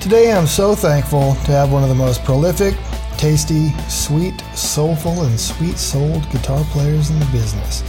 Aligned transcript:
Today, 0.00 0.32
I'm 0.32 0.46
so 0.46 0.74
thankful 0.76 1.34
to 1.34 1.52
have 1.52 1.72
one 1.72 1.82
of 1.82 1.88
the 1.88 1.94
most 1.94 2.22
prolific, 2.24 2.76
tasty, 3.16 3.70
sweet, 3.88 4.40
soulful, 4.54 5.24
and 5.24 5.38
sweet 5.38 5.76
souled 5.76 6.30
guitar 6.30 6.62
players 6.70 7.10
in 7.10 7.18
the 7.18 7.26
business, 7.26 7.82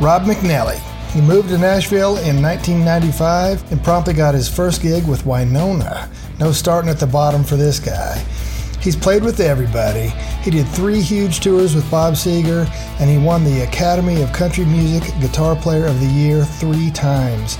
Rob 0.00 0.22
McNelley. 0.22 0.78
He 1.12 1.20
moved 1.20 1.48
to 1.48 1.58
Nashville 1.58 2.16
in 2.18 2.40
1995 2.40 3.72
and 3.72 3.82
promptly 3.82 4.14
got 4.14 4.34
his 4.34 4.48
first 4.48 4.82
gig 4.82 5.08
with 5.08 5.24
Wynonna. 5.24 6.08
No 6.38 6.52
starting 6.52 6.90
at 6.90 7.00
the 7.00 7.06
bottom 7.06 7.42
for 7.42 7.56
this 7.56 7.80
guy. 7.80 8.24
He's 8.80 8.94
played 8.94 9.24
with 9.24 9.40
everybody. 9.40 10.08
He 10.42 10.52
did 10.52 10.68
three 10.68 11.00
huge 11.00 11.40
tours 11.40 11.74
with 11.74 11.90
Bob 11.90 12.14
Seger, 12.14 12.68
and 13.00 13.10
he 13.10 13.18
won 13.18 13.42
the 13.42 13.62
Academy 13.62 14.22
of 14.22 14.32
Country 14.32 14.64
Music 14.64 15.12
Guitar 15.20 15.56
Player 15.56 15.86
of 15.86 15.98
the 15.98 16.06
Year 16.06 16.44
three 16.44 16.92
times. 16.92 17.58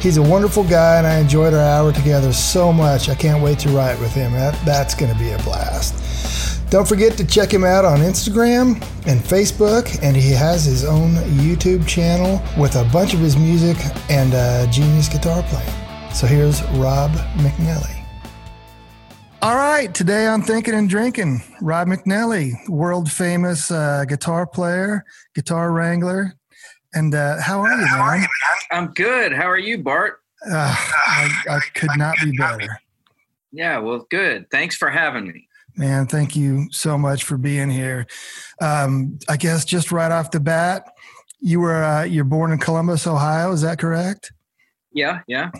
He's 0.00 0.16
a 0.16 0.22
wonderful 0.22 0.62
guy, 0.62 0.98
and 0.98 1.06
I 1.06 1.18
enjoyed 1.18 1.54
our 1.54 1.60
hour 1.60 1.92
together 1.92 2.32
so 2.32 2.72
much. 2.72 3.08
I 3.08 3.16
can't 3.16 3.42
wait 3.42 3.58
to 3.60 3.68
write 3.70 3.98
with 3.98 4.12
him. 4.12 4.30
That, 4.32 4.56
that's 4.64 4.94
going 4.94 5.12
to 5.12 5.18
be 5.18 5.30
a 5.32 5.38
blast. 5.38 6.70
Don't 6.70 6.86
forget 6.86 7.16
to 7.16 7.26
check 7.26 7.52
him 7.52 7.64
out 7.64 7.84
on 7.84 7.98
Instagram 7.98 8.74
and 9.06 9.20
Facebook, 9.20 9.98
and 10.02 10.16
he 10.16 10.30
has 10.30 10.64
his 10.64 10.84
own 10.84 11.14
YouTube 11.40 11.84
channel 11.88 12.40
with 12.56 12.76
a 12.76 12.84
bunch 12.92 13.12
of 13.12 13.18
his 13.18 13.36
music 13.36 13.76
and 14.08 14.34
uh, 14.34 14.70
genius 14.70 15.08
guitar 15.08 15.42
playing. 15.44 16.12
So 16.14 16.28
here's 16.28 16.62
Rob 16.74 17.10
McNelley. 17.38 17.98
All 19.42 19.56
right, 19.56 19.92
today 19.92 20.26
on 20.26 20.42
Thinking 20.42 20.74
and 20.74 20.88
Drinking, 20.88 21.42
Rob 21.60 21.88
McNelley, 21.88 22.52
world 22.68 23.10
famous 23.10 23.70
uh, 23.70 24.04
guitar 24.06 24.46
player, 24.46 25.04
guitar 25.34 25.72
wrangler, 25.72 26.37
and 26.94 27.14
uh, 27.14 27.40
how 27.40 27.60
are 27.60 27.70
you, 27.72 27.86
man? 27.86 28.26
I'm 28.70 28.88
good. 28.88 29.32
How 29.32 29.48
are 29.48 29.58
you, 29.58 29.82
Bart? 29.82 30.20
Uh, 30.46 30.74
I, 30.74 31.30
I 31.50 31.60
could 31.74 31.90
not 31.96 32.16
be 32.22 32.32
better. 32.36 32.80
Yeah, 33.52 33.78
well, 33.78 34.06
good. 34.10 34.50
Thanks 34.50 34.76
for 34.76 34.90
having 34.90 35.26
me. 35.28 35.48
Man, 35.76 36.06
thank 36.06 36.34
you 36.36 36.66
so 36.70 36.98
much 36.98 37.24
for 37.24 37.38
being 37.38 37.70
here. 37.70 38.06
Um, 38.60 39.18
I 39.28 39.36
guess 39.36 39.64
just 39.64 39.92
right 39.92 40.10
off 40.10 40.30
the 40.30 40.40
bat, 40.40 40.92
you 41.40 41.60
were 41.60 41.82
uh, 41.82 42.02
you're 42.02 42.24
born 42.24 42.52
in 42.52 42.58
Columbus, 42.58 43.06
Ohio. 43.06 43.52
Is 43.52 43.62
that 43.62 43.78
correct? 43.78 44.32
Yeah, 44.92 45.20
yeah. 45.28 45.50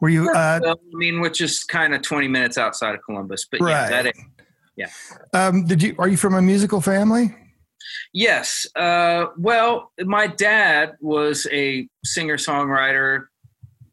Were 0.00 0.08
you? 0.08 0.30
Uh, 0.30 0.60
I 0.64 0.74
mean, 0.92 1.20
which 1.20 1.40
is 1.40 1.62
kind 1.64 1.94
of 1.94 2.02
20 2.02 2.28
minutes 2.28 2.56
outside 2.56 2.94
of 2.94 3.02
Columbus, 3.04 3.46
but 3.50 3.60
yeah, 3.60 3.66
Right. 3.82 3.90
that 3.90 4.06
is, 4.06 4.12
yeah. 4.76 4.88
um, 5.34 5.66
did 5.66 5.82
you? 5.82 5.94
Are 5.98 6.08
you 6.08 6.16
from 6.16 6.34
a 6.34 6.42
musical 6.42 6.80
family? 6.80 7.34
Yes. 8.12 8.66
Uh, 8.76 9.26
well, 9.36 9.92
my 10.00 10.26
dad 10.26 10.96
was 11.00 11.46
a 11.52 11.88
singer 12.04 12.36
songwriter. 12.36 13.26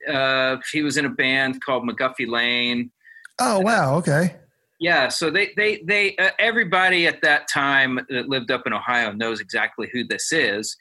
Uh, 0.08 0.58
he 0.72 0.82
was 0.82 0.98
in 0.98 1.06
a 1.06 1.10
band 1.10 1.64
called 1.64 1.88
McGuffey 1.88 2.28
Lane. 2.28 2.92
Oh 3.40 3.60
wow. 3.60 3.96
Okay. 3.96 4.36
Yeah, 4.80 5.08
so 5.08 5.30
they 5.30 5.54
they 5.56 5.82
they 5.86 6.16
uh, 6.18 6.32
everybody 6.40 7.08
at 7.08 7.22
that 7.22 7.48
time 7.48 8.00
that 8.10 8.28
lived 8.28 8.52
up 8.52 8.68
in 8.68 8.74
Ohio 8.74 9.14
knows 9.14 9.40
exactly 9.40 9.90
who 9.94 10.04
this 10.04 10.34
is. 10.34 10.76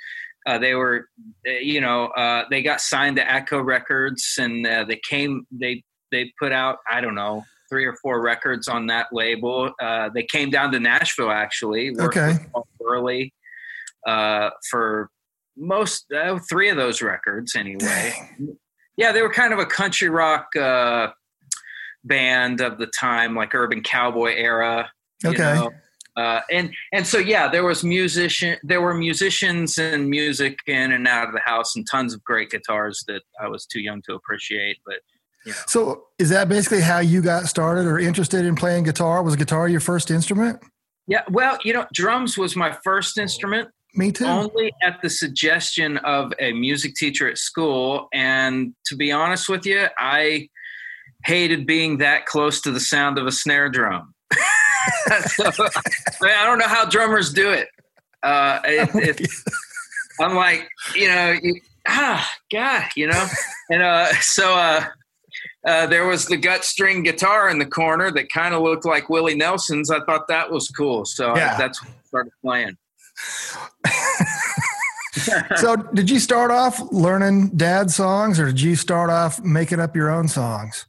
Uh, 0.44 0.58
they 0.58 0.74
were, 0.74 1.08
uh, 1.46 1.52
you 1.52 1.80
know, 1.80 2.06
uh, 2.06 2.44
they 2.50 2.62
got 2.62 2.80
signed 2.80 3.16
to 3.16 3.24
Atco 3.24 3.64
Records, 3.64 4.34
and 4.40 4.66
uh, 4.66 4.84
they 4.84 5.00
came. 5.08 5.46
They 5.52 5.84
they 6.10 6.32
put 6.38 6.50
out 6.50 6.78
I 6.90 7.00
don't 7.00 7.14
know 7.14 7.44
three 7.72 7.86
or 7.86 7.96
four 8.02 8.20
records 8.20 8.68
on 8.68 8.86
that 8.88 9.06
label. 9.12 9.72
Uh, 9.80 10.10
they 10.14 10.24
came 10.24 10.50
down 10.50 10.70
to 10.72 10.78
Nashville 10.78 11.30
actually. 11.30 11.96
Okay. 11.98 12.34
Worley 12.78 13.32
uh, 14.06 14.50
for 14.70 15.08
most 15.56 16.04
uh, 16.12 16.38
three 16.50 16.68
of 16.68 16.76
those 16.76 17.00
records 17.00 17.56
anyway. 17.56 18.12
Yeah, 18.98 19.12
they 19.12 19.22
were 19.22 19.32
kind 19.32 19.54
of 19.54 19.58
a 19.58 19.64
country 19.64 20.10
rock 20.10 20.54
uh, 20.54 21.08
band 22.04 22.60
of 22.60 22.76
the 22.76 22.88
time, 22.88 23.34
like 23.34 23.54
urban 23.54 23.82
cowboy 23.82 24.34
era. 24.36 24.90
you 25.24 25.30
Okay. 25.30 25.54
know. 25.54 25.70
Uh, 26.14 26.40
and 26.50 26.74
and 26.92 27.06
so 27.06 27.16
yeah, 27.16 27.48
there 27.48 27.64
was 27.64 27.82
musician, 27.82 28.58
there 28.62 28.82
were 28.82 28.92
musicians 28.92 29.78
and 29.78 30.10
music 30.10 30.58
in 30.66 30.92
and 30.92 31.08
out 31.08 31.26
of 31.26 31.32
the 31.32 31.40
house, 31.40 31.74
and 31.74 31.86
tons 31.90 32.12
of 32.12 32.22
great 32.22 32.50
guitars 32.50 33.02
that 33.08 33.22
I 33.40 33.48
was 33.48 33.64
too 33.64 33.80
young 33.80 34.02
to 34.02 34.12
appreciate. 34.14 34.76
But 34.84 34.96
So 35.66 36.04
is 36.18 36.30
that 36.30 36.48
basically 36.48 36.80
how 36.80 37.00
you 37.00 37.20
got 37.22 37.46
started 37.46 37.86
or 37.86 37.98
interested 37.98 38.44
in 38.44 38.54
playing 38.54 38.84
guitar? 38.84 39.22
Was 39.22 39.36
guitar 39.36 39.68
your 39.68 39.80
first 39.80 40.10
instrument? 40.10 40.60
yeah, 41.06 41.22
well, 41.30 41.58
you 41.64 41.72
know, 41.72 41.86
drums 41.92 42.38
was 42.38 42.56
my 42.56 42.76
first 42.84 43.18
instrument. 43.18 43.68
Me 43.94 44.10
too. 44.10 44.24
only 44.24 44.72
at 44.82 45.02
the 45.02 45.10
suggestion 45.10 45.98
of 45.98 46.32
a 46.38 46.52
music 46.52 46.94
teacher 46.94 47.28
at 47.28 47.36
school. 47.36 48.08
And 48.14 48.74
to 48.86 48.96
be 48.96 49.12
honest 49.12 49.50
with 49.50 49.66
you, 49.66 49.86
I 49.98 50.48
hated 51.24 51.66
being 51.66 51.98
that 51.98 52.24
close 52.24 52.62
to 52.62 52.70
the 52.70 52.80
sound 52.80 53.18
of 53.18 53.26
a 53.26 53.32
snare 53.32 53.68
drum. 53.68 54.14
so, 55.26 55.44
I, 56.22 56.44
don't 56.46 56.58
know 56.58 56.68
how 56.68 56.88
drummers 56.88 57.34
do 57.34 57.50
it. 57.50 57.68
Uh, 58.22 58.60
it, 58.64 59.20
it 59.20 59.30
I'm 60.20 60.34
like, 60.34 60.66
you 60.94 61.08
know, 61.08 61.36
you, 61.42 61.60
ah, 61.86 62.26
God, 62.50 62.84
you 62.96 63.08
know, 63.08 63.26
and 63.68 63.82
uh, 63.82 64.12
so 64.20 64.54
uh, 64.54 64.84
uh, 65.66 65.86
there 65.86 66.06
was 66.06 66.26
the 66.26 66.36
gut 66.36 66.64
string 66.64 67.02
guitar 67.02 67.48
in 67.48 67.58
the 67.58 67.66
corner 67.66 68.10
that 68.10 68.30
kind 68.32 68.54
of 68.54 68.62
looked 68.62 68.84
like 68.84 69.08
Willie 69.08 69.34
Nelson's. 69.34 69.90
I 69.90 70.00
thought 70.04 70.28
that 70.28 70.50
was 70.50 70.68
cool, 70.68 71.04
so 71.04 71.36
Yeah. 71.36 71.54
I, 71.54 71.58
that's 71.58 71.82
what 71.82 71.90
I 71.90 72.06
started 72.06 72.32
playing. 72.42 72.76
so 75.56 75.76
did 75.94 76.08
you 76.10 76.18
start 76.18 76.50
off 76.50 76.80
learning 76.90 77.48
dad 77.50 77.90
songs 77.90 78.40
or 78.40 78.46
did 78.46 78.60
you 78.60 78.74
start 78.74 79.10
off 79.10 79.40
making 79.42 79.78
up 79.80 79.94
your 79.94 80.10
own 80.10 80.26
songs? 80.26 80.86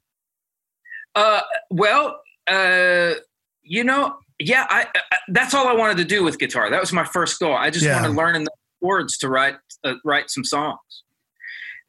Uh, 1.16 1.42
well, 1.70 2.20
uh, 2.48 3.14
you 3.62 3.84
know, 3.84 4.16
yeah, 4.40 4.66
I, 4.70 4.88
I 5.12 5.18
that's 5.30 5.54
all 5.54 5.68
I 5.68 5.74
wanted 5.74 5.98
to 5.98 6.06
do 6.06 6.24
with 6.24 6.40
guitar. 6.40 6.70
That 6.70 6.80
was 6.82 6.92
my 6.92 7.04
first 7.04 7.40
goal. 7.40 7.54
I 7.54 7.70
just 7.70 7.86
Yeah. 7.86 7.96
wanted 7.96 8.08
to 8.10 8.14
learn 8.16 8.36
enough 8.36 8.54
chords 8.82 9.18
to 9.20 9.30
write 9.30 9.56
uh, 9.84 9.94
write 10.04 10.30
some 10.30 10.44
songs. 10.44 10.80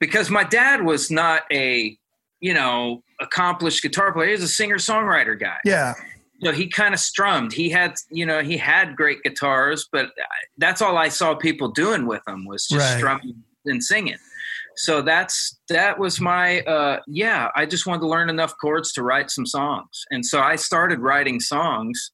Because 0.00 0.28
my 0.28 0.44
dad 0.44 0.82
was 0.84 1.10
not 1.10 1.42
a, 1.52 1.96
you 2.44 2.52
know, 2.52 3.02
accomplished 3.22 3.82
guitar 3.82 4.12
player. 4.12 4.26
He 4.26 4.32
was 4.32 4.42
a 4.42 4.48
singer 4.48 4.76
songwriter 4.76 5.38
guy. 5.40 5.56
Yeah. 5.64 5.94
So 6.42 6.52
he 6.52 6.68
kind 6.68 6.92
of 6.92 7.00
strummed. 7.00 7.54
He 7.54 7.70
had, 7.70 7.94
you 8.10 8.26
know, 8.26 8.40
he 8.42 8.58
had 8.58 8.96
great 8.96 9.22
guitars, 9.22 9.88
but 9.90 10.10
that's 10.58 10.82
all 10.82 10.98
I 10.98 11.08
saw 11.08 11.34
people 11.34 11.68
doing 11.70 12.04
with 12.06 12.22
them 12.26 12.44
was 12.44 12.66
just 12.66 12.84
Right. 12.90 12.98
strumming 12.98 13.42
and 13.64 13.82
singing. 13.82 14.18
So 14.76 15.00
that's 15.00 15.58
that 15.70 15.98
was 15.98 16.20
my 16.20 16.60
uh 16.62 16.98
yeah, 17.06 17.48
I 17.56 17.64
just 17.64 17.86
wanted 17.86 18.00
to 18.00 18.08
learn 18.08 18.28
enough 18.28 18.52
chords 18.60 18.92
to 18.94 19.02
write 19.02 19.30
some 19.30 19.46
songs. 19.46 20.04
And 20.10 20.26
so 20.26 20.40
I 20.40 20.56
started 20.56 20.98
writing 20.98 21.40
songs 21.40 22.10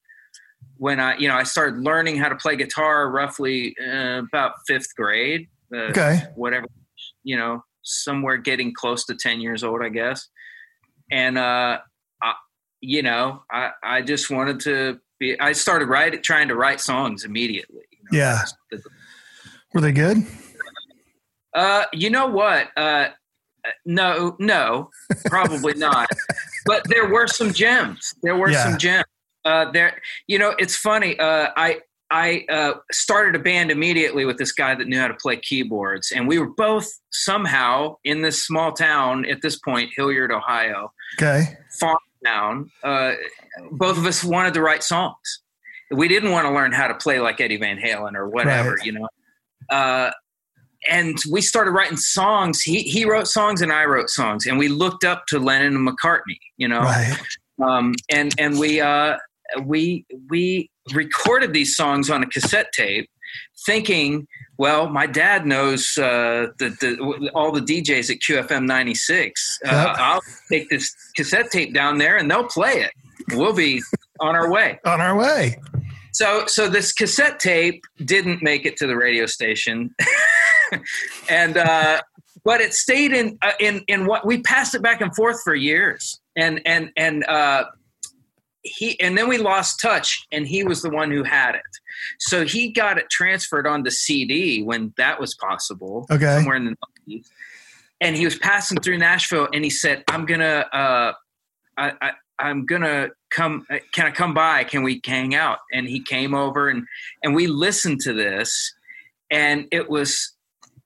when 0.77 1.01
I, 1.01 1.17
you 1.17 1.27
know, 1.27 1.35
I 1.35 1.43
started 1.43 1.81
learning 1.81 2.19
how 2.19 2.29
to 2.29 2.37
play 2.37 2.55
guitar 2.55 3.11
roughly 3.11 3.75
uh, 3.85 4.23
about 4.29 4.53
5th 4.71 4.95
grade. 4.97 5.49
Uh, 5.75 5.91
Okay. 5.91 6.15
whatever, 6.37 6.67
you 7.25 7.37
know, 7.37 7.65
somewhere 7.83 8.37
getting 8.37 8.73
close 8.75 9.05
to 9.07 9.15
10 9.15 9.41
years 9.41 9.63
old, 9.65 9.83
I 9.83 9.89
guess. 9.89 10.29
And, 11.11 11.39
uh, 11.39 11.79
I, 12.23 12.33
you 12.81 13.03
know, 13.03 13.43
I, 13.51 13.71
I 13.83 14.03
just 14.03 14.31
wanted 14.31 14.61
to 14.61 15.01
be, 15.19 15.39
I 15.41 15.53
started 15.53 15.89
writing, 15.89 16.23
trying 16.23 16.49
to 16.49 16.55
write 16.55 16.81
songs 16.81 17.25
immediately. 17.25 17.83
you 17.91 17.99
know. 18.13 18.19
Yeah. 18.19 18.43
Were 19.75 19.81
they 19.81 19.93
good? 19.93 20.19
Uh, 21.55 21.85
you 21.93 22.11
know 22.11 22.27
what? 22.29 22.69
Uh, 22.77 23.09
no, 23.85 24.37
no, 24.39 24.91
probably 25.27 25.75
not. 25.75 26.09
But 26.67 26.87
there 26.89 27.09
were 27.09 27.27
some 27.27 27.53
gems. 27.55 28.13
There 28.23 28.37
were 28.37 28.51
Yeah. 28.51 28.65
some 28.65 28.79
gems. 28.79 29.05
Uh, 29.47 29.71
there, 29.73 29.99
you 30.27 30.39
know, 30.39 30.55
it's 30.59 30.77
funny. 30.77 31.19
Uh, 31.19 31.49
I 31.57 31.81
I 32.11 32.45
uh, 32.49 32.75
started 32.91 33.37
a 33.37 33.43
band 33.43 33.71
immediately 33.71 34.25
with 34.25 34.37
this 34.37 34.53
guy 34.53 34.75
that 34.75 34.89
knew 34.89 34.99
how 34.99 35.09
to 35.09 35.15
play 35.15 35.37
keyboards, 35.37 36.11
and 36.11 36.27
we 36.27 36.39
were 36.39 36.49
both 36.51 36.89
somehow 37.11 37.97
in 38.05 38.23
this 38.23 38.45
small 38.45 38.73
town 38.73 39.25
at 39.27 39.43
this 39.43 39.59
point, 39.59 39.91
Hilliard, 39.97 40.33
Ohio, 40.33 40.93
Okay. 41.21 41.57
farm 41.79 41.99
town. 42.25 42.71
Uh, 42.83 43.13
both 43.73 43.97
of 43.97 44.07
us 44.07 44.25
wanted 44.25 44.55
to 44.55 44.61
write 44.63 44.83
songs. 44.83 45.17
We 45.93 46.09
didn't 46.09 46.31
want 46.33 46.47
to 46.47 46.53
learn 46.53 46.73
how 46.73 46.89
to 46.89 46.95
play 46.95 47.21
like 47.21 47.41
Eddie 47.41 47.57
Van 47.57 47.79
Halen 47.79 48.15
or 48.15 48.29
whatever, 48.29 48.71
Right. 48.75 48.85
you 48.87 48.93
know. 48.93 49.09
Uh, 49.71 50.11
and 50.89 51.17
we 51.31 51.41
started 51.43 51.73
writing 51.73 51.97
songs. 51.97 52.63
He 52.63 52.83
he 52.83 53.05
wrote 53.05 53.29
songs 53.29 53.61
and 53.61 53.73
I 53.73 53.85
wrote 53.85 54.09
songs, 54.11 54.47
and 54.47 54.59
we 54.59 54.69
looked 54.69 55.05
up 55.05 55.27
to 55.29 55.39
Lennon 55.39 55.77
and 55.77 55.87
McCartney, 55.89 56.39
you 56.57 56.67
know. 56.69 56.81
Right. 56.81 57.17
Um, 57.63 57.95
and 58.11 58.35
and 58.39 58.59
we 58.59 58.81
uh, 58.81 59.17
we 59.65 60.05
we 60.29 60.71
recorded 60.93 61.53
these 61.53 61.77
songs 61.77 62.11
on 62.11 62.23
a 62.23 62.27
cassette 62.27 62.73
tape, 62.73 63.09
thinking, 63.67 64.27
well, 64.59 64.89
my 64.89 65.07
dad 65.07 65.47
knows 65.47 65.97
uh, 65.97 66.49
the, 66.59 66.69
the, 66.81 67.31
all 67.35 67.53
the 67.53 67.61
DJs 67.61 68.11
at 68.11 68.19
QFM 68.19 68.67
96. 68.67 69.59
Uh, 69.65 69.71
yep. 69.71 69.97
I'll 69.99 70.21
take 70.51 70.69
this 70.69 70.95
cassette 71.17 71.51
tape 71.51 71.73
down 71.73 71.99
there 71.99 72.17
and 72.17 72.31
they'll 72.31 72.45
play 72.45 72.83
it. 72.83 72.93
We'll 73.33 73.55
be 73.55 73.81
on 74.21 74.35
our 74.35 74.51
way. 74.51 74.79
On 74.85 75.01
our 75.01 75.17
way. 75.17 75.57
So, 76.13 76.45
so 76.47 76.69
this 76.69 76.93
cassette 76.93 77.39
tape 77.39 77.85
didn't 78.05 78.43
make 78.43 78.67
it 78.67 78.77
to 78.79 78.87
the 78.87 78.97
radio 78.97 79.27
station, 79.27 79.95
and 81.31 81.57
uh, 81.57 82.01
but 82.45 82.61
it 82.61 82.75
stayed 82.75 83.13
in 83.13 83.39
uh, 83.43 83.53
in 83.61 83.83
in 83.87 84.07
what 84.07 84.27
we 84.27 84.43
passed 84.43 84.75
it 84.75 84.83
back 84.83 85.01
and 85.01 85.15
forth 85.15 85.41
for 85.45 85.55
years, 85.55 86.21
and 86.37 86.61
and 86.67 86.91
and 86.97 87.25
uh, 87.27 87.65
he 88.63 88.99
and 89.01 89.17
then 89.17 89.29
we 89.29 89.39
lost 89.39 89.81
touch 89.81 90.27
and 90.33 90.47
he 90.47 90.63
was 90.63 90.83
the 90.83 90.91
one 90.91 91.11
who 91.11 91.23
had 91.23 91.55
it. 91.55 91.63
So 92.19 92.45
he 92.45 92.73
got 92.73 92.99
it 92.99 93.09
transferred 93.11 93.67
on 93.67 93.83
the 93.83 93.91
cd 93.91 94.63
when 94.63 94.93
that 94.97 95.21
was 95.21 95.35
possible 95.35 96.07
okay. 96.11 96.37
somewhere 96.37 96.57
in 96.57 96.65
the 96.67 96.77
90s 97.09 97.27
and 98.01 98.17
he 98.17 98.25
was 98.25 98.39
passing 98.39 98.79
through 98.79 98.99
nashville 98.99 99.49
and 99.53 99.65
he 99.65 99.71
said 99.71 100.03
i'm 100.09 100.25
gonna 100.25 100.67
uh 100.73 101.13
I, 101.77 101.93
I 102.01 102.13
i'm 102.39 102.67
gonna 102.67 103.11
come 103.31 103.67
uh, 103.71 103.79
can 103.93 104.07
i 104.07 104.11
come 104.11 104.35
by? 104.35 104.65
Can 104.65 104.83
we 104.83 105.01
hang 105.05 105.35
out? 105.35 105.59
And 105.73 105.87
he 105.87 106.03
came 106.03 106.35
over 106.35 106.69
and 106.69 106.87
and 107.23 107.35
we 107.35 107.47
listened 107.47 108.01
to 108.01 108.13
this 108.13 108.75
and 109.31 109.67
it 109.71 109.89
was 109.89 110.33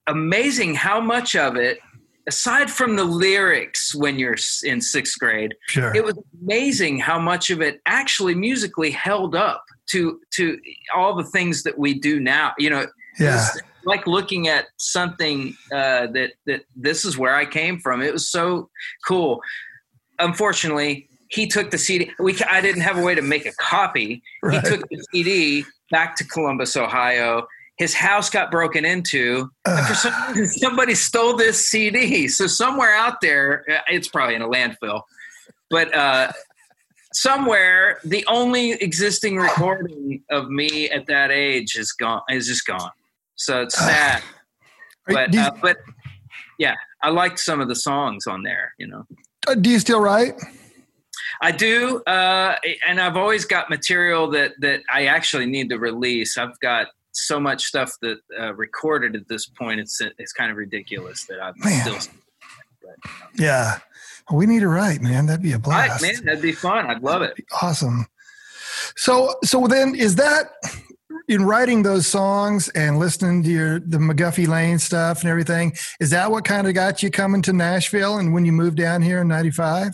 amazing 0.07 0.75
how 0.75 1.01
much 1.01 1.35
of 1.35 1.57
it 1.57 1.79
aside 2.27 2.71
from 2.71 2.97
the 2.97 3.05
lyrics 3.05 3.95
when 3.95 4.19
you're 4.19 4.37
in 4.63 4.81
sixth 4.81 5.19
grade, 5.19 5.55
sure. 5.69 5.95
it 5.95 6.05
was 6.05 6.15
amazing 6.43 6.99
how 6.99 7.19
much 7.19 7.51
of 7.51 7.61
it 7.61 7.81
actually 7.87 8.35
musically 8.35 8.91
held 8.91 9.35
up 9.35 9.65
to 9.91 10.21
to 10.33 10.59
all 10.95 11.15
the 11.15 11.25
things 11.25 11.63
that 11.63 11.79
we 11.79 11.95
do 11.95 12.21
now. 12.21 12.53
You 12.59 12.71
know, 12.71 12.87
yeah. 13.19 13.47
like 13.85 14.07
looking 14.07 14.49
at 14.49 14.67
something 14.77 15.57
uh, 15.73 16.09
that 16.09 16.33
that 16.47 16.63
this 16.77 17.05
is 17.05 17.19
where 17.19 17.35
I 17.35 17.45
came 17.45 17.79
from. 17.79 18.03
It 18.03 18.13
was 18.13 18.29
so 18.29 18.71
cool. 19.07 19.41
Unfortunately, 20.19 21.09
he 21.29 21.47
took 21.47 21.71
the 21.71 21.79
CD. 21.79 22.11
We 22.19 22.39
I 22.49 22.61
didn't 22.61 22.83
have 22.83 22.99
a 22.99 23.03
way 23.03 23.15
to 23.15 23.23
make 23.23 23.47
a 23.47 23.53
copy. 23.53 24.23
Right. 24.43 24.65
He 24.65 24.71
took 24.71 24.89
the 24.89 25.05
CD 25.13 25.65
back 25.91 26.17
to 26.17 26.25
Columbus, 26.25 26.77
Ohio, 26.77 27.47
his 27.77 27.93
house 27.93 28.31
got 28.31 28.51
broken 28.51 28.85
into 28.85 29.51
and 29.65 29.87
for 29.87 29.95
some 29.95 30.47
somebody 30.47 30.95
stole 30.95 31.37
this 31.37 31.69
cd 31.69 32.29
so 32.29 32.47
somewhere 32.47 32.95
out 32.95 33.21
there 33.21 33.65
uh, 33.71 33.81
it's 33.89 34.09
probably 34.09 34.35
in 34.35 34.43
a 34.43 34.49
landfill 34.49 35.03
but 35.71 35.95
uh, 35.95 36.31
somewhere 37.15 38.01
the 38.05 38.25
only 38.27 38.73
existing 38.73 39.37
recording 39.37 40.23
of 40.31 40.51
me 40.51 40.91
at 40.91 41.07
that 41.07 41.31
age 41.31 41.77
is 41.77 41.93
gone 41.93 42.23
is 42.29 42.47
just 42.47 42.67
gone. 42.67 42.91
So 43.37 43.63
it's 43.63 43.77
sad. 43.77 44.23
But 45.07 45.35
uh, 45.37 45.53
but 45.61 45.77
yeah 46.59 46.75
i 47.03 47.11
liked 47.11 47.39
some 47.41 47.61
of 47.61 47.69
the 47.69 47.75
songs 47.75 48.27
on 48.27 48.43
there 48.43 48.73
you 48.79 48.87
know. 48.87 49.05
Uh, 49.47 49.55
do 49.55 49.69
you 49.69 49.79
still 49.79 50.01
write? 50.01 50.35
I 51.43 51.51
do, 51.51 52.03
uh, 52.05 52.57
and 52.87 53.01
I've 53.01 53.17
always 53.17 53.45
got 53.45 53.69
material 53.69 54.31
that 54.31 54.53
that 54.61 54.83
I 54.91 55.07
actually 55.07 55.47
need 55.47 55.69
to 55.71 55.79
release. 55.79 56.39
I've 56.39 56.59
got 56.61 56.87
so 57.15 57.41
much 57.41 57.65
stuff 57.65 57.93
that 58.03 58.19
uh, 58.39 58.55
recorded 58.55 59.17
at 59.17 59.29
this 59.29 59.47
point. 59.47 59.81
It's 59.81 60.01
it's 60.19 60.33
kind 60.33 60.51
of 60.51 60.57
ridiculous 60.57 61.25
that 61.27 61.43
I'm 61.43 61.55
man. 61.59 61.81
still. 61.83 62.13
But, 62.83 63.11
know. 63.11 63.45
Yeah, 63.45 63.79
we 64.33 64.47
need 64.47 64.61
to 64.61 64.69
write, 64.69 65.01
man. 65.01 65.27
That'd 65.27 65.43
be 65.43 65.53
a 65.53 65.59
blast. 65.59 66.03
Right, 66.03 66.15
man, 66.15 66.25
that'd 66.25 66.43
be 66.43 66.53
fun. 66.53 66.87
I'd 66.87 67.03
love 67.03 67.23
it. 67.23 67.37
Awesome. 67.63 68.07
So 68.97 69.35
so 69.45 69.67
then 69.67 69.95
is 69.95 70.17
that 70.17 70.53
in 71.29 71.45
writing 71.45 71.83
those 71.83 72.07
songs 72.07 72.69
and 72.71 72.99
listening 72.99 73.43
to 73.45 73.51
your 73.51 73.81
the 73.81 73.99
McGuffey 73.99 74.47
Lane 74.47 74.79
stuff 74.79 75.21
and 75.21 75.31
everything? 75.31 75.75
Is 76.01 76.11
that 76.11 76.31
what 76.31 76.45
kind 76.45 76.67
of 76.67 76.75
got 76.75 77.03
you 77.03 77.11
coming 77.11 77.43
to 77.43 77.53
Nashville 77.53 78.19
and 78.19 78.33
when 78.33 78.45
you 78.45 78.53
moved 78.53 78.77
down 78.77 79.03
here 79.03 79.21
in 79.21 79.29
'95? 79.29 79.93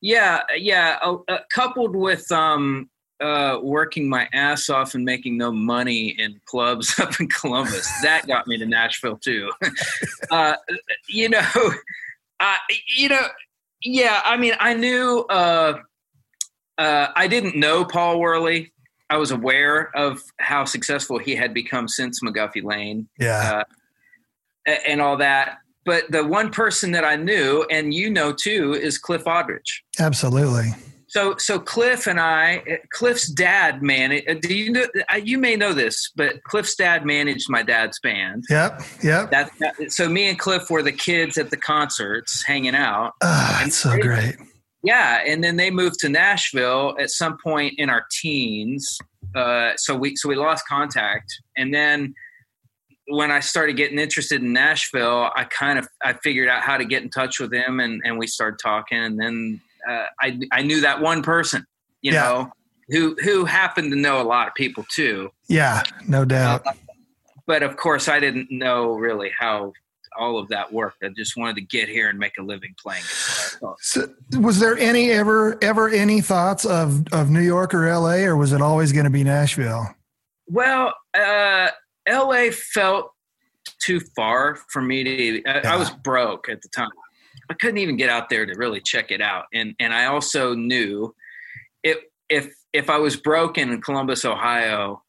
Yeah, 0.00 0.42
yeah. 0.56 0.98
Uh, 1.02 1.16
uh, 1.28 1.38
coupled 1.52 1.96
with 1.96 2.30
um, 2.30 2.90
uh, 3.20 3.58
working 3.62 4.08
my 4.08 4.28
ass 4.32 4.68
off 4.68 4.94
and 4.94 5.04
making 5.04 5.36
no 5.36 5.52
money 5.52 6.08
in 6.18 6.40
clubs 6.44 6.98
up 7.00 7.18
in 7.20 7.28
Columbus. 7.28 7.90
that 8.02 8.26
got 8.26 8.46
me 8.46 8.56
to 8.58 8.66
Nashville 8.66 9.16
too. 9.16 9.50
uh, 10.30 10.56
you 11.08 11.28
know, 11.28 11.46
uh, 12.40 12.56
you 12.96 13.08
know, 13.08 13.26
yeah. 13.82 14.20
I 14.24 14.36
mean, 14.36 14.54
I 14.58 14.74
knew. 14.74 15.24
Uh, 15.28 15.78
uh, 16.76 17.06
I 17.14 17.28
didn't 17.28 17.54
know 17.54 17.84
Paul 17.84 18.18
Worley. 18.18 18.72
I 19.08 19.16
was 19.16 19.30
aware 19.30 19.96
of 19.96 20.20
how 20.40 20.64
successful 20.64 21.18
he 21.18 21.36
had 21.36 21.54
become 21.54 21.86
since 21.86 22.20
McGuffey 22.20 22.64
Lane. 22.64 23.06
Yeah. 23.16 23.62
Uh, 24.66 24.70
and 24.88 25.00
all 25.00 25.16
that. 25.18 25.58
But 25.84 26.10
the 26.10 26.24
one 26.24 26.50
person 26.50 26.90
that 26.92 27.04
I 27.04 27.14
knew, 27.14 27.64
and 27.70 27.92
you 27.92 28.10
know 28.10 28.32
too, 28.32 28.72
is 28.72 28.98
Cliff 28.98 29.24
Audretch. 29.24 29.82
Absolutely. 30.00 30.72
So, 31.14 31.36
so 31.36 31.60
Cliff 31.60 32.08
and 32.08 32.18
I, 32.18 32.80
Cliff's 32.90 33.28
dad 33.28 33.84
man. 33.84 34.20
Uh, 34.28 34.34
do 34.34 34.52
you 34.52 34.72
know? 34.72 34.84
You 35.22 35.38
may 35.38 35.54
know 35.54 35.72
this, 35.72 36.10
but 36.16 36.42
Cliff's 36.42 36.74
dad 36.74 37.06
managed 37.06 37.48
my 37.48 37.62
dad's 37.62 38.00
band. 38.00 38.42
Yep, 38.50 38.82
yep. 39.00 39.30
That, 39.30 39.52
that 39.60 39.92
so 39.92 40.08
me 40.08 40.28
and 40.28 40.36
Cliff 40.36 40.68
were 40.70 40.82
the 40.82 40.90
kids 40.90 41.38
at 41.38 41.50
the 41.50 41.56
concerts, 41.56 42.42
hanging 42.42 42.74
out. 42.74 43.12
Oh, 43.22 43.58
that's 43.60 43.76
so 43.76 43.90
they, 43.90 44.00
great. 44.00 44.34
Yeah, 44.82 45.22
and 45.24 45.44
then 45.44 45.54
they 45.54 45.70
moved 45.70 46.00
to 46.00 46.08
Nashville 46.08 46.96
at 46.98 47.10
some 47.10 47.38
point 47.38 47.74
in 47.78 47.90
our 47.90 48.04
teens. 48.10 48.98
Uh, 49.36 49.70
so 49.76 49.94
we 49.94 50.16
so 50.16 50.28
we 50.28 50.34
lost 50.34 50.66
contact, 50.66 51.32
and 51.56 51.72
then 51.72 52.12
when 53.06 53.30
I 53.30 53.38
started 53.38 53.76
getting 53.76 54.00
interested 54.00 54.42
in 54.42 54.52
Nashville, 54.52 55.30
I 55.36 55.44
kind 55.44 55.78
of 55.78 55.86
I 56.02 56.14
figured 56.14 56.48
out 56.48 56.62
how 56.62 56.76
to 56.76 56.84
get 56.84 57.04
in 57.04 57.08
touch 57.08 57.38
with 57.38 57.52
him, 57.52 57.78
and 57.78 58.02
and 58.04 58.18
we 58.18 58.26
started 58.26 58.58
talking, 58.60 58.98
and 58.98 59.16
then 59.16 59.60
uh, 59.88 60.06
I 60.20 60.40
I 60.52 60.62
knew 60.62 60.80
that 60.82 61.00
one 61.00 61.22
person, 61.22 61.66
you 62.02 62.12
yeah. 62.12 62.22
know, 62.22 62.52
who 62.88 63.16
who 63.22 63.44
happened 63.44 63.92
to 63.92 63.98
know 63.98 64.20
a 64.20 64.24
lot 64.24 64.48
of 64.48 64.54
people 64.54 64.84
too. 64.90 65.30
Yeah, 65.48 65.82
no 66.06 66.24
doubt. 66.24 66.66
Uh, 66.66 66.72
but 67.46 67.62
of 67.62 67.76
course, 67.76 68.08
I 68.08 68.20
didn't 68.20 68.50
know 68.50 68.94
really 68.94 69.30
how 69.38 69.72
all 70.16 70.38
of 70.38 70.48
that 70.48 70.72
worked. 70.72 71.02
I 71.02 71.08
just 71.08 71.36
wanted 71.36 71.56
to 71.56 71.62
get 71.62 71.88
here 71.88 72.08
and 72.08 72.18
make 72.18 72.38
a 72.38 72.42
living 72.42 72.74
playing 72.80 73.02
it. 73.02 73.58
So, 73.80 74.08
was 74.38 74.60
there 74.60 74.76
any 74.78 75.10
ever 75.10 75.58
ever 75.62 75.88
any 75.88 76.20
thoughts 76.20 76.64
of 76.64 77.04
of 77.12 77.30
New 77.30 77.42
York 77.42 77.74
or 77.74 77.86
L.A. 77.86 78.24
or 78.24 78.36
was 78.36 78.52
it 78.52 78.62
always 78.62 78.92
going 78.92 79.04
to 79.04 79.10
be 79.10 79.24
Nashville? 79.24 79.94
Well, 80.46 80.94
uh, 81.14 81.68
L.A. 82.06 82.50
felt 82.50 83.10
too 83.80 84.00
far 84.14 84.56
for 84.68 84.82
me 84.82 85.04
to. 85.04 85.42
Yeah. 85.42 85.60
I 85.64 85.76
was 85.76 85.90
broke 85.90 86.48
at 86.48 86.62
the 86.62 86.68
time. 86.68 86.90
I 87.50 87.54
couldn't 87.54 87.78
even 87.78 87.96
get 87.96 88.10
out 88.10 88.28
there 88.28 88.46
to 88.46 88.54
really 88.56 88.80
check 88.80 89.10
it 89.10 89.20
out. 89.20 89.44
And 89.52 89.74
and 89.78 89.92
I 89.92 90.06
also 90.06 90.54
knew 90.54 91.14
if 91.82 91.98
if 92.28 92.54
if 92.72 92.90
I 92.90 92.98
was 92.98 93.16
broken 93.16 93.70
in 93.70 93.80
Columbus, 93.80 94.24
Ohio, 94.24 95.02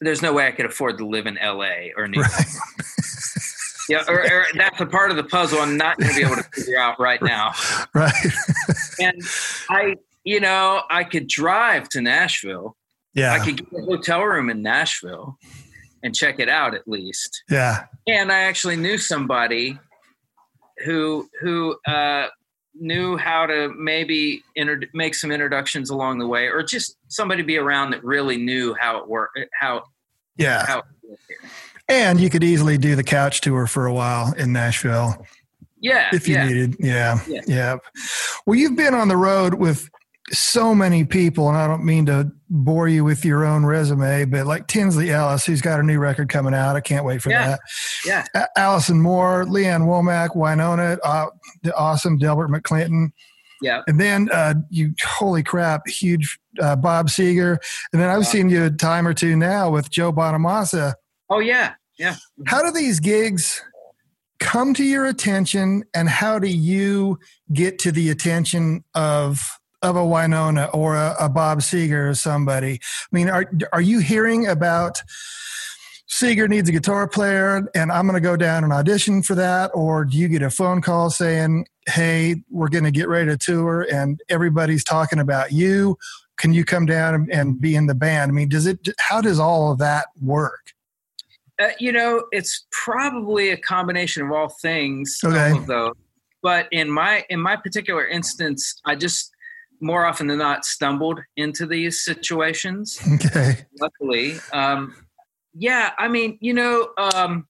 there's 0.00 0.22
no 0.22 0.32
way 0.32 0.46
I 0.46 0.52
could 0.52 0.66
afford 0.66 0.98
to 0.98 1.06
live 1.06 1.26
in 1.26 1.36
LA 1.36 1.90
or 1.96 2.08
New 2.08 2.20
York. 2.20 2.32
Right. 2.32 2.46
yeah, 3.88 4.04
or, 4.08 4.20
or, 4.20 4.46
that's 4.54 4.80
a 4.80 4.86
part 4.86 5.10
of 5.10 5.16
the 5.16 5.24
puzzle 5.24 5.58
I'm 5.60 5.76
not 5.76 5.98
going 5.98 6.10
to 6.10 6.16
be 6.16 6.24
able 6.24 6.36
to 6.36 6.42
figure 6.42 6.78
out 6.78 6.98
right 6.98 7.22
now. 7.22 7.52
Right. 7.94 8.12
and 8.98 9.20
I, 9.68 9.96
you 10.24 10.40
know, 10.40 10.82
I 10.90 11.04
could 11.04 11.28
drive 11.28 11.88
to 11.90 12.00
Nashville. 12.00 12.76
Yeah. 13.12 13.32
I 13.32 13.44
could 13.44 13.58
get 13.58 13.80
a 13.80 13.84
hotel 13.84 14.22
room 14.22 14.50
in 14.50 14.62
Nashville 14.62 15.38
and 16.02 16.14
check 16.14 16.40
it 16.40 16.48
out 16.48 16.74
at 16.74 16.88
least. 16.88 17.44
Yeah. 17.50 17.84
And 18.06 18.32
I 18.32 18.40
actually 18.40 18.76
knew 18.76 18.98
somebody 18.98 19.78
who 20.84 21.28
who 21.40 21.76
uh, 21.86 22.28
knew 22.74 23.16
how 23.16 23.46
to 23.46 23.72
maybe 23.76 24.42
inter- 24.56 24.80
make 24.92 25.14
some 25.14 25.30
introductions 25.30 25.90
along 25.90 26.18
the 26.18 26.26
way, 26.26 26.46
or 26.46 26.62
just 26.62 26.96
somebody 27.08 27.42
be 27.42 27.56
around 27.56 27.90
that 27.90 28.04
really 28.04 28.36
knew 28.36 28.74
how 28.74 28.98
it 28.98 29.08
worked. 29.08 29.38
How 29.58 29.84
yeah. 30.36 30.66
How 30.66 30.82
and 31.88 32.18
you 32.18 32.30
could 32.30 32.42
easily 32.42 32.78
do 32.78 32.96
the 32.96 33.04
couch 33.04 33.40
tour 33.40 33.66
for 33.66 33.86
a 33.86 33.92
while 33.92 34.32
in 34.34 34.52
Nashville. 34.52 35.26
Yeah. 35.80 36.08
If 36.12 36.26
you 36.26 36.34
yeah. 36.34 36.46
needed. 36.46 36.76
Yeah, 36.80 37.20
yeah. 37.28 37.40
Yeah. 37.46 37.76
Well, 38.46 38.58
you've 38.58 38.76
been 38.76 38.94
on 38.94 39.08
the 39.08 39.16
road 39.16 39.54
with 39.54 39.90
so 40.32 40.74
many 40.74 41.04
people, 41.04 41.48
and 41.48 41.56
I 41.56 41.66
don't 41.66 41.84
mean 41.84 42.06
to 42.06 42.30
bore 42.48 42.88
you 42.88 43.04
with 43.04 43.24
your 43.24 43.44
own 43.44 43.66
resume, 43.66 44.24
but 44.24 44.46
like 44.46 44.66
Tinsley 44.66 45.10
Ellis, 45.10 45.44
who's 45.44 45.60
got 45.60 45.80
a 45.80 45.82
new 45.82 45.98
record 45.98 46.28
coming 46.28 46.54
out. 46.54 46.76
I 46.76 46.80
can't 46.80 47.04
wait 47.04 47.20
for 47.20 47.30
yeah. 47.30 47.48
that. 47.48 47.60
Yeah. 48.06 48.46
Allison 48.56 49.00
Moorer, 49.00 49.44
Lee 49.44 49.66
Ann 49.66 49.82
Womack, 49.82 50.30
Wynonna, 50.34 50.98
uh, 51.04 51.26
the 51.62 51.74
awesome 51.76 52.16
Delbert 52.16 52.50
McClinton. 52.50 53.12
Yeah. 53.60 53.82
And 53.86 54.00
then 54.00 54.28
uh, 54.32 54.54
you, 54.70 54.94
holy 55.04 55.42
crap, 55.42 55.86
huge 55.86 56.38
uh, 56.60 56.76
Bob 56.76 57.08
Seger. 57.08 57.58
And 57.92 58.00
then 58.00 58.08
I've 58.08 58.18
wow. 58.18 58.22
seen 58.22 58.48
you 58.48 58.64
a 58.64 58.70
time 58.70 59.06
or 59.06 59.14
two 59.14 59.36
now 59.36 59.70
with 59.70 59.90
Joe 59.90 60.12
Bonamassa. 60.12 60.94
Oh, 61.28 61.40
yeah. 61.40 61.74
Yeah. 61.98 62.16
How 62.46 62.62
do 62.62 62.70
these 62.70 62.98
gigs 62.98 63.62
come 64.40 64.74
to 64.74 64.84
your 64.84 65.06
attention 65.06 65.84
and 65.94 66.08
how 66.08 66.38
do 66.38 66.48
you 66.48 67.18
get 67.52 67.78
to 67.80 67.92
the 67.92 68.10
attention 68.10 68.84
of 68.94 69.40
of 69.84 69.96
a 69.96 70.00
Wynonna 70.00 70.74
or 70.74 70.96
a, 70.96 71.14
a 71.20 71.28
Bob 71.28 71.60
Seger 71.60 72.10
or 72.10 72.14
somebody. 72.14 72.80
I 72.82 73.08
mean, 73.12 73.28
are 73.28 73.48
are 73.72 73.80
you 73.80 74.00
hearing 74.00 74.46
about 74.46 75.00
Seger 76.08 76.48
needs 76.48 76.68
a 76.68 76.72
guitar 76.72 77.06
player 77.06 77.68
and 77.74 77.92
I'm 77.92 78.06
going 78.06 78.14
to 78.14 78.20
go 78.20 78.36
down 78.36 78.64
and 78.64 78.72
audition 78.72 79.22
for 79.22 79.34
that? 79.34 79.70
Or 79.74 80.04
do 80.04 80.16
you 80.16 80.28
get 80.28 80.42
a 80.42 80.50
phone 80.50 80.80
call 80.80 81.10
saying, 81.10 81.66
hey, 81.86 82.36
we're 82.50 82.68
going 82.68 82.84
to 82.84 82.90
get 82.90 83.08
ready 83.08 83.30
to 83.30 83.36
tour 83.36 83.86
and 83.90 84.20
everybody's 84.28 84.84
talking 84.84 85.18
about 85.18 85.52
you? 85.52 85.96
Can 86.36 86.52
you 86.52 86.64
come 86.64 86.86
down 86.86 87.28
and 87.30 87.60
be 87.60 87.74
in 87.74 87.86
the 87.86 87.94
band? 87.94 88.30
I 88.30 88.32
mean, 88.32 88.48
does 88.48 88.66
it, 88.66 88.88
how 88.98 89.20
does 89.20 89.38
all 89.38 89.72
of 89.72 89.78
that 89.78 90.06
work? 90.20 90.72
Uh, 91.60 91.68
you 91.78 91.92
know, 91.92 92.24
it's 92.32 92.66
probably 92.70 93.50
a 93.50 93.56
combination 93.56 94.24
of 94.24 94.32
all 94.32 94.48
things. 94.48 95.18
Okay. 95.24 95.50
All 95.50 95.58
of 95.58 95.66
those. 95.66 95.92
But 96.42 96.68
in 96.72 96.90
my 96.90 97.24
in 97.30 97.40
my 97.40 97.56
particular 97.56 98.06
instance, 98.06 98.74
I 98.84 98.96
just 98.96 99.33
more 99.80 100.06
often 100.06 100.26
than 100.26 100.38
not 100.38 100.64
stumbled 100.64 101.20
into 101.36 101.66
these 101.66 102.02
situations. 102.02 103.00
Okay. 103.14 103.66
Luckily, 103.80 104.36
um, 104.52 104.94
yeah. 105.54 105.92
I 105.98 106.08
mean, 106.08 106.38
you 106.40 106.52
know, 106.52 106.88
um, 106.96 107.46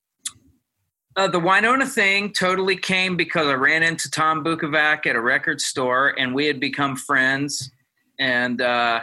uh, 1.16 1.28
the 1.28 1.40
Wynonna 1.40 1.88
thing 1.88 2.33
totally 2.33 2.76
came 2.76 3.16
because 3.16 3.47
I 3.47 3.54
ran 3.54 3.83
into 3.83 4.11
Tom 4.11 4.45
Bukovac 4.45 5.07
at 5.07 5.16
a 5.16 5.21
record 5.21 5.61
store, 5.61 6.09
and 6.19 6.35
we 6.35 6.47
had 6.47 6.61
become 6.61 6.97
friends. 6.97 7.71
And 8.19 8.61
uh, 8.61 9.02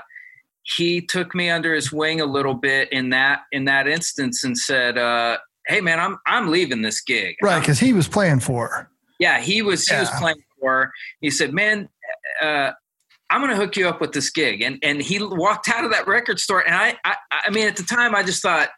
he 0.64 1.02
took 1.02 1.34
me 1.34 1.50
under 1.50 1.74
his 1.74 1.92
wing 1.92 2.22
a 2.22 2.26
little 2.26 2.54
bit 2.54 2.92
in 2.92 3.10
that 3.10 3.42
in 3.52 3.66
that 3.66 3.88
instance, 3.88 4.44
and 4.44 4.58
said, 4.58 4.98
uh, 4.98 5.38
"Hey, 5.68 5.82
man, 5.82 6.00
I'm 6.00 6.18
I'm 6.26 6.50
leaving 6.50 6.82
this 6.82 7.02
gig." 7.02 7.36
Right, 7.42 7.60
because 7.60 7.80
he 7.80 7.94
was 7.94 8.08
playing 8.08 8.42
for. 8.42 8.68
Her. 8.68 8.90
Yeah, 9.20 9.40
he 9.40 9.62
was 9.62 9.90
yeah. 9.90 9.98
he 9.98 10.00
was 10.02 10.10
playing 10.12 10.44
for. 10.60 10.92
He 11.22 11.30
said, 11.30 11.54
"Man, 11.54 11.90
uh, 12.42 12.72
I'm 13.32 13.42
going 13.42 13.52
to 13.52 13.58
hook 13.58 13.76
you 13.78 13.88
up 13.88 14.02
with 14.02 14.12
this 14.12 14.30
gig," 14.30 14.62
and 14.62 14.78
and 14.84 15.02
he 15.02 15.24
walked 15.24 15.70
out 15.70 15.84
of 15.84 15.92
that 15.92 16.06
record 16.06 16.40
store, 16.40 16.66
and 16.66 16.76
I 16.76 16.96
I, 17.04 17.16
I 17.48 17.50
mean, 17.50 17.68
at 17.68 17.78
the 17.78 17.84
time, 17.84 18.14
I 18.14 18.24
just 18.24 18.42
thought 18.42 18.70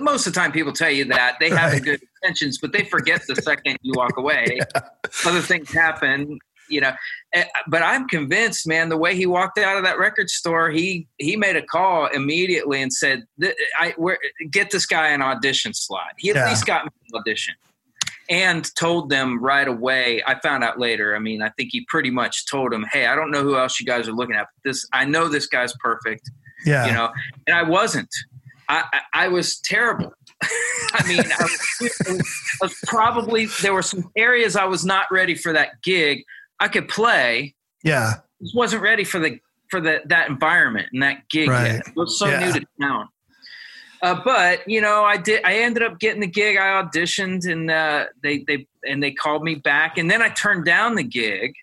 most 0.00 0.26
of 0.26 0.34
the 0.34 0.40
time 0.40 0.52
people 0.52 0.72
tell 0.72 0.90
you 0.90 1.04
that 1.04 1.36
they 1.38 1.48
have 1.50 1.72
right. 1.72 1.82
good 1.82 2.00
intentions 2.22 2.58
but 2.58 2.72
they 2.72 2.84
forget 2.84 3.22
the 3.28 3.36
second 3.36 3.76
you 3.82 3.92
walk 3.96 4.16
away 4.16 4.46
yeah. 4.56 4.80
other 5.24 5.40
things 5.40 5.70
happen 5.70 6.38
you 6.68 6.80
know 6.80 6.92
eh, 7.34 7.44
but 7.68 7.82
i'm 7.82 8.08
convinced 8.08 8.66
man 8.66 8.88
the 8.88 8.96
way 8.96 9.14
he 9.14 9.26
walked 9.26 9.58
out 9.58 9.76
of 9.76 9.84
that 9.84 9.98
record 9.98 10.28
store 10.28 10.70
he 10.70 11.06
he 11.18 11.36
made 11.36 11.54
a 11.54 11.62
call 11.62 12.06
immediately 12.06 12.82
and 12.82 12.92
said 12.92 13.24
i 13.78 13.94
get 14.50 14.70
this 14.70 14.86
guy 14.86 15.08
an 15.08 15.22
audition 15.22 15.72
slot 15.72 16.12
he 16.18 16.30
at 16.30 16.36
yeah. 16.36 16.48
least 16.48 16.66
got 16.66 16.84
me 16.84 16.90
an 17.12 17.20
audition 17.20 17.54
and 18.30 18.74
told 18.76 19.10
them 19.10 19.42
right 19.42 19.68
away 19.68 20.22
i 20.26 20.38
found 20.40 20.64
out 20.64 20.78
later 20.78 21.14
i 21.14 21.18
mean 21.18 21.42
i 21.42 21.48
think 21.50 21.70
he 21.72 21.84
pretty 21.88 22.10
much 22.10 22.46
told 22.46 22.72
them 22.72 22.84
hey 22.92 23.06
i 23.06 23.14
don't 23.14 23.30
know 23.30 23.42
who 23.42 23.56
else 23.56 23.78
you 23.78 23.86
guys 23.86 24.08
are 24.08 24.12
looking 24.12 24.34
at 24.34 24.46
but 24.54 24.68
this 24.68 24.86
i 24.92 25.04
know 25.04 25.28
this 25.28 25.46
guy's 25.46 25.74
perfect 25.80 26.30
yeah 26.64 26.86
you 26.86 26.92
know 26.92 27.10
and 27.46 27.56
i 27.56 27.62
wasn't 27.62 28.08
I, 28.68 28.84
I, 28.92 29.24
I 29.24 29.28
was 29.28 29.58
terrible. 29.60 30.12
I 30.92 31.06
mean, 31.08 31.20
I 31.20 31.42
was, 31.42 32.00
I 32.08 32.64
was 32.64 32.78
probably 32.86 33.46
there 33.62 33.74
were 33.74 33.82
some 33.82 34.10
areas 34.16 34.56
I 34.56 34.64
was 34.64 34.84
not 34.84 35.06
ready 35.10 35.34
for 35.34 35.52
that 35.52 35.82
gig. 35.82 36.22
I 36.60 36.68
could 36.68 36.88
play. 36.88 37.54
Yeah, 37.82 38.14
just 38.40 38.54
wasn't 38.54 38.82
ready 38.82 39.04
for 39.04 39.18
the 39.18 39.38
for 39.70 39.80
the 39.80 40.00
that 40.06 40.28
environment 40.28 40.88
and 40.92 41.02
that 41.02 41.28
gig 41.28 41.48
right. 41.48 41.72
yet. 41.72 41.88
It 41.88 41.96
was 41.96 42.18
so 42.18 42.26
yeah. 42.26 42.46
new 42.46 42.52
to 42.52 42.66
town. 42.80 43.08
Uh, 44.04 44.20
but 44.24 44.68
you 44.68 44.80
know, 44.80 45.04
I 45.04 45.16
did. 45.16 45.44
I 45.44 45.58
ended 45.58 45.82
up 45.82 45.98
getting 45.98 46.20
the 46.20 46.26
gig. 46.26 46.56
I 46.56 46.82
auditioned, 46.82 47.50
and 47.50 47.70
uh, 47.70 48.06
they 48.22 48.38
they 48.46 48.66
and 48.86 49.02
they 49.02 49.12
called 49.12 49.42
me 49.42 49.54
back. 49.54 49.98
And 49.98 50.10
then 50.10 50.20
I 50.20 50.28
turned 50.28 50.64
down 50.64 50.94
the 50.94 51.02
gig 51.02 51.54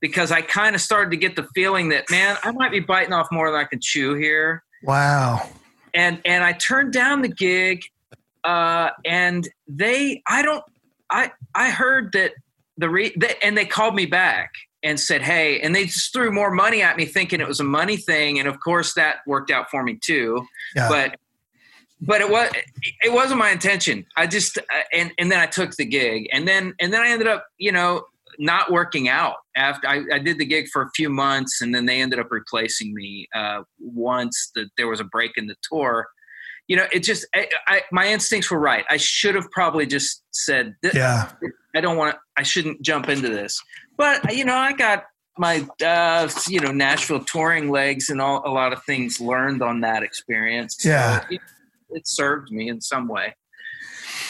because 0.00 0.32
I 0.32 0.40
kind 0.40 0.74
of 0.74 0.80
started 0.80 1.10
to 1.10 1.16
get 1.16 1.36
the 1.36 1.46
feeling 1.54 1.90
that 1.90 2.10
man, 2.10 2.36
I 2.42 2.52
might 2.52 2.70
be 2.70 2.80
biting 2.80 3.12
off 3.12 3.28
more 3.30 3.50
than 3.50 3.60
I 3.60 3.64
can 3.64 3.80
chew 3.80 4.14
here. 4.14 4.62
Wow 4.82 5.48
and 5.94 6.20
and 6.24 6.44
I 6.44 6.52
turned 6.52 6.92
down 6.92 7.22
the 7.22 7.28
gig, 7.28 7.82
uh, 8.44 8.90
and 9.04 9.48
they 9.66 10.22
I 10.26 10.42
don't 10.42 10.64
I 11.10 11.32
I 11.54 11.70
heard 11.70 12.12
that 12.12 12.32
the 12.76 12.88
re 12.88 13.12
they, 13.16 13.34
and 13.42 13.56
they 13.56 13.64
called 13.64 13.94
me 13.94 14.06
back 14.06 14.52
and 14.84 15.00
said 15.00 15.22
hey 15.22 15.58
and 15.60 15.74
they 15.74 15.86
just 15.86 16.12
threw 16.12 16.30
more 16.30 16.52
money 16.52 16.82
at 16.82 16.96
me 16.96 17.04
thinking 17.04 17.40
it 17.40 17.48
was 17.48 17.58
a 17.58 17.64
money 17.64 17.96
thing 17.96 18.38
and 18.38 18.46
of 18.46 18.60
course 18.60 18.94
that 18.94 19.16
worked 19.26 19.50
out 19.50 19.68
for 19.68 19.82
me 19.82 19.98
too 20.00 20.46
yeah. 20.76 20.88
but 20.88 21.16
but 22.00 22.20
it 22.20 22.30
was 22.30 22.50
it 23.02 23.12
wasn't 23.12 23.38
my 23.38 23.50
intention. 23.50 24.06
I 24.16 24.26
just 24.26 24.58
uh, 24.58 24.62
and 24.92 25.12
and 25.18 25.30
then 25.30 25.40
i 25.40 25.46
took 25.46 25.72
the 25.76 25.84
gig. 25.84 26.28
And 26.32 26.46
then 26.46 26.74
and 26.80 26.92
then 26.92 27.02
i 27.02 27.08
ended 27.08 27.28
up 27.28 27.46
you 27.58 27.72
know 27.72 28.04
not 28.38 28.70
working 28.70 29.08
out 29.08 29.36
after 29.56 29.88
I, 29.88 30.04
I, 30.12 30.18
did 30.20 30.38
the 30.38 30.44
gig 30.44 30.68
for 30.68 30.82
a 30.82 30.90
few 30.94 31.10
months 31.10 31.60
and 31.60 31.74
then 31.74 31.86
they 31.86 32.00
ended 32.00 32.20
up 32.20 32.28
replacing 32.30 32.94
me 32.94 33.26
uh, 33.34 33.62
once 33.80 34.52
that 34.54 34.68
there 34.76 34.86
was 34.86 35.00
a 35.00 35.04
break 35.04 35.32
in 35.36 35.48
the 35.48 35.56
tour. 35.60 36.06
You 36.68 36.76
know 36.76 36.86
it 36.92 37.00
just 37.00 37.26
I, 37.34 37.48
I, 37.66 37.82
my 37.90 38.06
instincts 38.08 38.50
were 38.50 38.60
right. 38.60 38.84
I 38.88 38.98
should 38.98 39.34
have 39.34 39.50
probably 39.50 39.86
just 39.86 40.22
said 40.30 40.76
yeah. 40.94 41.30
I 41.74 41.80
don't 41.80 41.96
want 41.96 42.16
i 42.36 42.42
shouldn't 42.42 42.82
jump 42.82 43.08
into 43.08 43.28
this. 43.28 43.60
But 43.96 44.36
you 44.36 44.44
know 44.44 44.56
i 44.56 44.72
got 44.72 45.04
my 45.38 45.66
uh, 45.84 46.28
you 46.48 46.60
know 46.60 46.72
nashville 46.72 47.24
touring 47.24 47.70
legs 47.70 48.10
and 48.10 48.20
all 48.20 48.42
a 48.44 48.50
lot 48.50 48.72
of 48.72 48.82
things 48.84 49.20
learned 49.20 49.62
on 49.62 49.80
that 49.80 50.02
experience. 50.02 50.84
Yeah. 50.84 51.20
so 51.20 51.26
it, 51.30 51.40
it 51.90 52.06
served 52.06 52.50
me 52.50 52.68
in 52.68 52.80
some 52.80 53.08
way 53.08 53.34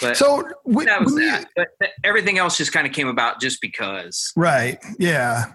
but 0.01 0.17
so 0.17 0.49
that 0.67 1.05
was 1.05 1.15
that. 1.17 1.47
You, 1.57 1.65
but 1.79 1.91
everything 2.05 2.39
else 2.39 2.57
just 2.57 2.73
kind 2.73 2.87
of 2.87 2.93
came 2.93 3.09
about 3.09 3.41
just 3.41 3.61
because. 3.61 4.33
Right. 4.37 4.79
Yeah. 4.99 5.53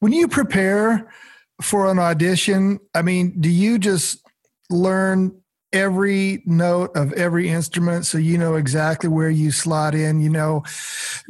When 0.00 0.12
you 0.12 0.28
prepare 0.28 1.10
for 1.62 1.90
an 1.90 1.98
audition, 1.98 2.78
I 2.94 3.02
mean, 3.02 3.40
do 3.40 3.48
you 3.48 3.78
just 3.78 4.20
learn 4.70 5.40
every 5.72 6.42
note 6.46 6.96
of 6.96 7.12
every 7.12 7.48
instrument 7.48 8.06
so 8.06 8.16
you 8.16 8.38
know 8.38 8.54
exactly 8.54 9.08
where 9.08 9.30
you 9.30 9.50
slot 9.50 9.94
in, 9.94 10.20
you 10.20 10.30
know, 10.30 10.62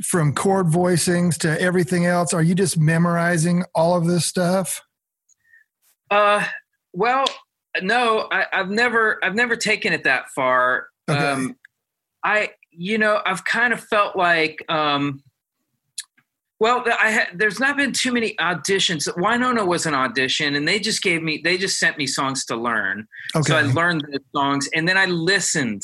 from 0.04 0.32
chord 0.34 0.66
voicings 0.66 1.36
to 1.38 1.60
everything 1.60 2.06
else? 2.06 2.32
Are 2.34 2.42
you 2.42 2.54
just 2.54 2.78
memorizing 2.78 3.64
all 3.74 3.96
of 3.96 4.06
this 4.06 4.26
stuff? 4.26 4.82
Uh, 6.10 6.44
well, 6.92 7.24
no, 7.82 8.28
I, 8.30 8.46
have 8.52 8.70
never, 8.70 9.22
I've 9.24 9.34
never 9.34 9.56
taken 9.56 9.92
it 9.92 10.04
that 10.04 10.30
far. 10.30 10.88
Okay. 11.08 11.18
Um, 11.18 11.56
I, 12.24 12.50
you 12.70 12.98
know, 12.98 13.20
I've 13.24 13.44
kind 13.44 13.72
of 13.72 13.80
felt 13.80 14.16
like, 14.16 14.64
um, 14.68 15.22
well, 16.60 16.84
I 17.00 17.10
had, 17.10 17.28
there's 17.34 17.60
not 17.60 17.76
been 17.76 17.92
too 17.92 18.12
many 18.12 18.34
auditions. 18.40 19.08
Wynonna 19.16 19.66
was 19.66 19.86
an 19.86 19.94
audition, 19.94 20.56
and 20.56 20.66
they 20.66 20.80
just 20.80 21.02
gave 21.02 21.22
me, 21.22 21.40
they 21.42 21.56
just 21.56 21.78
sent 21.78 21.96
me 21.98 22.06
songs 22.06 22.44
to 22.46 22.56
learn. 22.56 23.06
Okay. 23.36 23.48
So 23.48 23.56
I 23.56 23.62
learned 23.62 24.06
the 24.10 24.20
songs, 24.34 24.68
and 24.74 24.88
then 24.88 24.98
I 24.98 25.06
listened 25.06 25.82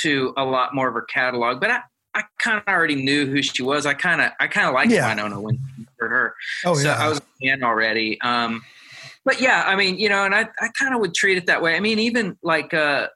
to 0.00 0.32
a 0.36 0.44
lot 0.44 0.74
more 0.74 0.88
of 0.88 0.94
her 0.94 1.02
catalog. 1.02 1.60
But 1.60 1.70
I, 1.70 1.80
I 2.14 2.22
kind 2.40 2.58
of 2.58 2.64
already 2.66 2.96
knew 2.96 3.26
who 3.26 3.42
she 3.42 3.62
was. 3.62 3.84
I 3.84 3.92
kind 3.92 4.22
of, 4.22 4.30
I 4.40 4.46
kind 4.46 4.66
of 4.66 4.74
liked 4.74 4.92
yeah. 4.92 5.14
Wynonna 5.14 5.40
when 5.40 5.58
for 5.98 6.08
her. 6.08 6.34
Oh 6.64 6.74
so 6.74 6.88
yeah, 6.88 7.04
I 7.04 7.08
was 7.08 7.18
a 7.18 7.22
fan 7.42 7.62
already. 7.62 8.20
Um, 8.22 8.62
but 9.24 9.40
yeah, 9.40 9.64
I 9.66 9.76
mean, 9.76 9.98
you 9.98 10.08
know, 10.08 10.24
and 10.24 10.34
I, 10.34 10.48
I 10.60 10.68
kind 10.78 10.94
of 10.94 11.00
would 11.00 11.14
treat 11.14 11.38
it 11.38 11.46
that 11.46 11.62
way. 11.62 11.76
I 11.76 11.80
mean, 11.80 11.98
even 11.98 12.36
like 12.42 12.74
uh, 12.74 13.08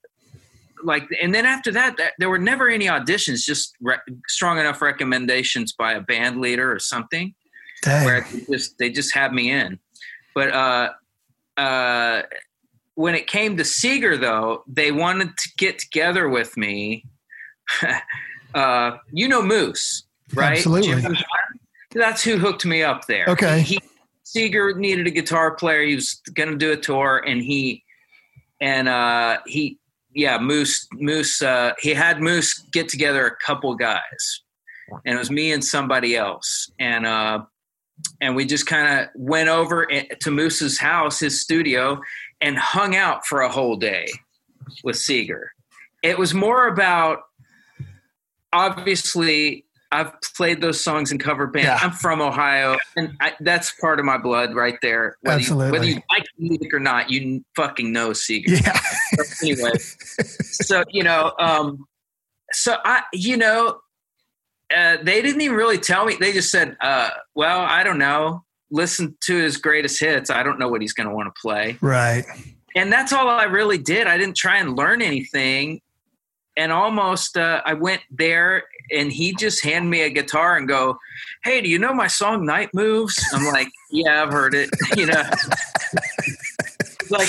like 0.82 1.04
and 1.20 1.34
then 1.34 1.46
after 1.46 1.72
that 1.72 1.96
there 2.18 2.28
were 2.28 2.38
never 2.38 2.68
any 2.68 2.86
auditions 2.86 3.44
just 3.44 3.74
re- 3.80 3.96
strong 4.26 4.58
enough 4.58 4.80
recommendations 4.80 5.72
by 5.72 5.92
a 5.92 6.00
band 6.00 6.40
leader 6.40 6.72
or 6.72 6.78
something 6.78 7.34
Dang. 7.82 8.04
where 8.04 8.26
they 8.32 8.40
just 8.40 8.78
they 8.78 8.90
just 8.90 9.14
had 9.14 9.32
me 9.32 9.50
in. 9.50 9.78
But 10.34 10.52
uh 10.52 10.90
uh 11.56 12.22
when 12.94 13.14
it 13.14 13.26
came 13.26 13.56
to 13.56 13.62
Seger 13.64 14.20
though 14.20 14.62
they 14.66 14.92
wanted 14.92 15.36
to 15.36 15.48
get 15.56 15.78
together 15.78 16.28
with 16.28 16.56
me. 16.56 17.04
Uh 18.54 18.96
you 19.12 19.28
know 19.28 19.42
Moose 19.42 20.04
right? 20.34 20.56
Absolutely. 20.56 21.02
Jim, 21.02 21.16
that's 21.92 22.22
who 22.22 22.38
hooked 22.38 22.64
me 22.64 22.82
up 22.82 23.06
there. 23.06 23.26
Okay. 23.28 23.60
He, 23.60 23.78
he 24.32 24.50
Seger 24.50 24.76
needed 24.76 25.06
a 25.06 25.10
guitar 25.10 25.54
player. 25.54 25.82
He 25.82 25.94
was 25.94 26.20
going 26.34 26.50
to 26.50 26.56
do 26.56 26.72
a 26.72 26.76
tour 26.76 27.22
and 27.26 27.42
he 27.42 27.84
and 28.60 28.88
uh 28.88 29.38
he 29.46 29.78
yeah, 30.18 30.38
Moose 30.38 30.88
Moose 30.94 31.42
uh, 31.42 31.72
he 31.78 31.94
had 31.94 32.20
Moose 32.20 32.58
get 32.72 32.88
together 32.88 33.26
a 33.26 33.36
couple 33.36 33.74
guys, 33.76 34.42
and 35.04 35.14
it 35.14 35.18
was 35.18 35.30
me 35.30 35.52
and 35.52 35.64
somebody 35.64 36.16
else, 36.16 36.70
and 36.80 37.06
uh, 37.06 37.42
and 38.20 38.34
we 38.34 38.44
just 38.44 38.66
kind 38.66 39.00
of 39.00 39.08
went 39.14 39.48
over 39.48 39.86
to 39.86 40.30
Moose's 40.30 40.78
house, 40.78 41.20
his 41.20 41.40
studio, 41.40 42.00
and 42.40 42.58
hung 42.58 42.96
out 42.96 43.26
for 43.26 43.42
a 43.42 43.48
whole 43.48 43.76
day 43.76 44.06
with 44.82 44.96
Seger. 44.96 45.48
It 46.02 46.18
was 46.18 46.34
more 46.34 46.66
about 46.66 47.20
obviously 48.52 49.66
I've 49.90 50.12
played 50.36 50.60
those 50.60 50.82
songs 50.82 51.12
in 51.12 51.18
cover 51.18 51.46
band. 51.46 51.64
Yeah. 51.64 51.78
I'm 51.80 51.92
from 51.92 52.20
Ohio, 52.20 52.76
and 52.96 53.16
I, 53.20 53.34
that's 53.40 53.72
part 53.80 53.98
of 53.98 54.04
my 54.04 54.18
blood 54.18 54.54
right 54.54 54.76
there. 54.82 55.16
Whether 55.22 55.38
Absolutely. 55.38 55.66
You, 55.66 55.72
whether 55.72 55.86
you 55.86 56.02
like 56.10 56.26
music 56.36 56.74
or 56.74 56.80
not, 56.80 57.10
you 57.10 57.44
fucking 57.56 57.92
know 57.92 58.10
Seger. 58.10 58.60
Yeah. 58.60 58.78
anyway, 59.42 59.72
so 59.78 60.84
you 60.90 61.02
know, 61.02 61.32
um, 61.38 61.86
so 62.52 62.76
I, 62.84 63.02
you 63.12 63.36
know, 63.36 63.80
uh, 64.74 64.98
they 65.02 65.22
didn't 65.22 65.40
even 65.40 65.56
really 65.56 65.78
tell 65.78 66.04
me. 66.04 66.16
They 66.20 66.32
just 66.32 66.50
said, 66.50 66.76
uh, 66.80 67.10
"Well, 67.34 67.60
I 67.60 67.82
don't 67.82 67.98
know." 67.98 68.44
listen 68.70 69.16
to 69.22 69.36
his 69.36 69.56
greatest 69.56 70.00
hits. 70.00 70.30
I 70.30 70.42
don't 70.42 70.58
know 70.58 70.68
what 70.68 70.80
he's 70.80 70.92
going 70.92 71.08
to 71.08 71.14
want 71.14 71.34
to 71.34 71.40
play. 71.40 71.78
Right. 71.80 72.24
And 72.76 72.92
that's 72.92 73.12
all 73.12 73.28
I 73.28 73.44
really 73.44 73.78
did. 73.78 74.06
I 74.06 74.18
didn't 74.18 74.36
try 74.36 74.58
and 74.58 74.76
learn 74.76 75.02
anything. 75.02 75.80
And 76.56 76.72
almost, 76.72 77.36
uh, 77.36 77.62
I 77.64 77.74
went 77.74 78.02
there 78.10 78.64
and 78.90 79.12
he 79.12 79.34
just 79.34 79.64
hand 79.64 79.88
me 79.90 80.02
a 80.02 80.10
guitar 80.10 80.56
and 80.56 80.68
go, 80.68 80.98
Hey, 81.44 81.60
do 81.60 81.68
you 81.68 81.78
know 81.78 81.92
my 81.92 82.06
song 82.06 82.44
Night 82.44 82.70
Moves? 82.74 83.22
I'm 83.32 83.46
like, 83.46 83.68
Yeah, 83.90 84.22
I've 84.22 84.32
heard 84.32 84.54
it. 84.54 84.70
You 84.96 85.06
know, 85.06 85.22
like, 87.10 87.28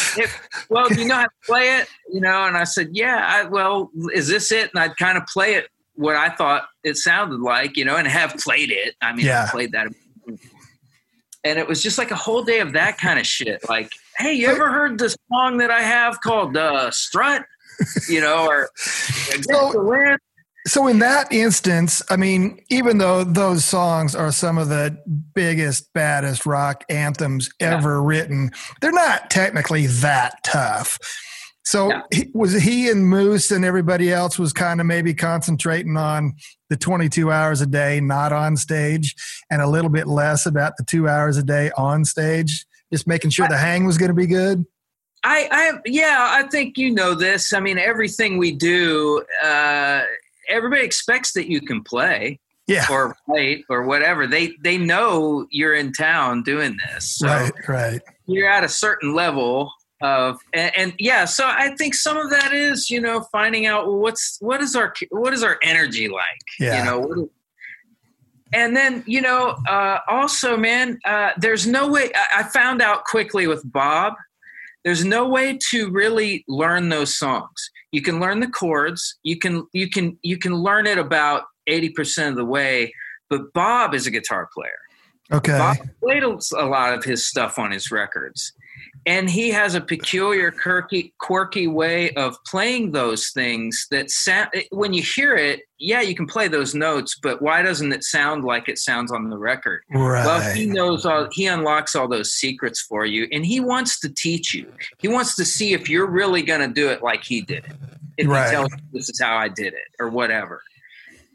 well, 0.70 0.90
do 0.90 1.02
you 1.02 1.08
know 1.08 1.16
how 1.16 1.24
to 1.24 1.30
play 1.46 1.78
it? 1.78 1.88
You 2.12 2.22
know, 2.22 2.46
and 2.46 2.58
I 2.58 2.64
said, 2.64 2.90
Yeah, 2.92 3.24
I, 3.26 3.44
well, 3.46 3.92
is 4.14 4.28
this 4.28 4.52
it? 4.52 4.72
And 4.74 4.84
I'd 4.84 4.98
kind 4.98 5.18
of 5.18 5.26
play 5.28 5.56
it 5.56 5.68
what 6.00 6.16
I 6.16 6.30
thought 6.30 6.70
it 6.84 6.96
sounded 6.96 7.42
like, 7.42 7.76
you 7.76 7.84
know, 7.84 7.98
and 7.98 8.08
have 8.08 8.36
played 8.38 8.72
it. 8.72 8.96
I 9.02 9.14
mean, 9.14 9.26
yeah. 9.26 9.44
I 9.44 9.52
played 9.52 9.74
that. 9.74 9.88
And 11.44 11.60
it 11.60 11.68
was 11.68 11.84
just 11.84 11.98
like 11.98 12.12
a 12.12 12.16
whole 12.16 12.42
day 12.42 12.62
of 12.62 12.72
that 12.72 12.98
kind 12.98 13.20
of 13.20 13.28
shit. 13.28 13.68
Like, 13.68 13.92
hey, 14.18 14.34
you 14.34 14.48
ever 14.48 14.72
heard 14.72 14.98
the 14.98 15.14
song 15.30 15.58
that 15.58 15.72
I 15.72 15.82
have 15.82 16.22
called 16.22 16.56
uh, 16.56 16.90
Strut? 16.92 17.44
You 18.08 18.22
know, 18.22 18.48
or 18.48 18.70
so, 18.78 19.72
so 20.68 20.88
in 20.88 21.00
that 21.00 21.32
instance, 21.32 22.02
I 22.10 22.18
mean, 22.18 22.60
even 22.70 22.98
though 22.98 23.24
those 23.24 23.64
songs 23.64 24.16
are 24.16 24.32
some 24.32 24.58
of 24.58 24.70
the 24.70 24.98
biggest, 25.34 25.92
baddest 25.94 26.46
rock 26.46 26.84
anthems 26.90 27.50
ever 27.60 27.96
yeah. 27.96 28.02
written, 28.04 28.52
they're 28.82 28.92
not 28.92 29.30
technically 29.30 29.88
that 29.88 30.44
tough. 30.44 31.00
So 31.64 31.90
yeah. 31.90 32.02
he, 32.12 32.32
was 32.34 32.62
he 32.62 32.90
and 32.90 33.08
Moose 33.08 33.52
and 33.52 33.64
everybody 33.64 34.12
else 34.12 34.40
was 34.40 34.54
kind 34.54 34.82
of 34.82 34.88
maybe 34.88 35.14
concentrating 35.14 35.98
on 35.98 36.34
the 36.70 36.78
22 36.78 37.32
hours 37.32 37.62
a 37.62 37.68
day 37.68 38.00
not 38.02 38.34
on 38.34 38.58
stage 38.58 39.16
and 39.52 39.62
a 39.62 39.70
little 39.70 39.90
bit 39.90 40.08
less 40.08 40.46
about 40.46 40.78
the 40.78 40.84
two 40.84 41.08
hours 41.08 41.38
a 41.38 41.44
day 41.44 41.72
on 41.78 42.06
stage, 42.06 42.66
just 42.92 43.08
making 43.08 43.30
sure 43.30 43.46
I, 43.46 43.50
the 43.50 43.58
hang 43.58 43.86
was 43.86 43.98
going 43.98 44.10
to 44.10 44.16
be 44.16 44.28
good. 44.28 44.66
I, 45.24 45.48
I, 45.52 45.80
yeah, 45.86 46.28
I 46.32 46.48
think 46.48 46.78
you 46.78 46.92
know 46.92 47.14
this. 47.14 47.54
I 47.54 47.60
mean, 47.60 47.78
everything 47.78 48.38
we 48.38 48.52
do, 48.52 49.24
uh, 49.44 50.02
everybody 50.50 50.84
expects 50.84 51.34
that 51.34 51.50
you 51.50 51.62
can 51.62 51.84
play. 51.84 52.40
Yeah. 52.68 52.86
Or 52.92 53.16
write 53.28 53.64
or 53.68 53.84
whatever. 53.84 54.28
They 54.28 54.54
they 54.62 54.78
know 54.78 55.48
you're 55.50 55.74
in 55.74 55.92
town 55.92 56.44
doing 56.44 56.78
this. 56.78 57.18
So 57.18 57.26
right, 57.26 57.52
right. 57.68 58.02
You're 58.28 58.48
at 58.48 58.64
a 58.64 58.70
certain 58.70 59.16
level 59.16 59.72
of 60.02 60.40
and, 60.54 60.72
and, 60.78 60.94
yeah 60.98 61.26
so 61.26 61.46
i 61.46 61.76
think 61.76 61.94
some 61.94 62.18
of 62.18 62.30
that 62.30 62.54
is 62.54 62.90
you 62.90 63.02
know 63.02 63.26
finding 63.32 63.66
out 63.66 63.86
well, 63.88 63.98
what's 64.00 64.38
what 64.40 64.62
is 64.62 64.76
our 64.76 64.94
what 65.12 65.34
is 65.34 65.44
our 65.44 65.60
energy 65.62 66.08
like 66.08 66.24
yeah. 66.60 66.80
you 66.80 66.86
know 66.86 67.30
and 68.54 68.76
then 68.76 69.04
you 69.06 69.22
know 69.22 69.58
uh, 69.68 70.00
also 70.08 70.56
man 70.56 70.98
uh, 71.06 71.32
there's 71.38 71.68
no 71.68 71.90
way 71.90 72.12
i 72.34 72.44
found 72.44 72.82
out 72.82 73.04
quickly 73.04 73.46
with 73.48 73.62
bob 73.72 74.14
there's 74.86 75.04
no 75.04 75.28
way 75.28 75.58
to 75.70 75.92
really 75.92 76.46
learn 76.48 76.88
those 76.90 77.18
songs 77.18 77.70
you 77.92 78.02
can 78.02 78.20
learn 78.20 78.40
the 78.40 78.48
chords. 78.48 79.18
You 79.24 79.38
can 79.38 79.68
you 79.74 79.90
can 79.90 80.18
you 80.22 80.38
can 80.38 80.54
learn 80.54 80.88
it 80.88 80.98
about 80.98 81.44
80% 81.68 82.30
of 82.30 82.36
the 82.36 82.46
way 82.46 82.94
but 83.30 83.54
bob 83.54 83.94
is 83.94 84.08
a 84.08 84.12
guitar 84.12 84.50
player. 84.54 84.72
Okay. 85.32 85.58
Bob 85.58 85.78
played 86.04 86.24
a 86.24 86.66
lot 86.66 86.94
of 86.96 87.04
his 87.04 87.26
stuff 87.26 87.60
on 87.60 87.72
his 87.72 87.92
records 87.92 88.54
and 89.06 89.30
he 89.30 89.50
has 89.50 89.76
a 89.76 89.82
peculiar 89.82 90.52
quirky, 90.52 91.14
quirky 91.20 91.68
way 91.68 92.12
of 92.12 92.38
playing 92.46 92.92
those 92.92 93.30
things 93.30 93.88
that 93.92 94.10
sound 94.10 94.50
when 94.72 94.94
you 94.94 95.02
hear 95.02 95.36
it 95.36 95.62
yeah 95.78 96.02
you 96.02 96.16
can 96.16 96.28
play 96.28 96.48
those 96.48 96.76
notes 96.76 97.18
but 97.22 97.42
why 97.42 97.62
doesn't 97.62 97.92
it 97.92 98.04
sound 98.04 98.44
like 98.44 98.68
it 98.68 98.78
sounds 98.78 99.12
on 99.12 99.30
the 99.30 99.38
record 99.38 99.82
right. 99.92 100.26
well 100.26 100.54
he 100.54 100.66
knows 100.66 101.06
all 101.06 101.28
he 101.32 101.48
unlocks 101.48 101.96
all 101.96 102.08
those 102.08 102.34
secrets 102.34 102.82
for 102.82 103.06
you 103.06 103.28
and 103.32 103.46
he 103.46 103.60
wants 103.60 104.00
to 104.00 104.10
teach 104.10 104.54
you 104.54 104.72
he 105.00 105.08
wants 105.08 105.36
to 105.36 105.46
see 105.46 105.74
if 105.74 105.90
you're 105.90 106.10
really 106.10 106.42
going 106.42 106.62
to 106.62 106.74
do 106.74 106.90
it 106.90 107.02
like 107.02 107.24
he 107.24 107.42
did 107.42 107.66
it 107.66 107.76
if 108.18 108.28
right. 108.28 108.46
he 108.46 108.52
tells 108.52 108.70
you 108.72 108.78
this 108.92 109.10
is 109.10 109.20
how 109.22 109.38
i 109.38 109.48
did 109.48 109.74
it 109.74 109.88
or 110.00 110.10
whatever 110.10 110.62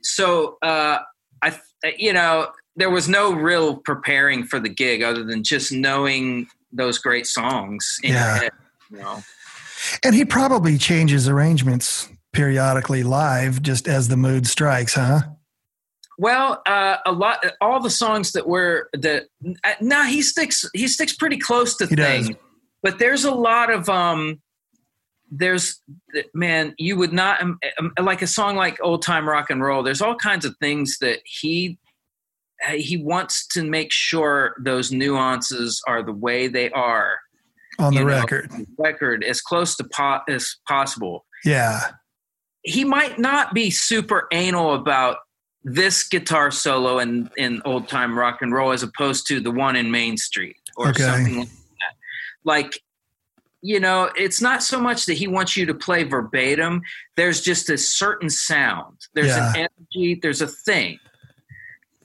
so 0.02 0.58
uh 0.62 0.98
i 1.42 1.58
you 1.96 2.12
know 2.12 2.48
there 2.76 2.90
was 2.90 3.08
no 3.08 3.32
real 3.32 3.76
preparing 3.76 4.44
for 4.44 4.58
the 4.58 4.68
gig 4.68 5.02
other 5.02 5.24
than 5.24 5.42
just 5.42 5.72
knowing 5.72 6.46
those 6.74 6.98
great 6.98 7.26
songs 7.26 7.98
yeah. 8.02 8.38
Head, 8.38 8.52
you 8.90 8.98
know. 8.98 9.22
And 10.02 10.14
he 10.14 10.24
probably 10.24 10.78
changes 10.78 11.28
arrangements 11.28 12.08
periodically 12.32 13.02
live 13.02 13.62
just 13.62 13.88
as 13.88 14.08
the 14.08 14.16
mood 14.16 14.46
strikes, 14.46 14.94
huh? 14.94 15.20
Well, 16.18 16.62
uh, 16.66 16.98
a 17.06 17.12
lot, 17.12 17.44
all 17.60 17.80
the 17.80 17.90
songs 17.90 18.32
that 18.32 18.46
were 18.46 18.88
that. 18.92 19.24
Uh, 19.64 19.72
nah, 19.80 20.04
he 20.04 20.22
sticks. 20.22 20.64
He 20.74 20.86
sticks 20.86 21.14
pretty 21.14 21.38
close 21.38 21.76
to 21.78 21.86
he 21.86 21.96
things. 21.96 22.28
Does. 22.28 22.36
But 22.82 22.98
there's 22.98 23.24
a 23.24 23.34
lot 23.34 23.70
of 23.70 23.88
um. 23.88 24.40
There's 25.30 25.80
man, 26.32 26.74
you 26.78 26.96
would 26.96 27.12
not 27.12 27.42
um, 27.42 27.58
um, 27.78 27.92
like 28.00 28.22
a 28.22 28.26
song 28.26 28.54
like 28.54 28.78
"Old 28.80 29.02
Time 29.02 29.28
Rock 29.28 29.50
and 29.50 29.60
Roll." 29.60 29.82
There's 29.82 30.00
all 30.00 30.14
kinds 30.14 30.44
of 30.44 30.56
things 30.58 30.98
that 31.00 31.18
he 31.24 31.78
he 32.72 32.96
wants 32.96 33.46
to 33.48 33.64
make 33.64 33.92
sure 33.92 34.54
those 34.60 34.92
nuances 34.92 35.82
are 35.86 36.02
the 36.02 36.12
way 36.12 36.48
they 36.48 36.70
are 36.70 37.18
on 37.78 37.94
the 37.94 38.00
know, 38.00 38.06
record. 38.06 38.50
record 38.78 39.24
as 39.24 39.40
close 39.40 39.76
to 39.76 39.84
po- 39.84 40.20
as 40.28 40.56
possible. 40.66 41.26
Yeah. 41.44 41.80
He 42.62 42.84
might 42.84 43.18
not 43.18 43.52
be 43.52 43.70
super 43.70 44.26
anal 44.32 44.74
about 44.74 45.18
this 45.64 46.06
guitar 46.06 46.50
solo 46.50 46.98
in, 46.98 47.30
in 47.36 47.60
old 47.64 47.88
time 47.88 48.18
rock 48.18 48.42
and 48.42 48.52
roll 48.52 48.72
as 48.72 48.82
opposed 48.82 49.26
to 49.28 49.40
the 49.40 49.50
one 49.50 49.76
in 49.76 49.90
Main 49.90 50.16
Street 50.16 50.56
or 50.76 50.88
okay. 50.88 51.02
something 51.02 51.38
like 51.40 51.48
that. 51.48 51.94
Like, 52.44 52.80
you 53.60 53.80
know, 53.80 54.10
it's 54.16 54.40
not 54.40 54.62
so 54.62 54.78
much 54.78 55.06
that 55.06 55.14
he 55.14 55.26
wants 55.26 55.56
you 55.56 55.66
to 55.66 55.74
play 55.74 56.04
verbatim. 56.04 56.82
There's 57.16 57.40
just 57.40 57.70
a 57.70 57.78
certain 57.78 58.28
sound. 58.28 58.98
There's 59.14 59.28
yeah. 59.28 59.50
an 59.54 59.68
energy. 59.94 60.18
There's 60.22 60.42
a 60.42 60.46
thing 60.46 60.98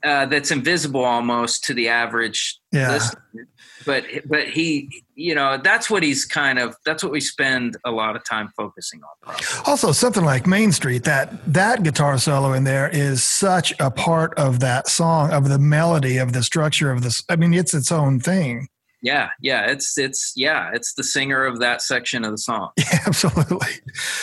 uh, 0.03 0.25
that's 0.25 0.51
invisible 0.51 1.03
almost 1.03 1.63
to 1.65 1.73
the 1.73 1.87
average 1.87 2.59
yeah. 2.71 2.91
listener. 2.91 3.47
But 3.85 4.05
but 4.25 4.47
he, 4.47 5.03
you 5.15 5.33
know, 5.33 5.57
that's 5.57 5.89
what 5.89 6.03
he's 6.03 6.25
kind 6.25 6.59
of. 6.59 6.75
That's 6.85 7.01
what 7.01 7.11
we 7.11 7.21
spend 7.21 7.77
a 7.85 7.91
lot 7.91 8.15
of 8.15 8.25
time 8.25 8.49
focusing 8.57 9.01
on. 9.01 9.09
Probably. 9.21 9.45
Also, 9.65 9.91
something 9.91 10.23
like 10.23 10.45
Main 10.45 10.71
Street, 10.71 11.05
that 11.05 11.31
that 11.53 11.83
guitar 11.83 12.17
solo 12.17 12.53
in 12.53 12.65
there 12.65 12.89
is 12.89 13.23
such 13.23 13.73
a 13.79 13.89
part 13.89 14.37
of 14.37 14.59
that 14.59 14.89
song, 14.89 15.31
of 15.31 15.47
the 15.47 15.59
melody, 15.59 16.17
of 16.17 16.33
the 16.33 16.43
structure 16.43 16.91
of 16.91 17.03
this. 17.03 17.23
I 17.29 17.37
mean, 17.37 17.53
it's 17.53 17.73
its 17.73 17.91
own 17.91 18.19
thing. 18.19 18.67
Yeah, 19.01 19.29
yeah, 19.41 19.67
it's 19.67 19.97
it's 19.97 20.33
yeah, 20.35 20.71
it's 20.73 20.93
the 20.93 21.03
singer 21.03 21.45
of 21.45 21.59
that 21.59 21.81
section 21.81 22.25
of 22.25 22.31
the 22.31 22.37
song. 22.37 22.71
Yeah, 22.77 22.99
absolutely. 23.05 23.69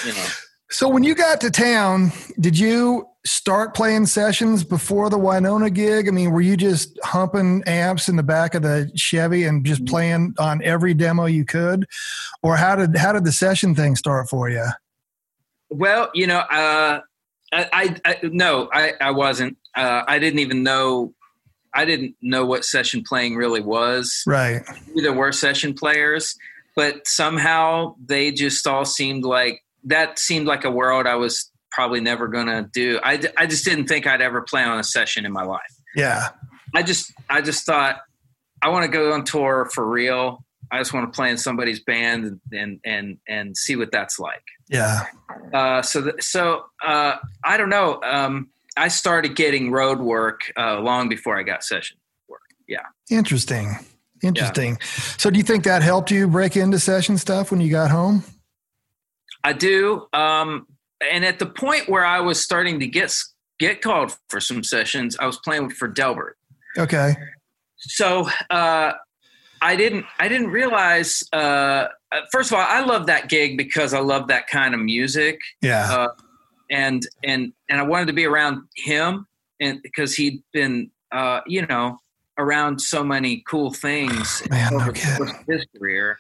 You 0.05 0.13
know. 0.13 0.27
So 0.71 0.89
when 0.89 1.05
you 1.05 1.15
got 1.15 1.41
to 1.43 1.51
town, 1.51 2.11
did 2.41 2.59
you 2.59 3.07
start 3.25 3.75
playing 3.75 4.07
sessions 4.07 4.65
before 4.65 5.11
the 5.11 5.19
Wynonna 5.19 5.73
gig? 5.73 6.09
I 6.09 6.11
mean, 6.11 6.33
were 6.33 6.41
you 6.41 6.57
just 6.57 6.99
humping 7.05 7.63
amps 7.67 8.09
in 8.09 8.17
the 8.17 8.23
back 8.23 8.55
of 8.55 8.63
the 8.63 8.91
Chevy 8.97 9.45
and 9.45 9.65
just 9.65 9.83
mm-hmm. 9.83 9.93
playing 9.93 10.35
on 10.39 10.63
every 10.65 10.95
demo 10.95 11.27
you 11.27 11.45
could, 11.45 11.87
or 12.43 12.57
how 12.57 12.75
did 12.77 12.97
how 12.97 13.13
did 13.13 13.25
the 13.25 13.33
session 13.33 13.75
thing 13.75 13.95
start 13.95 14.29
for 14.29 14.51
you? 14.51 14.67
Well, 15.71 16.11
you 16.15 16.27
know, 16.27 16.39
uh, 16.39 17.01
I, 17.53 17.69
I, 17.73 17.97
I, 18.05 18.19
no, 18.23 18.69
I, 18.73 18.95
I 19.01 19.11
wasn't. 19.13 19.57
Uh, 19.75 20.03
I 20.07 20.19
didn't 20.19 20.41
even 20.41 20.63
know. 20.63 21.15
I 21.75 21.85
didn't 21.85 22.17
know 22.23 22.45
what 22.47 22.65
session 22.65 23.05
playing 23.07 23.37
really 23.37 23.61
was. 23.61 24.23
Right. 24.27 24.63
There 24.95 25.13
were 25.13 25.31
session 25.31 25.75
players, 25.75 26.35
but 26.75 27.07
somehow 27.07 27.97
they 28.05 28.33
just 28.33 28.67
all 28.67 28.85
seemed 28.85 29.25
like 29.25 29.61
that 29.87 30.19
seemed 30.19 30.47
like 30.47 30.65
a 30.65 30.71
world 30.71 31.07
I 31.07 31.15
was 31.17 31.51
probably 31.71 32.01
never 32.01 32.29
going 32.29 32.47
to 32.47 32.69
do. 32.73 33.01
I, 33.03 33.23
I 33.37 33.47
just 33.47 33.65
didn't 33.65 33.87
think 33.87 34.07
I'd 34.07 34.21
ever 34.21 34.43
play 34.43 34.63
on 34.63 34.79
a 34.79 34.85
session 34.85 35.25
in 35.25 35.33
my 35.33 35.45
life. 35.45 35.61
Yeah. 35.95 36.29
I 36.75 36.83
just, 36.83 37.13
I 37.29 37.41
just 37.41 37.65
thought 37.65 38.01
I 38.63 38.69
want 38.71 38.85
to 38.85 38.91
go 38.91 39.13
on 39.13 39.25
tour 39.25 39.69
for 39.73 39.87
real. 39.87 40.45
I 40.71 40.79
just 40.79 40.93
want 40.93 41.13
to 41.13 41.17
play 41.17 41.31
in 41.31 41.39
somebody's 41.39 41.81
band 41.81 42.41
and, 42.51 42.81
and, 42.85 43.19
and, 43.29 43.57
see 43.57 43.77
what 43.77 43.93
that's 43.93 44.19
like. 44.19 44.43
Yeah. 44.69 45.05
Uh, 45.55 45.81
so, 45.83 46.01
the, 46.01 46.15
so, 46.21 46.65
uh, 46.85 47.17
I 47.45 47.57
don't 47.57 47.69
know. 47.69 48.01
Um, 48.03 48.49
I 48.77 48.89
started 48.89 49.37
getting 49.37 49.71
road 49.71 50.01
work, 50.01 50.53
uh, 50.57 50.81
long 50.81 51.09
before 51.09 51.39
I 51.39 51.45
got 51.45 51.63
session 51.63 51.99
work. 52.29 52.41
Yeah. 52.67 52.81
Interesting. 53.11 53.77
Interesting. 54.23 54.71
Yeah. 54.81 54.87
So 55.19 55.31
do 55.31 55.39
you 55.39 55.45
think 55.45 55.65
that 55.65 55.83
helped 55.83 56.11
you 56.11 56.27
break 56.27 56.57
into 56.57 56.81
session 56.81 57.17
stuff 57.17 57.51
when 57.51 57.61
you 57.61 57.71
got 57.71 57.91
home? 57.91 58.25
I 59.47 59.53
do. 59.53 60.09
Um, 60.13 60.67
and 61.13 61.25
at 61.25 61.39
the 61.39 61.47
point 61.47 61.89
where 61.89 62.05
I 62.05 62.21
was 62.21 62.43
starting 62.43 62.81
to 62.81 62.87
get 62.89 63.17
get 63.61 63.81
called 63.81 64.17
for 64.29 64.41
some 64.41 64.65
sessions, 64.65 65.17
I 65.21 65.27
was 65.27 65.39
playing 65.39 65.71
for 65.71 65.87
Delbert. 65.87 66.37
Okay. 66.77 67.15
So 67.77 68.29
uh, 68.51 68.93
I 69.63 69.77
didn't 69.77 70.05
I 70.19 70.27
didn't 70.27 70.49
realize. 70.49 71.23
Uh, 71.33 71.37
uh, 72.11 72.21
first 72.33 72.51
of 72.51 72.59
all, 72.59 72.67
I 72.67 72.85
love 72.85 73.07
that 73.07 73.29
gig 73.29 73.57
because 73.57 73.95
I 73.95 74.01
love 74.01 74.27
that 74.29 74.49
kind 74.49 74.75
of 74.75 74.81
music. 74.81 75.39
Yeah. 75.63 75.93
Uh, 75.93 76.09
and 76.69 77.07
and 77.23 77.53
and 77.71 77.79
I 77.79 77.85
wanted 77.85 78.07
to 78.07 78.15
be 78.15 78.25
around 78.25 78.63
him, 78.75 79.29
and 79.61 79.81
because 79.81 80.17
he'd 80.17 80.43
been, 80.53 80.91
uh, 81.13 81.43
you 81.47 81.65
know, 81.67 82.01
around 82.37 82.81
so 82.81 83.05
many 83.05 83.45
cool 83.49 83.73
things 83.73 84.43
Man, 84.51 84.75
over 84.75 84.91
the 84.91 85.01
course 85.01 85.19
kidding. 85.31 85.37
of 85.37 85.47
his 85.47 85.67
career. 85.79 86.19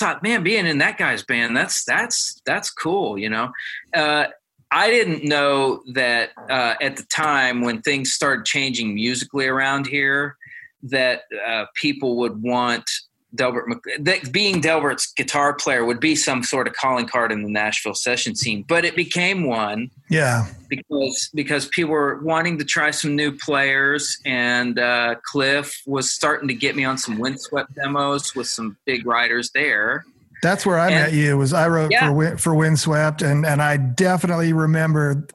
I 0.00 0.04
thought, 0.04 0.22
man, 0.22 0.42
being 0.42 0.66
in 0.66 0.78
that 0.78 0.98
guy's 0.98 1.22
band, 1.22 1.56
that's 1.56 1.84
that's 1.84 2.40
that's 2.46 2.70
cool, 2.70 3.18
you 3.18 3.28
know. 3.28 3.52
Uh, 3.94 4.26
I 4.70 4.90
didn't 4.90 5.24
know 5.24 5.82
that 5.92 6.30
uh, 6.48 6.74
at 6.80 6.96
the 6.96 7.04
time 7.04 7.60
when 7.60 7.82
things 7.82 8.12
started 8.12 8.46
changing 8.46 8.94
musically 8.94 9.46
around 9.46 9.86
here, 9.86 10.36
that 10.84 11.22
uh, 11.46 11.66
people 11.74 12.16
would 12.16 12.42
want 12.42 12.90
Delbert 13.34 13.66
that 14.00 14.32
being 14.32 14.60
Delbert's 14.60 15.12
guitar 15.12 15.54
player 15.54 15.84
would 15.84 16.00
be 16.00 16.14
some 16.14 16.42
sort 16.42 16.66
of 16.68 16.74
calling 16.74 17.06
card 17.06 17.32
in 17.32 17.42
the 17.42 17.50
Nashville 17.50 17.94
session 17.94 18.34
scene. 18.34 18.64
But 18.68 18.84
it 18.84 18.94
became 18.96 19.46
one 19.46 19.90
Yeah. 20.10 20.46
because 20.68 21.30
because 21.34 21.66
people 21.68 21.92
were 21.92 22.20
wanting 22.22 22.58
to 22.58 22.64
try 22.64 22.90
some 22.90 23.16
new 23.16 23.32
players, 23.32 24.18
and 24.26 24.78
uh, 24.78 25.16
Cliff 25.24 25.74
was 25.86 26.10
starting 26.10 26.48
to 26.48 26.54
get 26.54 26.76
me 26.76 26.84
on 26.84 26.98
some 26.98 27.18
Windswept 27.18 27.74
demos 27.74 28.34
with 28.34 28.46
some 28.48 28.76
big 28.84 29.06
writers 29.06 29.50
there. 29.54 30.04
That's 30.42 30.66
where 30.66 30.78
I 30.78 30.86
And- 30.90 30.94
met 30.96 31.12
you. 31.12 31.38
Was 31.38 31.52
I 31.52 31.68
wrote 31.68 31.92
Yeah. 31.92 32.10
for 32.10 32.36
for 32.36 32.54
Windswept, 32.54 33.22
and 33.22 33.46
and 33.46 33.62
I 33.62 33.76
definitely 33.76 34.52
remember. 34.52 35.26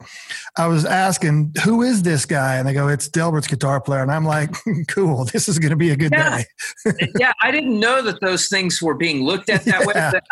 I 0.56 0.66
was 0.66 0.84
asking, 0.84 1.54
"Who 1.64 1.82
is 1.82 2.02
this 2.02 2.26
guy?" 2.26 2.56
And 2.56 2.68
they 2.68 2.74
go, 2.74 2.88
"It's 2.88 3.08
Delbert's 3.08 3.46
guitar 3.46 3.80
player." 3.80 4.02
And 4.02 4.12
I'm 4.12 4.24
like, 4.26 4.50
"Cool, 4.88 5.24
this 5.24 5.48
is 5.48 5.58
going 5.58 5.70
to 5.70 5.76
be 5.76 5.90
a 5.90 5.96
good 5.96 6.12
Yeah. 6.12 6.42
day." 6.84 7.08
yeah, 7.18 7.32
I 7.42 7.50
didn't 7.50 7.80
know 7.80 8.02
that 8.02 8.20
those 8.20 8.48
things 8.48 8.82
were 8.82 8.94
being 8.94 9.24
looked 9.24 9.48
at 9.48 9.64
that 9.64 9.86
way. 9.86 9.94
Yeah. 9.96 10.10
But, 10.12 10.24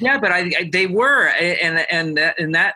yeah, 0.00 0.18
but 0.18 0.32
I, 0.32 0.38
I 0.58 0.70
they 0.72 0.86
were, 0.86 1.28
and 1.28 1.86
and 1.90 2.18
and 2.18 2.54
that 2.54 2.74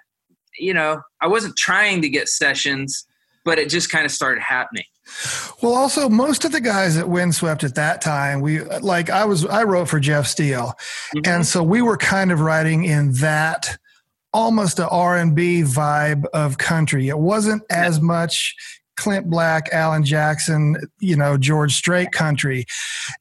you 0.59 0.75
know, 0.75 1.01
I 1.21 1.27
wasn't 1.27 1.57
trying 1.57 2.03
to 2.03 2.09
get 2.09 2.29
sessions, 2.29 3.07
but 3.45 3.59
it 3.59 3.69
just 3.71 3.91
kind 3.91 4.05
of 4.05 4.13
started 4.13 4.43
happening. 4.43 4.85
Well, 5.63 5.75
also 5.75 6.09
most 6.09 6.45
of 6.45 6.53
the 6.53 6.61
guys 6.61 6.97
at 6.97 7.09
Windswept 7.09 7.65
at 7.65 7.75
that 7.75 8.01
time, 8.01 8.41
we 8.41 8.61
like 8.61 9.11
I 9.11 9.25
was 9.25 9.45
I 9.47 9.65
wrote 9.65 9.89
for 9.89 10.01
Jeff 10.01 10.27
Steele, 10.27 10.75
Mhm. 11.15 11.27
and 11.27 11.47
so 11.47 11.63
we 11.63 11.83
were 11.83 11.97
kind 11.97 12.33
of 12.33 12.41
writing 12.41 12.85
in 12.85 13.13
that 13.15 13.77
almost 14.33 14.79
a 14.79 14.89
R&B 14.89 15.63
vibe 15.63 16.25
of 16.33 16.57
country. 16.59 17.09
It 17.09 17.19
wasn't 17.19 17.63
as 17.69 18.01
much 18.01 18.55
Clint 18.97 19.29
Black, 19.29 19.69
Alan 19.73 20.05
Jackson, 20.05 20.77
you 21.01 21.17
know, 21.17 21.37
George 21.39 21.75
Strait 21.75 22.13
country. 22.13 22.65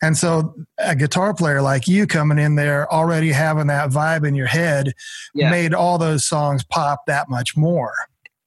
And 0.03 0.17
so 0.17 0.53
a 0.77 0.95
guitar 0.95 1.33
player 1.33 1.61
like 1.61 1.87
you 1.87 2.05
coming 2.05 2.37
in 2.37 2.55
there 2.55 2.91
already 2.93 3.31
having 3.31 3.67
that 3.67 3.89
vibe 3.89 4.27
in 4.27 4.35
your 4.35 4.45
head 4.47 4.93
Yeah. 5.33 5.49
made 5.49 5.73
all 5.73 5.97
those 5.97 6.25
songs 6.25 6.63
pop 6.65 7.05
that 7.07 7.29
much 7.29 7.55
more. 7.57 7.93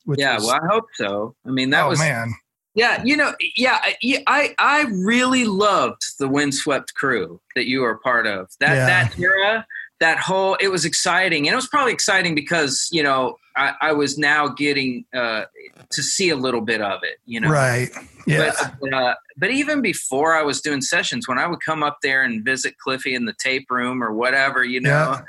Yeah, 0.07 0.35
was- 0.35 0.45
well, 0.45 0.61
I 0.63 0.67
hope 0.73 0.85
so. 0.95 1.35
I 1.47 1.51
mean, 1.51 1.71
that 1.71 1.85
oh 1.87 1.89
was 1.91 1.99
man. 1.99 2.35
Yeah, 2.75 3.03
you 3.05 3.17
know, 3.17 3.35
yeah, 3.57 3.79
I- 3.83 3.97
I 4.27 4.55
I 4.59 4.83
really 5.05 5.45
loved 5.45 6.03
the 6.19 6.29
Windswept 6.29 6.95
crew 6.95 7.41
that 7.55 7.67
you 7.67 7.81
were 7.81 7.91
a 7.91 7.99
part 7.99 8.27
of. 8.27 8.49
That 8.61 8.75
Yeah. 8.77 8.87
that 8.87 9.19
era, 9.19 9.67
that 10.01 10.19
whole 10.19 10.55
it 10.61 10.69
was 10.69 10.85
exciting, 10.85 11.47
and 11.47 11.53
it 11.53 11.57
was 11.57 11.69
probably 11.69 11.93
exciting 11.93 12.35
because 12.35 12.89
you 12.91 13.03
know 13.03 13.37
I, 13.57 13.75
I 13.83 13.93
was 13.93 14.17
now 14.17 14.49
getting 14.49 15.05
uh, 15.15 15.45
to 15.91 16.03
see 16.03 16.31
a 16.31 16.37
little 16.37 16.63
bit 16.63 16.81
of 16.81 17.01
it. 17.03 17.19
You 17.27 17.41
know, 17.41 17.51
Right. 17.51 17.91
Yeah. 18.27 18.53
But, 18.81 18.93
uh, 18.95 19.15
but 19.37 19.51
even 19.51 19.83
before 19.83 20.35
I 20.35 20.43
was 20.43 20.63
doing 20.63 20.81
sessions, 20.81 21.29
when 21.29 21.39
I 21.39 21.47
would 21.47 21.59
come 21.63 21.83
up 21.83 21.99
there 22.03 22.23
and 22.23 22.43
visit 22.43 22.79
Cliffy 22.79 23.15
in 23.15 23.27
the 23.27 23.35
tape 23.39 23.67
room 23.71 24.03
or 24.03 24.13
whatever, 24.15 24.65
you 24.65 24.81
know, 24.81 25.21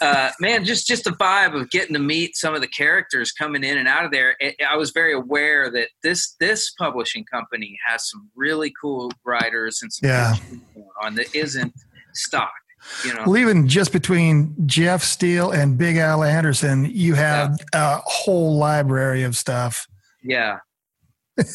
uh, 0.00 0.30
man, 0.40 0.64
just 0.64 0.86
just 0.86 1.04
the 1.04 1.10
vibe 1.10 1.54
of 1.60 1.70
getting 1.70 1.92
to 1.94 1.98
meet 2.00 2.36
some 2.36 2.54
of 2.54 2.60
the 2.60 2.66
characters 2.68 3.32
coming 3.32 3.62
in 3.64 3.76
and 3.78 3.86
out 3.88 4.04
of 4.04 4.10
there. 4.10 4.36
It, 4.40 4.56
I 4.68 4.76
was 4.76 4.90
very 4.90 5.12
aware 5.12 5.70
that 5.70 5.88
this 6.02 6.34
this 6.40 6.70
publishing 6.70 7.24
company 7.24 7.78
has 7.86 8.08
some 8.10 8.30
really 8.34 8.72
cool 8.80 9.10
writers 9.24 9.80
and 9.82 9.92
some 9.92 10.08
Yeah. 10.08 10.32
good 10.34 10.42
shit 10.50 10.74
going 10.74 10.86
on 11.02 11.14
that 11.16 11.34
isn't 11.34 11.74
stock. 12.14 12.52
You 13.04 13.12
know, 13.14 13.24
Well, 13.26 13.36
even 13.36 13.68
just 13.68 13.92
between 13.92 14.54
Jeff 14.66 15.02
Steele 15.02 15.50
and 15.50 15.76
Big 15.76 15.98
Al 15.98 16.24
Anderson, 16.24 16.86
you 16.86 17.14
have 17.14 17.58
a 17.74 17.96
whole 18.04 18.56
library 18.56 19.22
of 19.24 19.36
stuff. 19.36 19.86
Yeah. 20.22 20.60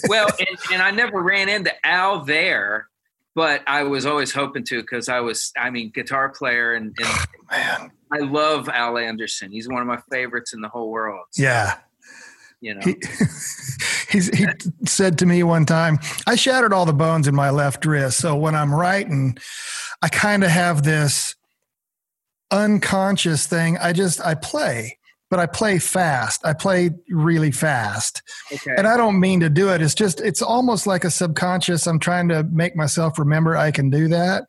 Well, 0.08 0.28
and, 0.40 0.58
and 0.72 0.82
I 0.84 0.92
never 0.92 1.22
ran 1.22 1.50
into 1.50 1.72
Al 1.86 2.24
there, 2.26 2.88
but 3.34 3.62
I 3.68 3.84
was 3.84 4.06
always 4.06 4.32
hoping 4.32 4.64
to 4.66 4.82
because 4.82 5.10
I 5.10 5.20
was, 5.20 5.52
I 5.58 5.70
mean, 5.72 5.92
guitar 5.94 6.30
player 6.30 6.74
and, 6.74 6.96
and 7.00 7.28
Man. 7.52 7.92
I 8.12 8.20
love 8.20 8.70
Al 8.70 8.98
Anderson. 8.98 9.52
He's 9.52 9.68
one 9.68 9.82
of 9.82 9.88
my 9.88 10.00
favorites 10.12 10.54
in 10.54 10.62
the 10.62 10.70
whole 10.70 10.92
world. 10.92 11.26
Yeah. 11.38 11.78
You 12.62 12.76
know, 12.76 12.82
He, 12.82 12.96
he's, 14.10 14.36
he 14.36 14.46
said 14.86 15.18
to 15.20 15.26
me 15.26 15.44
one 15.44 15.66
time, 15.66 16.00
I 16.26 16.36
shattered 16.36 16.74
all 16.74 16.86
the 16.86 16.94
bones 16.94 17.28
in 17.28 17.36
my 17.36 17.50
left 17.50 17.86
wrist. 17.86 18.18
So 18.18 18.36
when 18.36 18.56
I'm 18.56 18.74
writing, 18.74 19.38
I 20.02 20.10
kind 20.10 20.44
of 20.44 20.50
have 20.50 20.84
this 20.84 21.36
unconscious 22.52 23.48
thing. 23.48 23.78
I 23.78 23.94
just, 23.94 24.22
I 24.22 24.36
play, 24.36 24.98
but 25.30 25.40
I 25.40 25.46
play 25.48 25.80
fast. 25.80 26.46
I 26.46 26.54
play 26.54 26.92
really 27.10 27.52
fast. 27.52 28.22
okay. 28.54 28.76
And 28.78 28.88
I 28.88 28.98
don't 28.98 29.20
mean 29.20 29.40
to 29.42 29.50
do 29.50 29.70
it. 29.70 29.82
It's 29.82 29.96
just, 29.96 30.22
it's 30.22 30.42
almost 30.42 30.88
like 30.88 31.04
a 31.04 31.12
subconscious. 31.12 31.88
I'm 31.88 32.00
trying 32.00 32.30
to 32.30 32.44
make 32.44 32.76
myself 32.76 33.20
remember 33.20 33.58
I 33.58 33.72
can 33.72 33.90
do 33.90 34.08
that. 34.10 34.46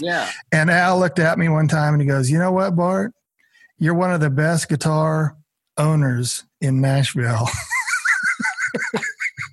Yeah. 0.00 0.30
And 0.52 0.70
Al 0.70 0.98
looked 0.98 1.18
at 1.18 1.38
me 1.38 1.48
one 1.48 1.68
time 1.68 1.94
and 1.94 2.02
he 2.02 2.08
goes, 2.08 2.30
You 2.30 2.38
know 2.38 2.52
what, 2.52 2.76
Bart? 2.76 3.12
You're 3.78 3.94
one 3.94 4.12
of 4.12 4.20
the 4.20 4.30
best 4.30 4.68
guitar 4.68 5.36
owners 5.76 6.44
in 6.60 6.80
Nashville. 6.80 7.48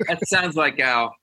That 0.07 0.27
sounds 0.27 0.57
like 0.57 0.77
Al. 0.79 1.15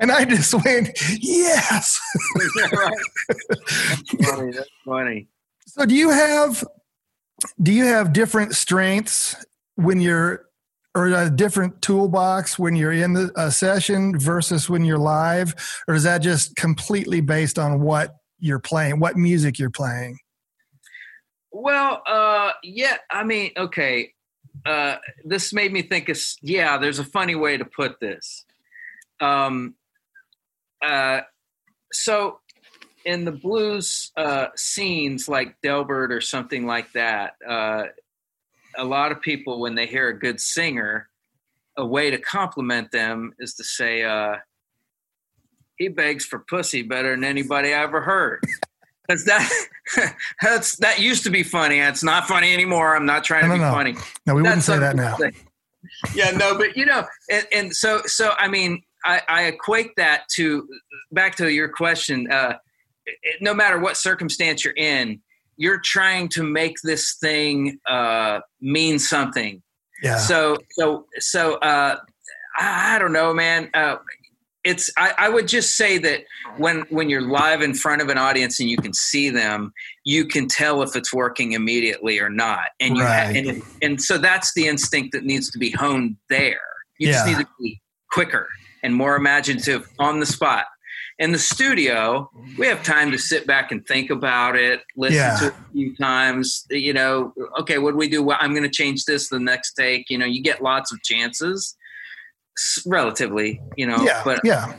And 0.00 0.10
I 0.10 0.24
just 0.24 0.52
went, 0.64 0.90
Yes. 1.20 2.00
Right. 2.72 2.92
That's 3.28 4.30
funny. 4.30 4.52
That's 4.52 4.68
funny. 4.84 5.28
So 5.66 5.86
do 5.86 5.94
you 5.94 6.10
have 6.10 6.64
do 7.62 7.72
you 7.72 7.84
have 7.84 8.12
different 8.12 8.54
strengths 8.54 9.36
when 9.76 10.00
you're 10.00 10.46
or 10.94 11.06
a 11.06 11.30
different 11.30 11.80
toolbox 11.80 12.58
when 12.58 12.76
you're 12.76 12.92
in 12.92 13.14
the 13.14 13.32
a 13.36 13.50
session 13.50 14.18
versus 14.18 14.68
when 14.68 14.84
you're 14.84 14.98
live? 14.98 15.54
Or 15.88 15.94
is 15.94 16.02
that 16.02 16.18
just 16.18 16.56
completely 16.56 17.20
based 17.20 17.58
on 17.58 17.80
what 17.80 18.16
you're 18.38 18.58
playing, 18.58 19.00
what 19.00 19.16
music 19.16 19.58
you're 19.58 19.70
playing? 19.70 20.18
Well, 21.50 22.02
uh, 22.06 22.52
yeah, 22.62 22.96
I 23.10 23.24
mean, 23.24 23.52
okay. 23.56 24.12
Uh, 24.66 24.96
this 25.24 25.52
made 25.52 25.72
me 25.72 25.82
think 25.82 26.08
of, 26.08 26.18
yeah, 26.42 26.78
there's 26.78 26.98
a 26.98 27.04
funny 27.04 27.34
way 27.34 27.56
to 27.56 27.64
put 27.64 28.00
this. 28.00 28.44
Um, 29.20 29.74
uh, 30.82 31.20
so 31.92 32.40
in 33.04 33.24
the 33.24 33.32
blues 33.32 34.12
uh, 34.16 34.46
scenes 34.56 35.28
like 35.28 35.56
Delbert 35.62 36.12
or 36.12 36.20
something 36.20 36.66
like 36.66 36.92
that, 36.92 37.34
uh, 37.48 37.84
a 38.76 38.84
lot 38.84 39.12
of 39.12 39.20
people, 39.20 39.60
when 39.60 39.74
they 39.74 39.86
hear 39.86 40.08
a 40.08 40.18
good 40.18 40.40
singer, 40.40 41.08
a 41.76 41.84
way 41.86 42.10
to 42.10 42.18
compliment 42.18 42.90
them 42.92 43.32
is 43.38 43.54
to 43.54 43.64
say, 43.64 44.02
uh, 44.02 44.36
he 45.76 45.88
begs 45.88 46.24
for 46.24 46.38
pussy 46.40 46.82
better 46.82 47.10
than 47.10 47.24
anybody 47.24 47.72
I 47.74 47.82
ever 47.82 48.00
heard. 48.02 48.44
Because 49.06 49.24
that 49.24 49.50
that's 50.42 50.76
that 50.76 51.00
used 51.00 51.24
to 51.24 51.30
be 51.30 51.42
funny. 51.42 51.78
It's 51.78 52.04
not 52.04 52.26
funny 52.28 52.52
anymore. 52.52 52.94
I'm 52.94 53.06
not 53.06 53.24
trying 53.24 53.42
to 53.42 53.48
No, 53.48 53.54
be 53.54 53.60
no, 53.60 53.68
no. 53.68 53.74
funny. 53.74 53.94
No, 54.26 54.34
we 54.34 54.42
wouldn't 54.42 54.62
say 54.62 54.78
that 54.78 54.94
now. 54.96 55.16
say. 55.16 55.32
Yeah, 56.14 56.30
no, 56.30 56.56
but 56.56 56.76
you 56.76 56.86
know, 56.86 57.04
and, 57.30 57.46
and 57.52 57.74
so 57.74 58.02
so 58.06 58.34
I 58.38 58.46
mean, 58.48 58.82
I, 59.04 59.20
I 59.28 59.42
equate 59.44 59.96
that 59.96 60.28
to 60.36 60.68
back 61.10 61.34
to 61.36 61.50
your 61.50 61.68
question. 61.68 62.30
Uh, 62.30 62.56
it- 63.06 63.42
no 63.42 63.52
matter 63.54 63.78
what 63.80 63.96
circumstance 63.96 64.64
you're 64.64 64.74
in, 64.76 65.20
you're 65.56 65.80
trying 65.80 66.28
to 66.30 66.42
make 66.42 66.76
this 66.82 67.14
thing 67.14 67.78
uh, 67.88 68.40
mean 68.60 68.98
something. 68.98 69.62
Yeah. 70.02 70.18
So 70.18 70.56
so 70.72 71.06
so 71.18 71.54
uh, 71.56 71.96
I, 72.56 72.96
I 72.96 72.98
don't 72.98 73.12
know, 73.12 73.32
man. 73.32 73.70
Uh, 73.74 73.96
it's 74.64 74.90
I, 74.96 75.12
I 75.18 75.28
would 75.28 75.48
just 75.48 75.76
say 75.76 75.98
that 75.98 76.20
when 76.56 76.82
when 76.90 77.08
you're 77.08 77.22
live 77.22 77.62
in 77.62 77.74
front 77.74 78.00
of 78.00 78.08
an 78.08 78.18
audience 78.18 78.60
and 78.60 78.70
you 78.70 78.76
can 78.76 78.92
see 78.92 79.28
them, 79.30 79.72
you 80.04 80.24
can 80.26 80.46
tell 80.46 80.82
if 80.82 80.94
it's 80.94 81.12
working 81.12 81.52
immediately 81.52 82.20
or 82.20 82.30
not. 82.30 82.66
And 82.80 82.96
you 82.96 83.02
ha- 83.02 83.32
and 83.34 83.62
and 83.82 84.00
so 84.00 84.18
that's 84.18 84.54
the 84.54 84.68
instinct 84.68 85.12
that 85.12 85.24
needs 85.24 85.50
to 85.50 85.58
be 85.58 85.70
honed 85.70 86.16
there. 86.28 86.60
You 86.98 87.08
just 87.08 87.26
need 87.26 87.38
to 87.38 87.46
be 87.60 87.80
quicker 88.12 88.48
and 88.84 88.94
more 88.94 89.16
imaginative 89.16 89.88
on 89.98 90.20
the 90.20 90.26
spot. 90.26 90.66
In 91.22 91.30
the 91.30 91.38
studio, 91.38 92.28
we 92.58 92.66
have 92.66 92.82
time 92.82 93.12
to 93.12 93.18
sit 93.18 93.46
back 93.46 93.70
and 93.70 93.86
think 93.86 94.10
about 94.10 94.56
it, 94.56 94.80
listen 94.96 95.16
Yeah. 95.18 95.36
to 95.38 95.46
it 95.46 95.52
a 95.52 95.72
few 95.72 95.96
times. 95.96 96.66
You 96.68 96.92
know, 96.92 97.32
okay, 97.60 97.78
what 97.78 97.92
do 97.92 97.96
we 97.96 98.08
do? 98.08 98.24
Well, 98.24 98.38
I'm 98.40 98.50
going 98.50 98.64
to 98.64 98.68
change 98.68 99.04
this 99.04 99.28
the 99.28 99.38
next 99.38 99.74
take. 99.74 100.10
You 100.10 100.18
know, 100.18 100.26
you 100.26 100.42
get 100.42 100.62
lots 100.62 100.90
of 100.92 101.00
chances, 101.04 101.76
relatively. 102.84 103.60
You 103.76 103.86
know, 103.86 104.02
yeah. 104.02 104.22
but 104.24 104.40
yeah. 104.42 104.74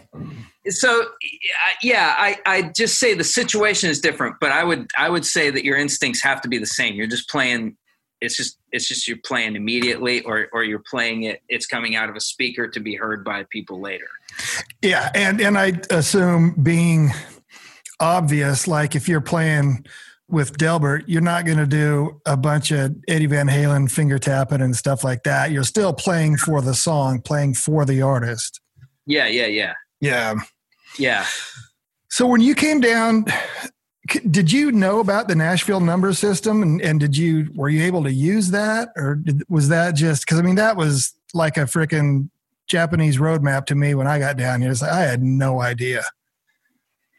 so 0.67 1.06
yeah 1.82 2.13
I, 2.17 2.38
I 2.45 2.71
just 2.75 2.99
say 2.99 3.13
the 3.13 3.23
situation 3.25 3.89
is 3.89 3.99
different 3.99 4.36
but 4.39 4.53
i 4.53 4.63
would 4.63 4.88
i 4.97 5.10
would 5.10 5.25
say 5.25 5.49
that 5.49 5.65
your 5.65 5.75
instincts 5.75 6.23
have 6.23 6.39
to 6.41 6.47
be 6.47 6.58
the 6.58 6.65
same 6.65 6.95
you're 6.95 7.06
just 7.06 7.27
playing 7.29 7.75
it's 8.23 8.38
just 8.38 8.57
it's 8.71 8.88
just 8.88 9.07
you're 9.07 9.17
playing 9.25 9.55
immediately 9.55 10.21
or 10.21 10.47
or 10.53 10.63
you're 10.63 10.83
playing 10.89 11.23
it 11.23 11.41
it's 11.49 11.67
coming 11.67 11.95
out 11.95 12.09
of 12.09 12.15
a 12.15 12.21
speaker 12.21 12.67
to 12.67 12.79
be 12.79 12.95
heard 12.95 13.23
by 13.23 13.43
people 13.49 13.81
later. 13.81 14.07
Yeah 14.81 15.12
and 15.13 15.41
and 15.41 15.57
i 15.57 15.73
assume 15.89 16.55
being 16.63 17.12
obvious 17.99 18.67
like 18.67 18.95
if 18.95 19.07
you're 19.07 19.21
playing 19.21 19.86
with 20.29 20.57
delbert 20.57 21.03
you're 21.07 21.21
not 21.21 21.45
going 21.45 21.57
to 21.57 21.67
do 21.67 22.19
a 22.25 22.38
bunch 22.38 22.71
of 22.71 22.95
eddie 23.07 23.25
van 23.25 23.47
halen 23.47 23.91
finger 23.91 24.17
tapping 24.17 24.62
and 24.62 24.75
stuff 24.75 25.03
like 25.03 25.23
that. 25.23 25.51
You're 25.51 25.63
still 25.63 25.93
playing 25.93 26.38
for 26.38 26.62
the 26.62 26.73
song 26.73 27.21
playing 27.21 27.55
for 27.55 27.86
the 27.86 28.01
artist. 28.01 28.62
Yeah 29.05 29.27
yeah 29.27 29.47
yeah. 29.47 29.73
Yeah. 29.99 30.36
Yeah. 30.97 31.25
So 32.09 32.27
when 32.27 32.41
you 32.41 32.55
came 32.55 32.79
down 32.79 33.25
did 34.29 34.51
you 34.51 34.71
know 34.71 34.99
about 34.99 35.27
the 35.27 35.35
Nashville 35.35 35.79
number 35.79 36.13
system 36.13 36.61
and, 36.61 36.81
and 36.81 36.99
did 36.99 37.15
you 37.15 37.49
were 37.55 37.69
you 37.69 37.83
able 37.83 38.03
to 38.03 38.11
use 38.11 38.51
that 38.51 38.89
or 38.97 39.15
did, 39.15 39.43
was 39.49 39.69
that 39.69 39.95
just 39.95 40.25
because 40.25 40.39
I 40.39 40.41
mean 40.41 40.55
that 40.55 40.75
was 40.75 41.13
like 41.33 41.57
a 41.57 41.61
freaking 41.61 42.29
Japanese 42.67 43.17
roadmap 43.17 43.65
to 43.67 43.75
me 43.75 43.95
when 43.95 44.07
I 44.07 44.19
got 44.19 44.37
down 44.37 44.61
here. 44.61 44.71
Like 44.71 44.91
I 44.91 45.01
had 45.01 45.21
no 45.21 45.61
idea. 45.61 46.03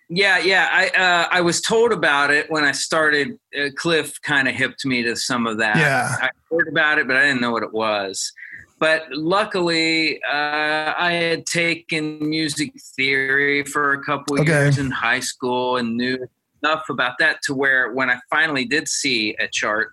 Yeah, 0.09 0.39
yeah. 0.39 0.69
I 0.71 0.89
uh, 0.89 1.29
I 1.31 1.41
was 1.41 1.61
told 1.61 1.93
about 1.93 2.31
it 2.31 2.51
when 2.51 2.65
I 2.65 2.73
started. 2.73 3.39
Uh, 3.59 3.69
Cliff 3.75 4.21
kind 4.23 4.49
of 4.49 4.55
hipped 4.55 4.85
me 4.85 5.03
to 5.03 5.17
some 5.17 5.47
of 5.47 5.59
that. 5.59 5.77
Yeah, 5.77 6.17
I 6.21 6.31
heard 6.51 6.69
about 6.69 6.99
it, 6.99 7.07
but 7.07 7.17
I 7.17 7.23
didn't 7.23 7.41
know 7.41 7.53
what 7.53 7.63
it 7.63 7.73
was. 7.73 8.33
But 8.79 9.11
luckily, 9.11 10.23
uh, 10.25 10.93
I 10.99 11.13
had 11.13 11.47
taken 11.47 12.19
music 12.29 12.73
theory 12.97 13.65
for 13.65 13.93
a 13.93 14.05
couple 14.05 14.39
okay. 14.41 14.51
years 14.51 14.79
in 14.79 14.91
high 14.91 15.21
school 15.21 15.79
and 15.79 15.97
knew 15.97 16.29
enough 16.65 16.89
about 16.89 17.19
that 17.19 17.39
to 17.45 17.55
where 17.55 17.93
when 17.93 18.11
I 18.11 18.19
finally 18.31 18.65
did 18.65 18.89
see 18.89 19.37
a 19.39 19.49
chart, 19.49 19.91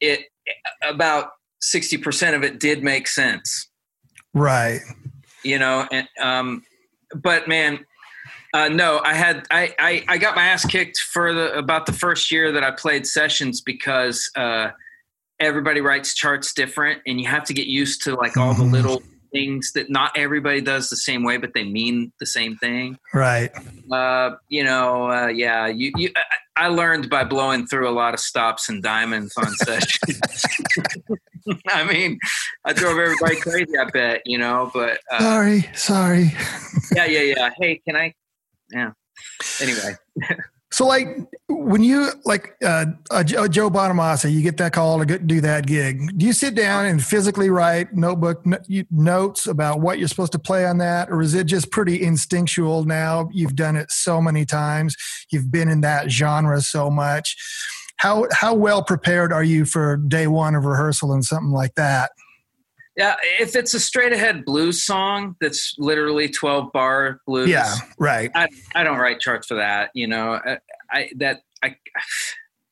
it 0.00 0.20
about 0.82 1.30
sixty 1.60 1.98
percent 1.98 2.34
of 2.34 2.42
it 2.42 2.60
did 2.60 2.82
make 2.82 3.06
sense. 3.08 3.68
Right. 4.34 4.80
You 5.44 5.58
know, 5.58 5.86
and 5.90 6.08
um, 6.20 6.64
but 7.14 7.48
man, 7.48 7.84
uh, 8.54 8.68
no, 8.68 9.00
I 9.04 9.14
had 9.14 9.46
I, 9.50 9.74
I, 9.78 10.04
I 10.08 10.18
got 10.18 10.36
my 10.36 10.44
ass 10.44 10.64
kicked 10.64 10.98
for 10.98 11.32
the 11.32 11.56
about 11.56 11.86
the 11.86 11.92
first 11.92 12.30
year 12.30 12.52
that 12.52 12.64
I 12.64 12.70
played 12.70 13.06
sessions 13.06 13.60
because 13.60 14.30
uh, 14.36 14.70
everybody 15.40 15.80
writes 15.80 16.14
charts 16.14 16.52
different, 16.52 17.02
and 17.06 17.20
you 17.20 17.26
have 17.28 17.44
to 17.44 17.54
get 17.54 17.66
used 17.66 18.02
to 18.04 18.14
like 18.14 18.36
all 18.36 18.54
the 18.54 18.62
mm-hmm. 18.62 18.72
little 18.72 19.02
things 19.32 19.72
that 19.72 19.90
not 19.90 20.16
everybody 20.16 20.60
does 20.60 20.88
the 20.88 20.96
same 20.96 21.22
way, 21.22 21.36
but 21.36 21.54
they 21.54 21.64
mean 21.64 22.12
the 22.20 22.26
same 22.26 22.56
thing. 22.56 22.98
Right. 23.12 23.50
Uh, 23.90 24.36
you 24.48 24.64
know, 24.64 25.10
uh, 25.10 25.28
yeah. 25.28 25.66
You, 25.66 25.92
you, 25.96 26.10
I, 26.16 26.66
I 26.66 26.68
learned 26.68 27.08
by 27.08 27.24
blowing 27.24 27.66
through 27.66 27.88
a 27.88 27.92
lot 27.92 28.14
of 28.14 28.20
stops 28.20 28.68
and 28.68 28.82
diamonds 28.82 29.34
on 29.36 29.46
sessions. 29.56 30.20
I 31.68 31.84
mean, 31.84 32.18
I 32.64 32.72
drove 32.72 32.98
everybody 32.98 33.36
crazy. 33.36 33.78
I 33.78 33.84
bet 33.84 34.22
you 34.26 34.38
know, 34.38 34.70
but 34.74 34.98
uh, 35.10 35.18
sorry, 35.20 35.68
sorry. 35.74 36.32
yeah, 36.94 37.06
yeah, 37.06 37.20
yeah. 37.20 37.50
Hey, 37.58 37.80
can 37.86 37.96
I? 37.96 38.14
Yeah. 38.70 38.90
Anyway. 39.60 39.96
So, 40.70 40.86
like, 40.86 41.16
when 41.48 41.82
you 41.82 42.10
like 42.24 42.54
uh, 42.62 42.86
a 43.10 43.24
Joe 43.24 43.70
Bonamassa, 43.70 44.30
you 44.30 44.42
get 44.42 44.58
that 44.58 44.74
call 44.74 45.02
to 45.02 45.18
do 45.18 45.40
that 45.40 45.66
gig. 45.66 46.18
Do 46.18 46.26
you 46.26 46.34
sit 46.34 46.54
down 46.54 46.84
and 46.84 47.02
physically 47.02 47.48
write 47.48 47.94
notebook 47.94 48.44
notes 48.90 49.46
about 49.46 49.80
what 49.80 49.98
you're 49.98 50.08
supposed 50.08 50.32
to 50.32 50.38
play 50.38 50.66
on 50.66 50.76
that, 50.78 51.10
or 51.10 51.22
is 51.22 51.32
it 51.32 51.44
just 51.44 51.70
pretty 51.70 52.02
instinctual 52.02 52.84
now? 52.84 53.30
You've 53.32 53.56
done 53.56 53.76
it 53.76 53.90
so 53.90 54.20
many 54.20 54.44
times, 54.44 54.94
you've 55.30 55.50
been 55.50 55.68
in 55.68 55.80
that 55.80 56.10
genre 56.10 56.60
so 56.60 56.90
much. 56.90 57.36
How 57.96 58.26
how 58.30 58.54
well 58.54 58.84
prepared 58.84 59.32
are 59.32 59.42
you 59.42 59.64
for 59.64 59.96
day 59.96 60.26
one 60.26 60.54
of 60.54 60.64
rehearsal 60.66 61.12
and 61.12 61.24
something 61.24 61.50
like 61.50 61.74
that? 61.76 62.12
Yeah, 62.98 63.14
if 63.38 63.54
it's 63.54 63.74
a 63.74 63.80
straight 63.80 64.12
ahead 64.12 64.44
blues 64.44 64.84
song 64.84 65.36
that's 65.40 65.76
literally 65.78 66.28
12 66.28 66.72
bar 66.72 67.20
blues. 67.28 67.48
Yeah, 67.48 67.72
right. 67.96 68.28
I, 68.34 68.48
I 68.74 68.82
don't 68.82 68.98
write 68.98 69.20
charts 69.20 69.46
for 69.46 69.54
that, 69.54 69.90
you 69.94 70.08
know. 70.08 70.40
I, 70.44 70.58
I 70.90 71.10
that 71.18 71.42
I 71.62 71.76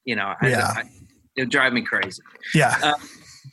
you 0.04 0.16
know, 0.16 0.34
I, 0.40 0.48
yeah. 0.48 0.72
I, 0.76 0.82
it 1.36 1.48
drive 1.48 1.72
me 1.72 1.82
crazy. 1.82 2.22
Yeah. 2.54 2.76
Uh, 2.82 2.94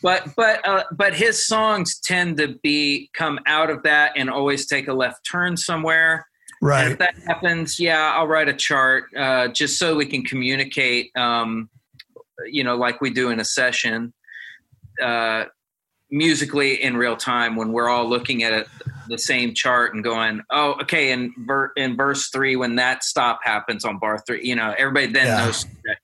but 0.01 0.29
but 0.36 0.67
uh, 0.67 0.83
but 0.91 1.13
his 1.13 1.45
songs 1.45 1.99
tend 1.99 2.38
to 2.38 2.55
be 2.63 3.12
come 3.13 3.39
out 3.45 3.69
of 3.69 3.83
that 3.83 4.13
and 4.15 4.27
always 4.27 4.65
take 4.65 4.88
a 4.88 4.93
left 4.93 5.27
turn 5.29 5.55
somewhere. 5.55 6.25
Right. 6.59 6.86
And 6.86 6.93
if 6.93 6.99
that 6.99 7.15
happens, 7.27 7.79
yeah, 7.79 8.13
I'll 8.15 8.27
write 8.27 8.49
a 8.49 8.53
chart 8.53 9.05
uh, 9.15 9.49
just 9.49 9.77
so 9.77 9.95
we 9.95 10.07
can 10.07 10.23
communicate. 10.23 11.12
Um, 11.15 11.69
you 12.47 12.63
know, 12.63 12.77
like 12.77 12.99
we 12.99 13.12
do 13.12 13.29
in 13.29 13.39
a 13.39 13.45
session. 13.45 14.12
Uh, 14.99 15.45
musically 16.13 16.82
in 16.82 16.95
real 16.95 17.17
time 17.17 17.56
when 17.56 17.71
we're 17.71 17.89
all 17.89 18.08
looking 18.08 18.43
at 18.43 18.54
it, 18.54 18.67
the 19.10 19.17
same 19.17 19.54
chart 19.54 19.95
and 19.95 20.04
going, 20.04 20.41
oh, 20.52 20.76
okay, 20.80 21.12
in, 21.12 21.34
ver- 21.39 21.73
in 21.76 21.97
verse 21.97 22.30
three, 22.30 22.56
when 22.56 22.76
that 22.76 23.04
stop 23.04 23.39
happens 23.43 23.84
on 23.84 23.97
bar 23.97 24.19
three, 24.26 24.45
you 24.45 24.56
know, 24.56 24.76
everybody 24.78 25.08
then 25.08 25.26
yeah. 25.26 25.45
knows. 25.45 25.65
That. 25.84 25.97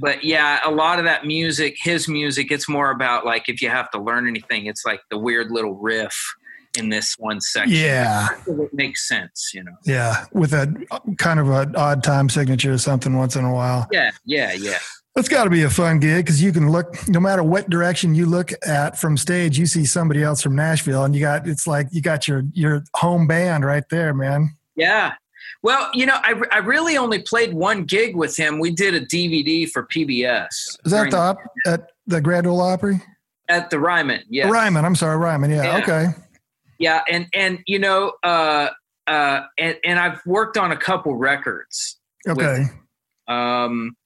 But 0.00 0.24
yeah, 0.24 0.58
a 0.64 0.70
lot 0.70 0.98
of 0.98 1.04
that 1.04 1.24
music, 1.24 1.76
his 1.80 2.08
music, 2.08 2.50
it's 2.50 2.68
more 2.68 2.90
about 2.90 3.24
like 3.24 3.48
if 3.48 3.62
you 3.62 3.70
have 3.70 3.90
to 3.92 4.02
learn 4.02 4.26
anything, 4.26 4.66
it's 4.66 4.84
like 4.84 5.00
the 5.08 5.16
weird 5.16 5.50
little 5.50 5.76
riff 5.76 6.14
in 6.76 6.90
this 6.90 7.14
one 7.18 7.40
section. 7.40 7.72
Yeah, 7.72 8.28
it 8.46 8.74
makes 8.74 9.08
sense, 9.08 9.52
you 9.54 9.64
know. 9.64 9.72
Yeah, 9.86 10.26
with 10.32 10.52
a 10.52 10.74
kind 11.16 11.40
of 11.40 11.48
an 11.48 11.74
odd 11.76 12.02
time 12.04 12.28
signature 12.28 12.72
or 12.72 12.78
something 12.78 13.16
once 13.16 13.36
in 13.36 13.44
a 13.44 13.52
while. 13.54 13.86
Yeah, 13.90 14.10
yeah, 14.26 14.52
yeah. 14.52 14.78
That's 15.18 15.28
got 15.28 15.44
to 15.44 15.50
be 15.50 15.64
a 15.64 15.68
fun 15.68 15.98
gig 15.98 16.24
because 16.24 16.40
you 16.40 16.52
can 16.52 16.70
look 16.70 16.94
no 17.08 17.18
matter 17.18 17.42
what 17.42 17.68
direction 17.68 18.14
you 18.14 18.24
look 18.24 18.52
at 18.64 18.96
from 19.00 19.16
stage, 19.16 19.58
you 19.58 19.66
see 19.66 19.84
somebody 19.84 20.22
else 20.22 20.40
from 20.40 20.54
Nashville, 20.54 21.02
and 21.02 21.12
you 21.12 21.20
got 21.20 21.48
it's 21.48 21.66
like 21.66 21.88
you 21.90 22.00
got 22.00 22.28
your 22.28 22.44
your 22.52 22.84
home 22.94 23.26
band 23.26 23.64
right 23.64 23.82
there, 23.90 24.14
man. 24.14 24.56
Yeah. 24.76 25.14
Well, 25.60 25.90
you 25.92 26.06
know, 26.06 26.14
I, 26.22 26.40
I 26.52 26.58
really 26.58 26.96
only 26.96 27.20
played 27.20 27.52
one 27.52 27.82
gig 27.82 28.14
with 28.14 28.36
him. 28.36 28.60
We 28.60 28.70
did 28.70 28.94
a 28.94 29.04
DVD 29.04 29.68
for 29.68 29.88
PBS. 29.88 30.46
Is 30.84 30.92
that 30.92 31.10
the 31.10 31.16
op- 31.16 31.42
at 31.66 31.90
the 32.06 32.20
Grand 32.20 32.46
Ole 32.46 32.60
Opry? 32.60 33.02
At 33.48 33.70
the 33.70 33.80
Ryman, 33.80 34.22
yeah. 34.28 34.48
Ryman, 34.48 34.84
I'm 34.84 34.94
sorry, 34.94 35.16
Ryman. 35.16 35.50
Yeah, 35.50 35.64
yeah. 35.64 35.78
okay. 35.78 36.06
Yeah, 36.78 37.02
and 37.10 37.26
and 37.34 37.58
you 37.66 37.80
know, 37.80 38.12
uh, 38.22 38.68
uh, 39.08 39.40
and 39.58 39.78
and 39.82 39.98
I've 39.98 40.24
worked 40.26 40.56
on 40.56 40.70
a 40.70 40.76
couple 40.76 41.16
records. 41.16 41.98
Okay. 42.28 42.66
With, 43.26 43.36
um, 43.36 43.96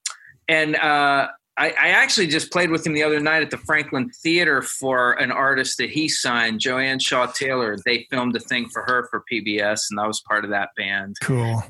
and 0.47 0.75
uh, 0.75 1.27
I, 1.57 1.69
I, 1.69 1.87
actually 1.89 2.27
just 2.27 2.51
played 2.51 2.71
with 2.71 2.85
him 2.85 2.93
the 2.93 3.03
other 3.03 3.19
night 3.19 3.43
at 3.43 3.51
the 3.51 3.57
Franklin 3.57 4.09
Theater 4.09 4.61
for 4.61 5.13
an 5.13 5.31
artist 5.31 5.77
that 5.77 5.91
he 5.91 6.09
signed, 6.09 6.59
Joanne 6.59 6.99
Shaw 6.99 7.27
Taylor. 7.27 7.77
They 7.85 8.07
filmed 8.09 8.35
a 8.35 8.39
thing 8.39 8.69
for 8.69 8.81
her 8.83 9.07
for 9.09 9.23
PBS, 9.31 9.81
and 9.91 9.99
I 9.99 10.07
was 10.07 10.21
part 10.21 10.43
of 10.43 10.49
that 10.49 10.69
band. 10.75 11.15
Cool. 11.21 11.63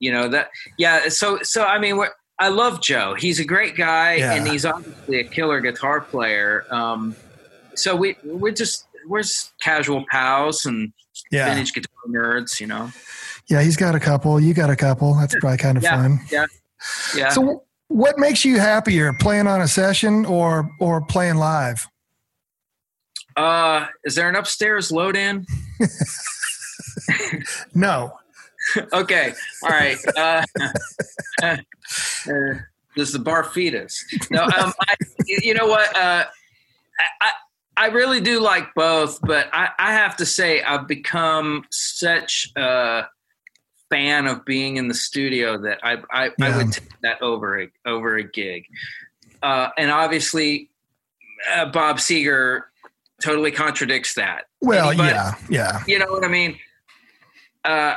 You 0.00 0.12
know 0.12 0.28
that, 0.28 0.50
yeah. 0.76 1.08
So, 1.08 1.38
so 1.42 1.64
I 1.64 1.78
mean, 1.78 2.02
I 2.38 2.48
love 2.48 2.82
Joe. 2.82 3.14
He's 3.14 3.38
a 3.38 3.44
great 3.44 3.76
guy, 3.76 4.14
yeah. 4.14 4.34
and 4.34 4.46
he's 4.46 4.64
obviously 4.64 5.20
a 5.20 5.24
killer 5.24 5.60
guitar 5.60 6.00
player. 6.00 6.64
Um, 6.70 7.14
so 7.74 7.94
we 7.94 8.16
we're 8.24 8.52
just 8.52 8.86
we're 9.06 9.22
just 9.22 9.52
casual 9.60 10.04
pals 10.10 10.66
and 10.66 10.92
yeah. 11.30 11.48
vintage 11.48 11.72
guitar 11.74 11.94
nerds, 12.08 12.60
you 12.60 12.66
know. 12.66 12.90
Yeah, 13.48 13.62
he's 13.62 13.76
got 13.76 13.94
a 13.94 14.00
couple. 14.00 14.40
You 14.40 14.52
got 14.52 14.70
a 14.70 14.76
couple. 14.76 15.14
That's 15.14 15.34
probably 15.36 15.58
kind 15.58 15.76
of 15.76 15.84
yeah, 15.84 15.96
fun. 15.96 16.20
Yeah. 16.30 16.46
Yeah. 17.16 17.28
So 17.30 17.64
what 17.88 18.18
makes 18.18 18.44
you 18.44 18.58
happier, 18.58 19.12
playing 19.12 19.46
on 19.46 19.60
a 19.60 19.68
session 19.68 20.24
or 20.24 20.70
or 20.78 21.00
playing 21.00 21.36
live? 21.36 21.88
Uh, 23.36 23.86
is 24.04 24.14
there 24.14 24.28
an 24.28 24.34
upstairs 24.34 24.90
load 24.90 25.16
in? 25.16 25.46
no. 27.74 28.12
okay. 28.92 29.32
All 29.62 29.70
right. 29.70 29.98
Uh, 30.16 30.44
uh, 31.42 31.56
does 32.96 33.12
the 33.12 33.18
bar 33.18 33.44
feed 33.44 33.74
us? 33.74 34.04
No. 34.30 34.42
Um, 34.42 34.72
I, 34.80 34.94
you 35.26 35.54
know 35.54 35.66
what? 35.68 35.96
Uh, 35.96 36.24
I, 37.20 37.30
I 37.76 37.86
really 37.86 38.20
do 38.20 38.40
like 38.40 38.74
both, 38.74 39.20
but 39.20 39.48
I, 39.52 39.70
I 39.78 39.92
have 39.92 40.16
to 40.16 40.26
say 40.26 40.60
I've 40.62 40.88
become 40.88 41.64
such 41.70 42.50
a 42.56 43.04
fan 43.90 44.26
of 44.26 44.44
being 44.44 44.76
in 44.76 44.88
the 44.88 44.94
studio 44.94 45.58
that 45.58 45.78
I 45.82 45.98
I, 46.10 46.24
yeah. 46.26 46.30
I 46.40 46.56
would 46.56 46.72
take 46.72 47.00
that 47.02 47.22
over 47.22 47.62
a, 47.62 47.68
over 47.86 48.16
a 48.16 48.24
gig. 48.24 48.64
Uh, 49.42 49.68
and 49.78 49.90
obviously, 49.90 50.70
uh, 51.52 51.66
Bob 51.66 51.98
Seger 51.98 52.62
totally 53.22 53.50
contradicts 53.50 54.14
that. 54.14 54.44
Well, 54.60 54.92
yeah, 54.92 55.34
yeah. 55.48 55.82
You 55.86 55.98
know 55.98 56.06
what 56.06 56.24
I 56.24 56.28
mean? 56.28 56.58
Uh, 57.64 57.94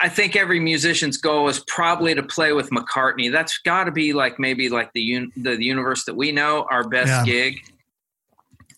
I 0.00 0.08
think 0.08 0.36
every 0.36 0.60
musician's 0.60 1.16
goal 1.16 1.48
is 1.48 1.60
probably 1.66 2.14
to 2.14 2.22
play 2.22 2.52
with 2.52 2.70
McCartney. 2.70 3.30
That's 3.30 3.58
got 3.58 3.84
to 3.84 3.92
be 3.92 4.12
like 4.12 4.38
maybe 4.38 4.68
like 4.68 4.92
the, 4.92 5.02
un- 5.16 5.32
the, 5.36 5.62
universe 5.62 6.04
that 6.04 6.14
we 6.14 6.32
know, 6.32 6.66
our 6.70 6.86
best 6.88 7.08
yeah. 7.08 7.24
gig. 7.24 7.60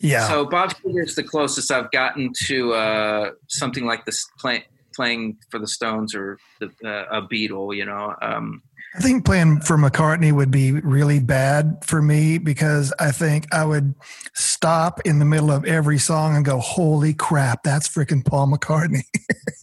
Yeah. 0.01 0.29
So 0.29 0.44
Bob 0.44 0.75
Seger 0.75 1.05
is 1.05 1.14
the 1.14 1.22
closest 1.22 1.70
I've 1.70 1.90
gotten 1.90 2.33
to 2.44 2.75
uh, 2.75 3.31
something 3.49 3.85
like 3.85 4.05
this, 4.05 4.27
play, 4.38 4.66
playing 4.96 5.37
for 5.50 5.59
the 5.61 5.68
Stones 5.68 6.14
or 6.14 6.38
the, 6.61 6.66
uh, 6.85 7.18
a 7.18 7.22
Beatle. 7.22 7.76
You 7.76 7.85
know, 7.85 8.14
um, 8.22 8.62
I 8.96 9.00
think 9.00 9.24
playing 9.24 9.61
for 9.61 9.76
McCartney 9.76 10.32
would 10.32 10.50
be 10.50 10.72
really 10.72 11.20
bad 11.20 11.78
for 11.85 12.00
me 12.02 12.38
because 12.38 12.92
I 12.98 13.12
think 13.12 13.46
I 13.54 13.64
would 13.64 13.94
stop 14.35 15.00
in 15.04 15.18
the 15.18 15.24
middle 15.24 15.52
of 15.52 15.64
every 15.66 15.98
song 15.98 16.35
and 16.35 16.44
go, 16.44 16.59
"Holy 16.59 17.12
crap, 17.14 17.62
that's 17.62 17.88
freaking 17.88 18.24
Paul 18.24 18.48
McCartney!" 18.48 19.02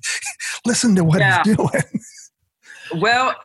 Listen 0.66 0.96
to 0.96 1.04
what 1.04 1.20
Yeah. 1.20 1.42
he's 1.44 1.56
doing. 1.58 2.02
Well, 3.02 3.36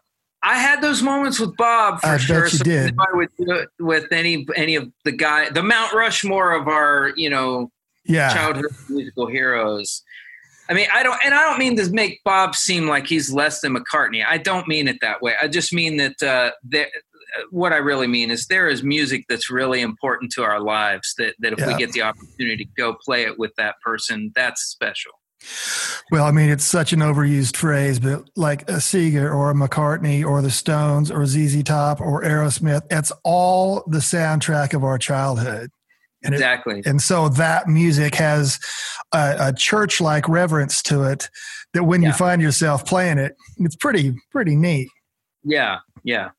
I 0.43 0.57
had 0.59 0.81
those 0.83 1.03
moments 1.03 1.41
with 1.41 1.57
Bob 1.57 2.01
for 2.01 2.07
I 2.07 2.13
bet 2.13 2.21
sure. 2.21 2.45
you 2.45 2.49
so 2.51 2.65
did. 2.65 2.95
I 2.99 3.17
would 3.17 3.29
do 3.39 3.51
it 3.53 3.69
with 3.81 4.13
any 4.13 4.47
any 4.55 4.77
of 4.77 4.91
the 5.05 5.13
guy, 5.13 5.49
the 5.51 5.63
Mount 5.63 5.93
Rushmore 5.95 6.53
of 6.53 6.69
our 6.69 7.13
you 7.17 7.31
know 7.31 7.73
Yeah, 8.05 8.33
childhood 8.33 8.67
musical 8.89 9.27
heroes. 9.27 10.03
I 10.69 10.75
mean, 10.75 10.87
I 10.93 11.03
don't, 11.03 11.19
and 11.25 11.35
I 11.35 11.43
don't 11.45 11.59
mean 11.59 11.77
to 11.77 11.91
make 11.91 12.21
Bob 12.25 12.55
seem 12.55 12.89
like 12.89 13.07
he's 13.07 13.33
less 13.33 13.61
than 13.61 13.75
McCartney. 13.75 14.25
I 14.27 14.39
don't 14.39 14.69
mean 14.69 14.87
it 14.87 14.99
that 15.01 15.23
way. 15.23 15.35
I 15.41 15.49
just 15.49 15.73
mean 15.73 15.97
that 15.97 16.23
uh, 16.23 16.51
there, 16.63 16.89
what 17.51 17.73
I 17.73 17.77
really 17.77 18.07
mean 18.07 18.31
is 18.31 18.47
there 18.47 18.69
is 18.69 18.83
music 18.83 19.25
that's 19.29 19.51
really 19.51 19.81
important 19.81 20.33
to 20.33 20.43
our 20.43 20.61
lives. 20.61 21.15
That 21.19 21.35
that 21.41 21.53
if 21.55 21.67
we 21.67 21.75
get 21.75 21.93
the 21.93 22.03
opportunity 22.03 22.65
to 22.65 22.71
go 22.77 22.95
play 22.95 23.23
it 23.23 23.39
with 23.39 23.53
that 23.57 23.77
person, 23.85 24.33
that's 24.35 24.63
special. 24.63 25.13
Well, 26.11 26.25
I 26.25 26.33
mean, 26.33 26.51
it's 26.51 26.65
such 26.65 26.93
an 26.93 27.01
overused 27.01 27.57
phrase, 27.57 28.01
but 28.01 28.29
like 28.35 28.63
a 28.63 28.77
Seger 28.77 29.33
or 29.33 29.51
a 29.51 29.55
McCartney 29.55 30.25
or 30.25 30.43
the 30.43 30.51
Stones 30.51 31.11
or 31.11 31.27
ZZ 31.27 31.63
Top 31.63 32.01
or 32.01 32.23
Aerosmith, 32.23 32.83
it's 32.91 33.13
all 33.25 33.85
the 33.87 33.99
soundtrack 33.99 34.75
of 34.75 34.85
our 34.85 34.99
childhood. 34.99 35.71
And 36.25 36.35
it, 36.35 36.39
Exactly. 36.39 36.83
and 36.85 37.01
so 37.01 37.29
that 37.31 37.69
music 37.69 38.15
has 38.17 38.59
a, 39.15 39.37
a 39.39 39.53
church-like 39.53 40.29
reverence 40.29 40.83
to 40.83 41.05
it 41.05 41.29
that 41.75 41.85
when 41.85 42.03
you 42.03 42.13
find 42.13 42.43
yourself 42.43 42.85
playing 42.85 43.19
it, 43.19 43.37
it's 43.59 43.77
pretty 43.77 44.15
pretty 44.33 44.57
neat. 44.57 44.89
Yeah. 45.45 45.79
Yeah. 46.03 46.31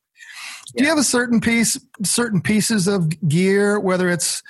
Do 0.76 0.84
you 0.84 0.90
have 0.90 0.98
a 0.98 1.04
certain 1.04 1.40
piece, 1.40 1.80
certain 2.04 2.40
pieces 2.40 2.86
of 2.86 3.08
gear, 3.28 3.80
whether 3.80 4.08
it's 4.08 4.42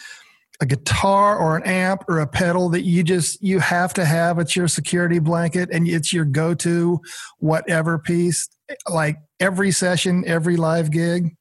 a 0.61 0.67
guitar 0.67 1.39
or 1.39 1.57
an 1.57 1.63
amp 1.63 2.05
or 2.09 2.19
a 2.21 2.27
pedal 2.27 2.69
that 2.71 2.83
you 2.83 3.03
just 3.03 3.43
you 3.43 3.61
have 3.61 3.95
to 3.95 4.05
have? 4.05 4.39
It's 4.39 4.55
your 4.57 4.69
security 4.69 5.19
blanket 5.21 5.71
and 5.73 5.89
it's 5.89 6.13
your 6.13 6.25
go-to 6.25 7.01
whatever 7.39 7.99
piece, 7.99 8.49
like 8.91 9.17
every 9.39 9.71
session, 9.71 10.25
every 10.27 10.57
live 10.57 10.91
gig. 10.91 11.37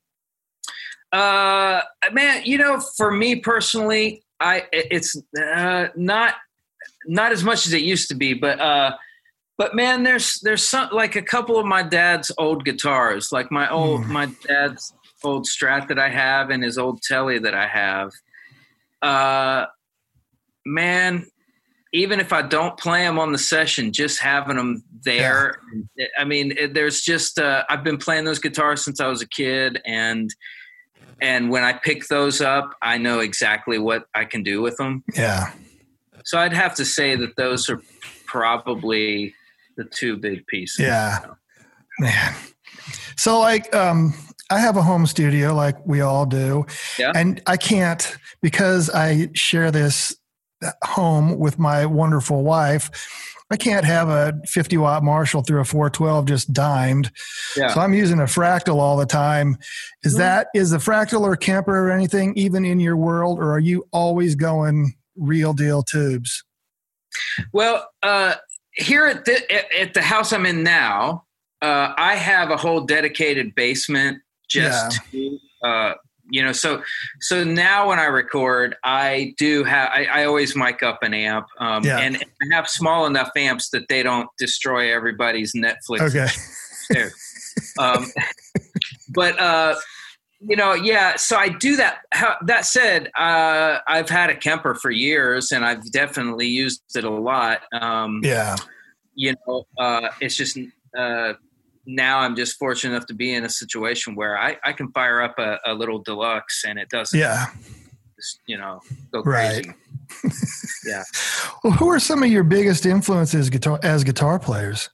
Uh, 1.12 1.82
man, 2.12 2.44
you 2.46 2.58
know, 2.58 2.80
for 2.80 3.12
me 3.12 3.36
personally, 3.38 4.24
I 4.40 4.66
it's 4.72 5.20
uh, 5.42 5.88
not 5.96 6.36
not 7.08 7.32
as 7.32 7.44
much 7.44 7.66
as 7.66 7.74
it 7.74 7.82
used 7.82 8.10
to 8.10 8.16
be, 8.16 8.34
but 8.34 8.60
uh, 8.60 8.96
but 9.58 9.76
man, 9.76 10.04
there's 10.04 10.40
there's 10.42 10.66
some 10.68 10.90
like 10.92 11.16
a 11.16 11.22
couple 11.22 11.58
of 11.58 11.66
my 11.66 11.84
dad's 11.84 12.32
old 12.38 12.64
guitars, 12.64 13.32
like 13.32 13.52
my 13.52 13.70
old 13.70 14.06
Hmm. 14.06 14.14
my 14.14 14.26
dad's 14.48 14.94
old 15.24 15.46
Strat 15.48 15.88
that 15.90 16.00
I 16.00 16.10
have 16.10 16.50
and 16.50 16.64
his 16.64 16.78
old 16.78 17.02
Telly 17.02 17.40
that 17.40 17.54
I 17.54 17.68
have. 17.68 18.12
Uh, 19.02 19.66
man, 20.66 21.26
even 21.92 22.20
if 22.20 22.32
I 22.32 22.42
don't 22.42 22.78
play 22.78 23.02
them 23.02 23.18
on 23.20 23.32
the 23.32 23.38
session, 23.38 23.92
just 23.92 24.20
having 24.20 24.58
them 24.58 24.84
there. 25.04 25.60
I 26.18 26.24
mean, 26.24 26.54
it, 26.58 26.74
there's 26.74 27.02
just 27.02 27.40
uh, 27.40 27.64
I've 27.70 27.84
been 27.84 27.98
playing 27.98 28.26
those 28.26 28.40
guitars 28.40 28.86
since 28.86 29.00
I 29.00 29.08
was 29.08 29.22
a 29.22 29.28
kid, 29.28 29.82
and 29.86 30.30
and 31.22 31.50
when 31.50 31.64
I 31.64 31.74
pick 31.74 32.08
those 32.08 32.42
up, 32.42 32.76
I 32.82 32.98
know 32.98 33.20
exactly 33.20 33.78
what 33.78 34.06
I 34.14 34.26
can 34.26 34.44
do 34.44 34.62
with 34.62 34.78
them. 34.78 35.04
Yeah. 35.14 35.52
So 36.26 36.38
I'd 36.38 36.54
have 36.54 36.76
to 36.76 36.86
say 36.86 37.16
that 37.16 37.36
those 37.36 37.70
are 37.70 37.82
probably 38.26 39.34
the 39.78 39.86
two 39.86 40.18
big 40.18 40.46
pieces. 40.48 40.80
Yeah. 40.80 41.26
Man. 42.00 42.36
So 43.18 43.40
like 43.40 43.74
um 43.76 44.14
I 44.52 44.60
have 44.60 44.78
a 44.78 44.82
home 44.82 45.06
studio 45.06 45.54
like 45.54 45.86
we 45.86 46.02
all 46.02 46.26
do. 46.26 46.66
Yeah. 46.98 47.12
And 47.16 47.42
I 47.46 47.58
can't 47.58 48.18
because 48.42 48.90
I 48.90 49.30
share 49.34 49.72
this 49.72 50.16
home 50.84 51.38
with 51.38 51.60
my 51.60 51.86
wonderful 51.86 52.44
wife. 52.44 52.90
I 53.52 53.58
can't 53.58 53.86
have 53.86 54.10
a 54.10 54.40
50 54.46 54.78
watt 54.78 55.04
Marshall 55.04 55.42
through 55.42 55.62
a 55.62 55.66
412 55.66 56.26
just 56.26 56.54
dimed. 56.54 57.12
Yeah. 57.58 57.74
So 57.74 57.82
I'm 57.82 57.94
using 57.94 58.20
a 58.20 58.24
fractal 58.26 58.76
all 58.76 58.96
the 58.98 59.06
time. 59.08 59.58
Is 60.04 60.14
Mhm. 60.16 60.20
that 60.20 60.48
is 60.54 60.70
the 60.70 60.78
fractal 60.78 61.22
or 61.22 61.36
Kemper 61.36 61.88
or 61.88 61.92
anything 61.92 62.34
even 62.36 62.64
in 62.64 62.80
your 62.80 62.96
world 62.96 63.40
or 63.40 63.52
are 63.54 63.60
you 63.60 63.88
always 63.92 64.36
going 64.36 64.94
real 65.18 65.54
deal 65.54 65.82
tubes? 65.82 66.44
Well, 67.52 67.90
uh, 68.04 68.36
here 68.74 69.08
at 69.08 69.26
the 69.26 69.52
at, 69.52 69.74
at 69.74 69.94
the 69.96 70.02
house 70.02 70.32
I'm 70.32 70.46
in 70.46 70.64
now, 70.64 71.26
uh, 71.62 71.94
I 71.98 72.16
have 72.16 72.52
a 72.52 72.58
whole 72.58 72.82
dedicated 72.82 73.56
basement 73.56 74.20
just 74.48 75.00
to, 75.12 75.40
uh, 75.64 75.94
you 76.30 76.44
know. 76.44 76.52
So 76.52 76.82
so 77.22 77.44
now 77.44 77.90
when 77.90 78.00
I 78.00 78.06
record, 78.06 78.76
I 78.84 79.34
do 79.38 79.64
have 79.64 79.90
I, 79.94 80.06
I 80.06 80.26
always 80.26 80.56
mic 80.56 80.84
up 80.84 81.00
an 81.04 81.14
amp, 81.14 81.48
um, 81.60 81.84
Yeah. 81.84 82.00
and 82.00 82.18
I 82.18 82.56
have 82.56 82.68
small 82.70 83.06
enough 83.06 83.30
amps 83.36 83.70
that 83.70 83.88
they 83.90 84.04
don't 84.04 84.30
destroy 84.38 84.94
everybody's 84.94 85.54
Netflix 85.54 86.16
Okay. 86.16 87.10
Um, 87.78 88.06
but 89.10 89.40
uh, 89.40 89.76
you 90.42 90.56
know, 90.56 90.74
yeah. 90.74 91.16
So 91.18 91.36
I 91.38 91.50
do 91.50 91.76
that. 91.76 92.00
How, 92.12 92.38
that 92.46 92.66
said, 92.66 93.10
uh, 93.18 93.80
I've 93.88 94.10
had 94.10 94.30
a 94.30 94.36
Kemper 94.36 94.76
for 94.76 94.90
years, 94.90 95.52
and 95.52 95.66
I've 95.66 95.92
definitely 95.92 96.48
used 96.48 96.82
it 96.96 97.04
a 97.04 97.10
lot. 97.10 97.62
Um, 97.74 98.22
Yeah. 98.24 98.56
You 99.16 99.36
know, 99.48 99.68
uh, 99.78 100.10
it's 100.22 100.38
just 100.38 100.58
uh, 100.98 101.34
now 101.96 102.20
I'm 102.20 102.36
just 102.36 102.58
fortunate 102.58 102.96
enough 102.96 103.08
to 103.08 103.14
be 103.14 103.34
in 103.34 103.44
a 103.46 103.50
situation 103.50 104.16
where 104.16 104.38
I, 104.38 104.58
I 104.64 104.74
can 104.74 104.92
fire 104.92 105.22
up 105.22 105.38
a, 105.40 105.58
a 105.66 105.74
little 105.74 106.00
deluxe, 106.00 106.64
and 106.66 106.78
it 106.80 106.90
doesn't, 106.90 107.20
Yeah. 107.20 107.48
just, 108.16 108.40
you 108.46 108.58
know, 108.58 108.82
go 109.12 109.22
Right. 109.24 109.66
yeah. 110.86 111.04
Well, 111.64 111.74
who 111.74 111.90
are 111.90 112.00
some 112.00 112.24
of 112.24 112.30
your 112.30 112.44
biggest 112.44 112.86
influences 112.86 113.50
guitar 113.50 113.80
as 113.84 114.04
guitar 114.04 114.40
players? 114.40 114.90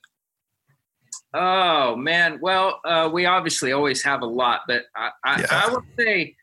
Oh 1.34 1.96
man, 1.96 2.40
well, 2.42 2.80
uh, 2.86 3.10
we 3.12 3.26
obviously 3.26 3.72
always 3.74 4.02
have 4.04 4.22
a 4.22 4.26
lot, 4.26 4.62
but 4.68 4.84
I, 4.96 5.10
I, 5.24 5.40
Yeah. 5.42 5.48
I 5.52 5.74
would 5.74 5.84
say, 6.00 6.36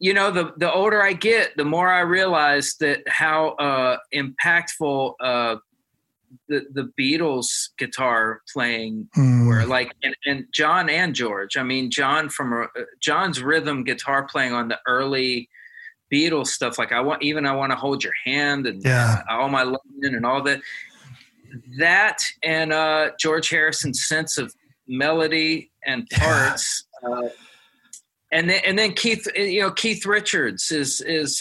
you 0.00 0.12
know, 0.12 0.30
the 0.30 0.52
the 0.56 0.70
older 0.72 1.00
I 1.02 1.12
get, 1.12 1.56
the 1.56 1.64
more 1.64 1.88
I 1.88 2.00
realize 2.00 2.74
that 2.80 3.06
how 3.08 3.50
uh, 3.50 3.98
impactful 4.12 5.14
uh, 5.20 5.56
the 6.48 6.62
the 6.72 6.90
Beatles 7.00 7.70
guitar 7.78 8.40
playing 8.52 9.08
Hmm. 9.14 9.46
were. 9.46 9.64
Like, 9.66 9.94
and, 10.02 10.14
and 10.26 10.46
John 10.52 10.88
and 10.90 11.14
George. 11.14 11.56
I 11.56 11.62
mean, 11.62 11.90
John 11.90 12.28
from 12.28 12.52
uh, 12.52 12.66
John's 13.00 13.42
rhythm 13.42 13.84
guitar 13.84 14.26
playing 14.26 14.52
on 14.52 14.68
the 14.68 14.78
early 14.86 15.48
Beatles 16.12 16.48
stuff. 16.48 16.78
Like, 16.78 16.92
I 16.92 17.00
want 17.00 17.22
even 17.22 17.46
I 17.46 17.52
want 17.56 17.72
to 17.72 17.76
hold 17.76 18.04
your 18.04 18.12
hand 18.24 18.66
and 18.66 18.82
Yeah. 18.84 19.22
all 19.30 19.48
my 19.48 19.62
loving 19.62 19.80
and 20.14 20.26
all 20.26 20.42
that. 20.42 20.60
That 21.78 22.18
and 22.42 22.72
uh, 22.72 23.10
George 23.18 23.48
Harrison's 23.48 24.04
sense 24.06 24.38
of 24.38 24.52
melody 24.86 25.70
and 25.86 26.06
Yeah. 26.10 26.18
parts, 26.18 26.84
uh, 27.06 27.28
and 28.32 28.50
then 28.50 28.60
and 28.66 28.78
then 28.78 28.92
Keith, 28.92 29.26
you 29.36 29.60
know, 29.60 29.70
Keith 29.70 30.04
Richards 30.04 30.70
is 30.70 31.00
is. 31.00 31.40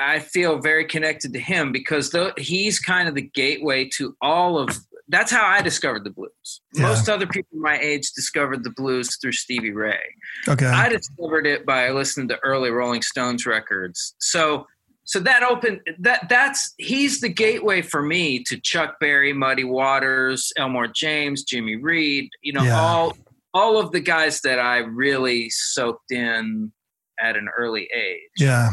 I 0.00 0.18
feel 0.20 0.58
very 0.58 0.84
connected 0.84 1.32
to 1.32 1.38
him 1.40 1.72
because 1.72 2.10
though 2.10 2.32
he's 2.36 2.78
kind 2.80 3.08
of 3.08 3.14
the 3.14 3.22
gateway 3.22 3.88
to 3.96 4.16
all 4.20 4.58
of. 4.58 4.76
That's 5.08 5.30
how 5.30 5.44
I 5.44 5.60
discovered 5.60 6.02
the 6.04 6.10
blues. 6.10 6.62
Yeah. 6.72 6.84
Most 6.84 7.10
other 7.10 7.26
people 7.26 7.58
my 7.58 7.78
age 7.78 8.10
discovered 8.12 8.64
the 8.64 8.70
blues 8.70 9.18
through 9.20 9.32
Stevie 9.32 9.70
Ray. 9.72 10.00
Okay. 10.48 10.64
I 10.66 10.88
discovered 10.88 11.46
it 11.46 11.66
by 11.66 11.90
listening 11.90 12.28
to 12.28 12.38
early 12.42 12.70
Rolling 12.70 13.02
Stones 13.02 13.44
records. 13.44 14.14
So 14.18 14.66
so 15.04 15.20
that 15.20 15.42
opened 15.42 15.80
that 15.98 16.26
that's 16.30 16.72
he's 16.78 17.20
the 17.20 17.28
gateway 17.28 17.82
for 17.82 18.00
me 18.02 18.42
to 18.44 18.58
Chuck 18.58 18.96
Berry, 18.98 19.34
Muddy 19.34 19.64
Waters, 19.64 20.50
Elmore 20.56 20.88
James, 20.88 21.42
Jimmy 21.44 21.76
Reed, 21.76 22.30
you 22.42 22.54
know, 22.54 22.62
Yeah. 22.62 22.80
all 22.80 23.16
all 23.52 23.78
of 23.78 23.92
the 23.92 24.00
guys 24.00 24.40
that 24.40 24.58
I 24.58 24.78
really 24.78 25.50
soaked 25.50 26.10
in 26.12 26.72
at 27.20 27.36
an 27.36 27.48
early 27.58 27.88
age. 27.94 28.20
yeah. 28.38 28.72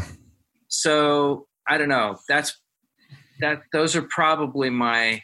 So 0.72 1.46
I 1.68 1.76
don't 1.76 1.90
know. 1.90 2.16
That's 2.28 2.58
that 3.40 3.62
those 3.72 3.94
are 3.94 4.02
probably 4.02 4.70
my 4.70 5.22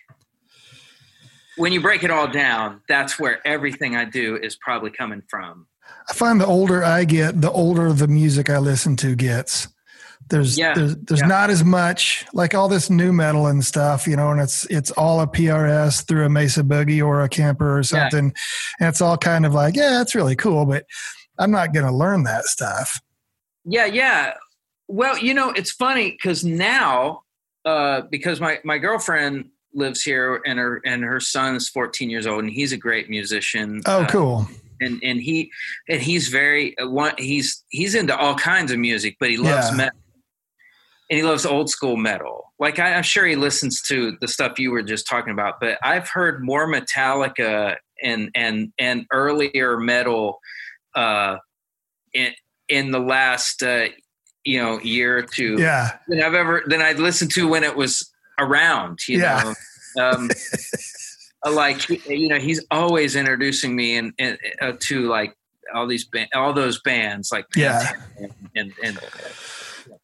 when 1.57 1.73
you 1.73 1.81
break 1.81 2.05
it 2.05 2.11
all 2.11 2.29
down, 2.29 2.83
that's 2.89 3.19
where 3.19 3.45
everything 3.47 3.97
I 3.97 4.05
do 4.05 4.37
is 4.37 4.57
probably 4.57 4.91
coming 4.91 5.23
from. 5.29 5.67
I 6.09 6.13
find 6.13 6.41
the 6.41 6.47
older 6.47 6.85
I 6.85 7.05
get, 7.05 7.41
the 7.41 7.51
older 7.51 7.93
the 7.93 8.07
music 8.07 8.51
I 8.51 8.59
listen 8.59 8.95
to 8.97 9.17
gets. 9.17 9.67
There's 10.29 10.59
Yeah. 10.59 10.75
there's 10.75 10.97
there's 10.97 11.21
Yeah. 11.21 11.27
not 11.27 11.49
as 11.51 11.65
much 11.65 12.27
like 12.35 12.55
all 12.55 12.69
this 12.69 12.91
new 12.91 13.13
metal 13.13 13.47
and 13.47 13.65
stuff, 13.65 14.07
you 14.07 14.17
know, 14.17 14.31
and 14.31 14.41
it's 14.43 14.67
it's 14.67 14.91
all 14.93 15.23
a 15.23 15.27
PRS 15.27 16.03
through 16.07 16.27
a 16.27 16.29
Mesa 16.29 16.63
Boogie 16.63 17.05
or 17.05 17.23
a 17.23 17.29
Kemper 17.29 17.73
or 17.73 17.79
Yeah. 17.79 17.83
something, 17.83 18.35
and 18.81 18.89
it's 18.89 19.01
all 19.01 19.17
kind 19.17 19.47
of 19.47 19.55
like, 19.55 19.75
yeah, 19.77 20.03
it's 20.03 20.15
really 20.15 20.37
cool, 20.37 20.67
but 20.67 20.85
I'm 21.39 21.51
not 21.51 21.73
going 21.73 21.87
to 21.87 21.93
learn 21.93 22.25
that 22.25 22.45
stuff. 22.45 23.01
Yeah, 23.65 23.87
yeah. 23.87 24.35
Well, 24.89 25.19
you 25.19 25.35
know, 25.35 25.51
it's 25.51 25.71
funny 25.71 26.13
because 26.13 26.45
now, 26.45 27.23
uh, 27.65 28.03
because 28.11 28.41
my 28.41 28.59
my 28.65 28.79
girlfriend 28.79 29.51
lives 29.75 30.03
here, 30.03 30.41
and 30.47 30.59
her 30.59 30.81
and 30.85 31.03
her 31.05 31.21
son 31.21 31.55
is 31.57 31.69
14 31.69 32.09
years 32.11 32.27
old, 32.27 32.43
and 32.45 32.51
he's 32.51 32.73
a 32.73 32.77
great 32.77 33.11
musician. 33.11 33.83
Oh, 33.87 34.07
cool. 34.09 34.47
Uh, 34.49 34.55
and 34.81 35.01
and 35.03 35.21
he 35.21 35.51
and 35.89 36.01
he's 36.01 36.29
very 36.29 36.77
uh, 36.79 36.89
one. 36.89 37.13
He's 37.19 37.65
he's 37.69 37.95
into 37.95 38.17
all 38.17 38.35
kinds 38.35 38.73
of 38.73 38.79
music, 38.79 39.17
but 39.21 39.29
he 39.31 39.37
loves 39.37 39.71
Yeah. 39.71 39.77
metal, 39.77 39.99
and 41.11 41.17
he 41.19 41.23
loves 41.23 41.45
old 41.45 41.69
school 41.69 41.97
metal. 41.97 42.53
Like 42.59 42.79
I, 42.79 42.95
I'm 42.95 43.03
sure 43.03 43.27
he 43.27 43.37
listens 43.37 43.83
to 43.83 44.17
the 44.21 44.29
stuff 44.29 44.59
you 44.59 44.71
were 44.71 44.83
just 44.83 45.07
talking 45.07 45.33
about, 45.33 45.61
but 45.61 45.79
I've 45.83 46.09
heard 46.09 46.43
more 46.45 46.67
Metallica 46.67 47.77
and 48.03 48.31
and 48.35 48.73
and 48.79 49.05
earlier 49.13 49.79
metal 49.79 50.39
uh, 50.95 51.37
in 52.15 52.33
in 52.69 52.91
the 52.91 53.01
last 53.01 53.63
uh, 53.63 53.87
you 54.49 54.63
know 54.63 54.81
year 54.81 55.19
or 55.19 55.23
two 55.23 55.57
Yeah. 55.59 55.91
than 56.09 56.23
I've 56.23 56.35
ever 56.35 56.63
than 56.67 56.81
I'd 56.81 56.99
listened 56.99 57.31
to 57.33 57.47
when 57.49 57.63
it 57.65 57.77
was 57.77 58.11
around. 58.39 59.01
You 59.07 59.21
Yeah. 59.21 59.55
know, 59.97 60.03
um, 60.11 60.31
uh, 61.47 61.53
like 61.53 61.89
you 62.09 62.29
know, 62.29 62.39
he's 62.39 62.65
always 62.71 63.15
introducing 63.15 63.77
me 63.77 63.97
and 63.97 64.13
uh, 64.63 64.73
to 64.89 65.07
like 65.09 65.35
all 65.75 65.87
these 65.87 66.05
ba- 66.07 66.29
all 66.35 66.53
those 66.55 66.81
bands 66.81 67.31
like 67.31 67.45
Yeah. 67.55 67.93
And 68.17 68.33
and, 68.57 68.73
and 68.83 68.99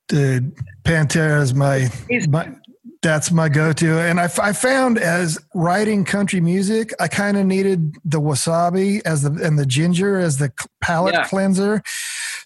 Dude, 0.09 0.55
Pantera 0.85 1.41
is 1.41 1.55
my, 1.55 1.89
my 2.29 2.53
that's 3.01 3.31
my 3.31 3.49
go-to. 3.49 3.99
And 4.01 4.21
I, 4.21 4.25
f- 4.25 4.39
I 4.39 4.53
found 4.53 4.99
as 4.99 5.39
writing 5.55 6.05
country 6.05 6.41
music, 6.41 6.93
I 7.01 7.09
kind 7.09 7.37
of 7.39 7.47
needed 7.47 7.95
the 8.05 8.21
wasabi 8.21 9.01
as 9.07 9.23
the 9.23 9.31
and 9.45 9.59
the 9.59 9.65
ginger 9.67 10.19
as 10.19 10.37
the 10.39 10.53
palate 10.83 11.15
Yeah. 11.15 11.25
cleanser. 11.25 11.83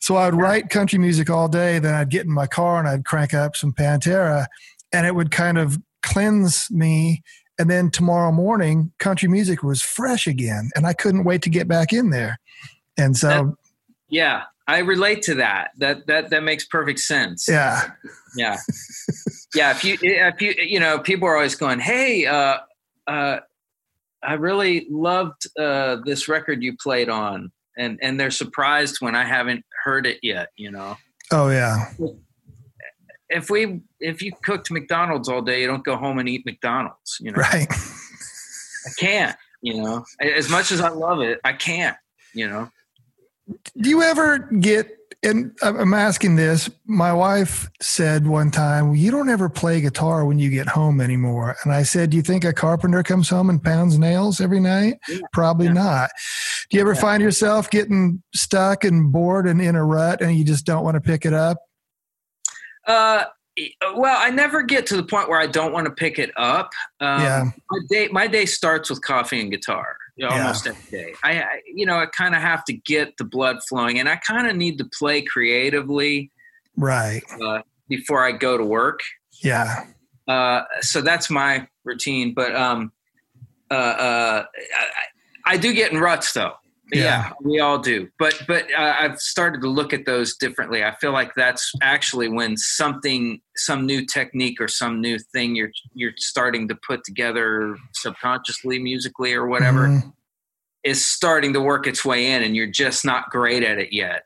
So 0.01 0.17
I 0.17 0.27
would 0.27 0.41
write 0.41 0.71
country 0.71 0.99
music 0.99 1.31
all 1.31 1.49
day. 1.49 1.79
Then 1.79 1.95
I'd 1.95 2.11
get 2.11 2.27
in 2.27 2.33
my 2.33 2.47
car 2.47 2.79
and 2.79 2.89
I'd 2.89 3.05
crank 3.05 3.35
up 3.35 3.57
some 3.57 3.73
Pantera, 3.73 4.47
and 4.93 5.07
it 5.07 5.15
would 5.15 5.31
kind 5.31 5.59
of 5.59 5.79
cleanse 6.03 6.71
me. 6.71 7.23
And 7.59 7.69
then 7.69 7.91
tomorrow 7.91 8.31
morning, 8.31 8.93
country 8.99 9.29
music 9.29 9.63
was 9.63 9.83
fresh 9.83 10.27
again, 10.27 10.71
and 10.77 10.87
I 10.87 10.93
couldn't 10.93 11.25
wait 11.25 11.43
to 11.43 11.51
get 11.51 11.67
back 11.67 11.93
in 11.93 12.11
there. 12.11 12.39
And 12.97 13.17
so, 13.17 13.57
yeah, 14.09 14.45
I 14.67 14.79
relate 14.79 15.23
to 15.23 15.35
that. 15.37 15.71
That 15.79 16.07
that 16.07 16.31
that 16.31 16.43
makes 16.43 16.65
perfect 16.65 17.01
sense. 17.01 17.49
yeah, 17.49 17.91
yeah 18.37 18.57
yeah 19.55 19.71
if 19.71 19.85
you 19.85 19.97
if 20.01 20.41
you 20.41 20.55
you 20.59 20.81
know 20.81 20.99
people 20.99 21.29
are 21.29 21.37
always 21.37 21.55
going 21.55 21.79
hey 21.79 22.27
uh 22.27 22.59
uh 23.07 23.39
i 24.23 24.35
really 24.35 24.87
loved 24.91 25.47
uh 25.59 25.97
this 26.05 26.29
record 26.29 26.63
you 26.63 26.77
played 26.77 27.09
on 27.09 27.51
and 27.79 27.99
and 28.03 28.19
they're 28.19 28.31
surprised 28.31 28.97
when 29.01 29.15
i 29.15 29.25
haven't 29.25 29.65
heard 29.85 30.07
it 30.07 30.19
yet 30.23 30.49
you 30.57 30.71
know? 30.71 30.97
Oh 31.31 31.51
yeah, 31.51 31.93
if 33.29 33.51
we 33.51 33.81
if 34.01 34.23
you 34.23 34.33
cooked 34.45 34.71
mcdonald's 34.71 35.29
all 35.29 35.43
day 35.43 35.63
you 35.63 35.67
don't 35.67 35.85
go 35.85 35.97
home 35.97 36.19
and 36.19 36.29
eat 36.29 36.45
mcdonald's 36.45 37.19
you 37.21 37.31
know? 37.31 37.39
Right. 37.39 37.69
i 37.71 38.91
can't 38.99 39.37
you 39.61 39.83
know? 39.83 40.05
As 40.21 40.49
much 40.49 40.73
as 40.73 40.81
i 40.81 40.89
love 40.89 41.21
it 41.21 41.41
i 41.45 41.53
can't 41.53 41.97
you 42.35 42.49
know? 42.49 42.71
Do 43.81 43.89
you 43.89 44.03
ever 44.03 44.39
get, 44.39 44.98
and 45.25 45.51
I'm 45.63 45.95
asking 45.95 46.37
this, 46.37 46.71
my 46.87 47.13
wife 47.13 47.69
said 47.81 48.27
one 48.27 48.51
time, 48.53 48.95
you 48.95 49.11
don't 49.11 49.29
ever 49.29 49.49
play 49.49 49.81
guitar 49.81 50.25
when 50.25 50.39
you 50.39 50.49
get 50.49 50.69
home 50.69 51.01
anymore. 51.01 51.57
And 51.65 51.73
I 51.73 51.83
said, 51.83 52.11
do 52.11 52.17
you 52.17 52.23
think 52.23 52.45
a 52.45 52.53
carpenter 52.53 53.03
comes 53.03 53.29
home 53.29 53.51
and 53.51 53.63
pounds 53.63 53.99
nails 53.99 54.41
every 54.41 54.61
night? 54.61 54.95
Yeah. 55.09 55.19
Probably 55.33 55.67
Yeah. 55.67 55.73
not. 55.73 56.11
Do 56.71 56.77
you 56.77 56.81
ever 56.83 56.95
Yeah. 56.95 57.01
find 57.01 57.23
yourself 57.23 57.69
getting 57.69 58.23
stuck 58.33 58.85
and 58.85 59.11
bored 59.11 59.49
and 59.49 59.61
in 59.61 59.75
a 59.75 59.85
rut 59.85 60.21
and 60.21 60.37
you 60.37 60.45
just 60.45 60.65
don't 60.65 60.85
want 60.85 60.95
to 60.95 61.01
pick 61.01 61.27
it 61.27 61.35
up? 61.35 61.59
Uh, 62.87 63.25
well, 63.97 64.17
I 64.21 64.31
never 64.31 64.63
get 64.63 64.87
to 64.87 64.97
the 64.97 65.03
point 65.03 65.29
where 65.29 65.41
I 65.41 65.49
don't 65.49 65.73
want 65.73 65.87
to 65.87 65.91
pick 65.93 66.21
it 66.21 66.31
up. 66.37 66.71
Um, 67.01 67.21
Yeah. 67.23 67.45
My 67.71 67.79
day, 67.91 68.09
my 68.13 68.27
day 68.29 68.47
starts 68.47 68.89
with 68.89 69.03
coffee 69.03 69.41
and 69.41 69.51
guitar. 69.51 69.97
Yeah. 70.19 70.37
Almost 70.37 70.67
every 70.67 70.91
day. 70.91 71.15
I, 71.23 71.41
I 71.41 71.61
you 71.73 71.87
know, 71.87 71.97
I 71.97 72.07
kind 72.07 72.35
of 72.35 72.43
have 72.43 72.65
to 72.65 72.73
get 72.73 73.17
the 73.19 73.25
blood 73.25 73.59
flowing, 73.69 74.01
and 74.01 74.09
I 74.09 74.17
kind 74.17 74.49
of 74.49 74.57
need 74.57 74.77
to 74.79 74.85
play 74.85 75.23
creatively 75.23 76.33
Right. 76.77 77.23
uh, 77.41 77.63
before 77.89 78.25
I 78.25 78.33
go 78.33 78.59
to 78.59 78.65
work. 78.65 79.01
Yeah. 79.45 79.85
Uh, 80.27 80.63
so 80.81 81.01
that's 81.01 81.31
my 81.31 81.69
routine. 81.85 82.35
But 82.35 82.55
um, 82.57 82.93
uh, 83.71 83.75
uh, 83.75 84.45
I, 85.47 85.53
I 85.53 85.57
do 85.57 85.73
get 85.73 85.93
in 85.93 85.99
ruts 85.99 86.33
though. 86.33 86.55
Yeah. 86.93 87.03
Yeah. 87.03 87.33
we 87.43 87.61
all 87.61 87.79
do. 87.79 88.09
But 88.19 88.43
but 88.47 88.67
uh, 88.77 88.95
I've 88.99 89.19
started 89.21 89.61
to 89.63 89.69
look 89.69 89.93
at 89.93 90.07
those 90.07 90.37
differently. 90.37 90.83
I 90.85 90.95
feel 90.97 91.13
like 91.13 91.35
that's 91.35 91.71
actually 91.83 92.29
when 92.29 92.57
something, 92.57 93.41
some 93.57 93.85
new 93.87 94.07
technique 94.07 94.61
or 94.61 94.69
some 94.69 95.01
new 95.01 95.19
thing 95.19 95.55
you're 95.55 95.71
you're 95.95 96.13
starting 96.17 96.69
to 96.69 96.75
put 96.77 97.05
together 97.05 97.77
subconsciously, 97.95 98.79
musically 98.79 99.35
or 99.35 99.47
whatever, 99.47 99.89
Mhm. 99.89 100.13
is 100.85 101.05
starting 101.05 101.53
to 101.53 101.61
work 101.61 101.87
its 101.87 102.05
way 102.05 102.31
in, 102.33 102.43
and 102.43 102.57
you're 102.57 102.67
just 102.67 103.05
not 103.05 103.31
great 103.31 103.63
at 103.63 103.79
it 103.79 103.93
yet. 103.93 104.23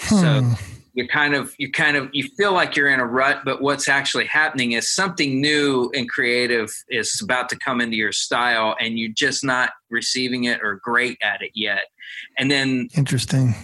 Hmm. 0.00 0.16
So 0.20 0.54
you 0.94 1.08
kind 1.08 1.34
of 1.34 1.54
you 1.58 1.70
kind 1.70 1.96
of 1.96 2.08
you 2.12 2.28
feel 2.36 2.52
like 2.52 2.76
you're 2.76 2.88
in 2.88 3.00
a 3.00 3.06
rut 3.06 3.42
but 3.44 3.62
what's 3.62 3.88
actually 3.88 4.26
happening 4.26 4.72
is 4.72 4.94
something 4.94 5.40
new 5.40 5.90
and 5.94 6.08
creative 6.08 6.70
is 6.88 7.20
about 7.22 7.48
to 7.48 7.58
come 7.58 7.80
into 7.80 7.96
your 7.96 8.12
style 8.12 8.76
and 8.80 8.98
you're 8.98 9.12
just 9.12 9.44
not 9.44 9.70
receiving 9.90 10.44
it 10.44 10.60
or 10.62 10.80
great 10.82 11.18
at 11.22 11.42
it 11.42 11.50
yet 11.54 11.84
and 12.38 12.50
then 12.50 12.88
Interesting. 12.96 13.54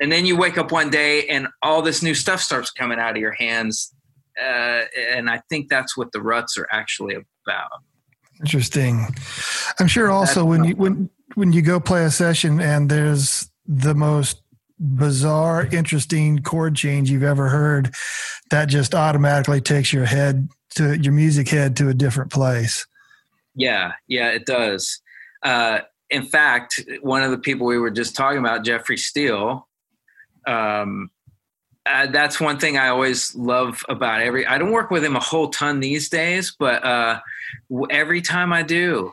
and 0.00 0.10
then 0.10 0.26
you 0.26 0.36
wake 0.36 0.58
up 0.58 0.72
one 0.72 0.90
day 0.90 1.26
and 1.28 1.48
all 1.62 1.82
this 1.82 2.02
new 2.02 2.14
stuff 2.14 2.40
starts 2.40 2.70
coming 2.70 2.98
out 2.98 3.10
of 3.10 3.18
your 3.18 3.32
hands 3.32 3.94
uh, 4.40 4.82
and 5.12 5.28
i 5.28 5.40
think 5.48 5.68
that's 5.68 5.96
what 5.96 6.10
the 6.12 6.20
ruts 6.20 6.56
are 6.56 6.68
actually 6.72 7.14
about 7.14 7.70
Interesting. 8.40 9.04
I'm 9.80 9.88
sure 9.88 10.10
also 10.10 10.40
That's 10.40 10.46
when 10.46 10.64
you 10.64 10.76
when 10.76 11.10
when 11.34 11.52
you 11.52 11.60
go 11.60 11.80
play 11.80 12.04
a 12.04 12.10
session 12.10 12.60
and 12.60 12.88
there's 12.88 13.50
the 13.66 13.94
most 13.94 14.40
bizarre, 14.78 15.66
interesting 15.66 16.40
chord 16.40 16.74
change 16.74 17.10
you've 17.10 17.22
ever 17.22 17.48
heard, 17.48 17.94
that 18.50 18.68
just 18.68 18.94
automatically 18.94 19.60
takes 19.60 19.92
your 19.92 20.04
head 20.04 20.48
to 20.76 20.96
your 20.98 21.12
music 21.12 21.48
head 21.48 21.76
to 21.76 21.88
a 21.88 21.94
different 21.94 22.30
place. 22.30 22.86
Yeah, 23.54 23.92
yeah, 24.06 24.28
it 24.30 24.46
does. 24.46 25.00
Uh, 25.42 25.80
in 26.10 26.24
fact, 26.24 26.82
one 27.02 27.22
of 27.22 27.30
the 27.30 27.38
people 27.38 27.66
we 27.66 27.78
were 27.78 27.90
just 27.90 28.14
talking 28.14 28.38
about, 28.38 28.64
Jeffrey 28.64 28.96
Steele, 28.96 29.68
um, 30.46 31.10
uh, 31.88 32.06
that's 32.06 32.40
one 32.40 32.58
thing 32.58 32.76
I 32.78 32.88
always 32.88 33.34
love 33.34 33.84
about 33.88 34.20
every. 34.20 34.46
I 34.46 34.58
don't 34.58 34.72
work 34.72 34.90
with 34.90 35.04
him 35.04 35.16
a 35.16 35.20
whole 35.20 35.48
ton 35.48 35.80
these 35.80 36.08
days, 36.08 36.54
but 36.58 36.84
uh, 36.84 37.20
every 37.90 38.20
time 38.22 38.52
I 38.52 38.62
do, 38.62 39.12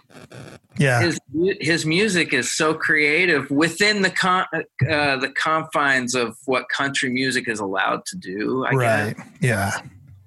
Yeah. 0.77 1.01
his 1.01 1.19
his 1.61 1.85
music 1.85 2.33
is 2.33 2.51
so 2.51 2.73
creative 2.73 3.49
within 3.49 4.01
the 4.01 4.09
con- 4.09 4.47
uh, 4.53 5.17
the 5.17 5.31
confines 5.41 6.15
of 6.15 6.37
what 6.45 6.67
country 6.69 7.09
music 7.09 7.47
is 7.47 7.59
allowed 7.59 8.05
to 8.07 8.17
do. 8.17 8.65
I 8.65 8.71
guess 8.71 8.77
right. 8.79 9.17
Yeah. 9.41 9.71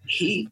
he 0.06 0.48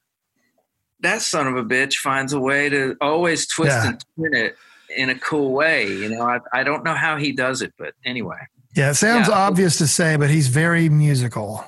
that 1.01 1.21
son 1.23 1.47
of 1.47 1.57
a 1.57 1.63
bitch 1.65 1.95
finds 1.97 2.33
a 2.33 2.41
way 2.41 2.69
to 2.69 2.97
always 3.01 3.47
twist 3.47 3.71
Yeah. 3.77 3.89
and 3.89 4.05
turn 4.19 4.35
it 4.35 4.57
in 4.97 5.11
a 5.11 5.15
cool 5.19 5.53
way 5.53 5.87
you 5.89 6.09
know 6.09 6.23
I, 6.23 6.39
I 6.53 6.63
don't 6.65 6.85
know 6.85 6.95
how 6.95 7.17
he 7.19 7.33
does 7.33 7.61
it 7.61 7.73
but 7.79 7.93
anyway 8.05 8.39
Yeah. 8.75 8.91
It 8.91 8.95
sounds 8.95 9.29
Yeah. 9.29 9.35
obvious 9.35 9.79
to 9.79 9.87
say, 9.87 10.17
but 10.17 10.31
he's 10.31 10.49
very 10.49 10.89
musical. 10.89 11.65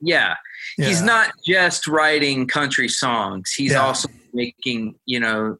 Yeah, 0.00 0.34
he's 0.76 1.02
not 1.02 1.32
just 1.46 1.86
writing 1.86 2.46
country 2.46 2.88
songs 2.88 3.52
he's 3.56 3.72
Yeah. 3.72 3.82
also 3.82 4.08
making 4.32 4.94
you 5.06 5.20
know 5.20 5.56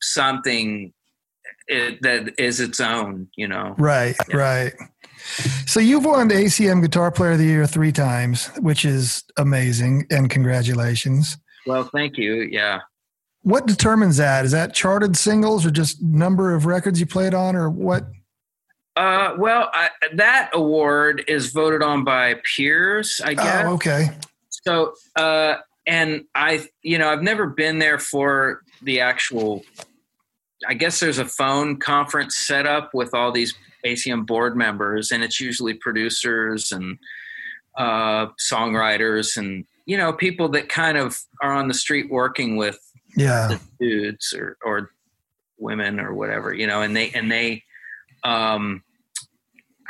something 0.00 0.92
it, 1.66 2.00
that 2.02 2.34
is 2.38 2.60
its 2.60 2.80
own 2.80 3.28
you 3.36 3.48
know 3.48 3.74
Right, 3.78 4.14
Yeah. 4.28 4.36
right. 4.36 4.72
So 5.66 5.80
you've 5.80 6.04
won 6.04 6.28
the 6.28 6.34
ACM 6.34 6.82
Guitar 6.82 7.10
Player 7.10 7.32
of 7.32 7.38
the 7.38 7.46
Year 7.46 7.66
three 7.66 7.92
times, 7.92 8.48
which 8.58 8.84
is 8.84 9.24
amazing, 9.38 10.06
and 10.10 10.28
congratulations. 10.28 11.38
well 11.66 11.84
thank 11.94 12.18
you 12.18 12.42
yeah 12.50 12.80
What 13.42 13.66
determines 13.66 14.16
that? 14.18 14.44
Is 14.44 14.52
that 14.52 14.74
charted 14.74 15.16
singles 15.16 15.64
or 15.66 15.70
just 15.70 16.02
number 16.02 16.54
of 16.54 16.64
records 16.66 17.00
you 17.00 17.06
played 17.06 17.34
on, 17.34 17.56
or 17.56 17.68
what? 17.70 18.04
Uh, 18.96 19.34
well 19.38 19.70
I, 19.72 19.90
that 20.14 20.50
award 20.52 21.24
is 21.26 21.52
voted 21.52 21.82
on 21.82 22.04
by 22.04 22.36
peers 22.56 23.20
i 23.24 23.34
guess 23.34 23.66
Oh, 23.66 23.74
okay. 23.74 24.10
So, 24.66 24.94
uh, 25.16 25.56
and 25.86 26.24
I, 26.34 26.66
you 26.82 26.98
know, 26.98 27.10
I've 27.10 27.22
never 27.22 27.46
been 27.46 27.78
there 27.78 27.98
for 27.98 28.62
the 28.82 29.00
actual. 29.00 29.62
I 30.66 30.74
guess 30.74 31.00
there's 31.00 31.18
a 31.18 31.26
phone 31.26 31.78
conference 31.78 32.36
set 32.38 32.66
up 32.66 32.94
with 32.94 33.12
all 33.12 33.30
these 33.30 33.54
ACM 33.84 34.26
board 34.26 34.56
members, 34.56 35.10
and 35.10 35.22
it's 35.22 35.40
usually 35.40 35.74
producers 35.74 36.72
and 36.72 36.98
uh, 37.76 38.28
songwriters 38.40 39.36
and 39.36 39.66
you 39.84 39.98
know 39.98 40.12
people 40.12 40.48
that 40.50 40.70
kind 40.70 40.96
of 40.96 41.18
are 41.42 41.52
on 41.52 41.68
the 41.68 41.74
street 41.74 42.10
working 42.10 42.56
with 42.56 42.78
Yeah, 43.16 43.48
the 43.48 43.60
dudes 43.78 44.32
or 44.32 44.56
or 44.64 44.92
women 45.58 46.00
or 46.00 46.14
whatever, 46.14 46.54
you 46.54 46.66
know, 46.66 46.80
and 46.80 46.96
they 46.96 47.10
and 47.10 47.30
they 47.30 47.62
um 48.24 48.82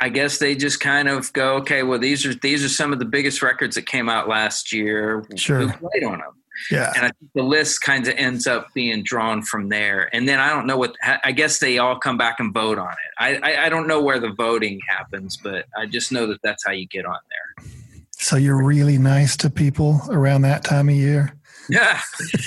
I 0.01 0.09
guess 0.09 0.39
they 0.39 0.55
just 0.55 0.81
kind 0.81 1.07
of 1.07 1.31
go, 1.31 1.55
okay, 1.57 1.83
well 1.83 1.99
these 1.99 2.25
are 2.25 2.35
these 2.35 2.63
are 2.63 2.69
some 2.69 2.93
of 2.93 2.99
the 2.99 3.05
biggest 3.05 3.41
records 3.41 3.75
that 3.75 3.85
came 3.85 4.09
out 4.09 4.27
last 4.27 4.71
year. 4.71 5.25
Sure. 5.35 5.71
Played 5.71 6.03
on 6.03 6.19
them? 6.19 6.33
Yeah. 6.71 6.91
And 6.95 7.05
I 7.05 7.11
think 7.19 7.31
the 7.33 7.43
list 7.43 7.81
kind 7.81 8.07
of 8.07 8.13
ends 8.15 8.47
up 8.47 8.73
being 8.73 9.03
drawn 9.03 9.41
from 9.41 9.69
there. 9.69 10.09
And 10.13 10.27
then 10.27 10.39
I 10.39 10.49
don't 10.49 10.65
know 10.65 10.77
what, 10.77 10.95
I 11.23 11.31
guess 11.31 11.59
they 11.59 11.77
all 11.77 11.97
come 11.97 12.17
back 12.17 12.39
and 12.39 12.53
vote 12.53 12.77
on 12.77 12.91
it. 12.91 12.97
I, 13.19 13.35
I, 13.35 13.65
I 13.65 13.69
don't 13.69 13.87
know 13.87 14.01
where 14.01 14.19
the 14.19 14.31
voting 14.31 14.79
happens, 14.87 15.37
but 15.37 15.65
I 15.77 15.85
just 15.85 16.11
know 16.11 16.27
that 16.27 16.41
that's 16.43 16.65
how 16.65 16.71
you 16.71 16.87
get 16.87 17.05
on 17.05 17.17
there. 17.29 17.65
So 18.11 18.37
you're 18.37 18.63
really 18.63 18.97
nice 18.97 19.35
to 19.37 19.49
people 19.49 20.01
around 20.09 20.43
that 20.43 20.63
time 20.63 20.89
of 20.89 20.95
year? 20.95 21.37
Yeah. 21.69 21.99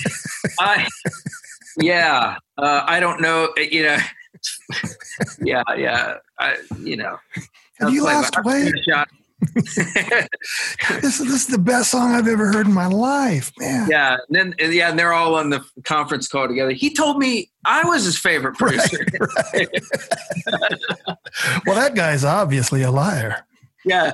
I, 0.59 0.89
yeah. 1.79 2.37
Uh, 2.57 2.83
I 2.87 3.01
don't 3.01 3.21
know. 3.21 3.53
You 3.57 3.85
know, 3.85 3.99
yeah, 5.41 5.63
yeah. 5.77 6.17
I, 6.39 6.57
you 6.81 6.97
know, 6.97 7.19
have 7.79 7.93
you 7.93 8.05
lost 8.05 8.35
weight? 8.45 8.75
this, 9.55 9.79
is, 9.79 11.19
this 11.19 11.21
is 11.21 11.47
the 11.47 11.59
best 11.59 11.91
song 11.91 12.15
I've 12.15 12.27
ever 12.27 12.53
heard 12.53 12.67
in 12.67 12.73
my 12.73 12.87
life, 12.87 13.53
man. 13.59 13.89
Yeah, 13.89 14.17
and 14.29 14.55
then 14.59 14.73
yeah, 14.73 14.91
and 14.91 14.99
they're 14.99 15.13
all 15.13 15.37
on 15.37 15.51
the 15.51 15.65
conference 15.85 16.27
call 16.29 16.49
together. 16.49 16.73
He 16.73 16.93
told 16.93 17.19
me 17.19 17.51
I 17.65 17.85
was 17.85 18.05
his 18.05 18.19
favorite 18.19 18.57
producer. 18.57 19.07
Right, 19.21 19.69
right. 20.47 20.79
well, 21.67 21.77
that 21.77 21.95
guy's 21.95 22.25
obviously 22.25 22.83
a 22.83 22.91
liar. 22.91 23.45
Yeah, 23.85 24.13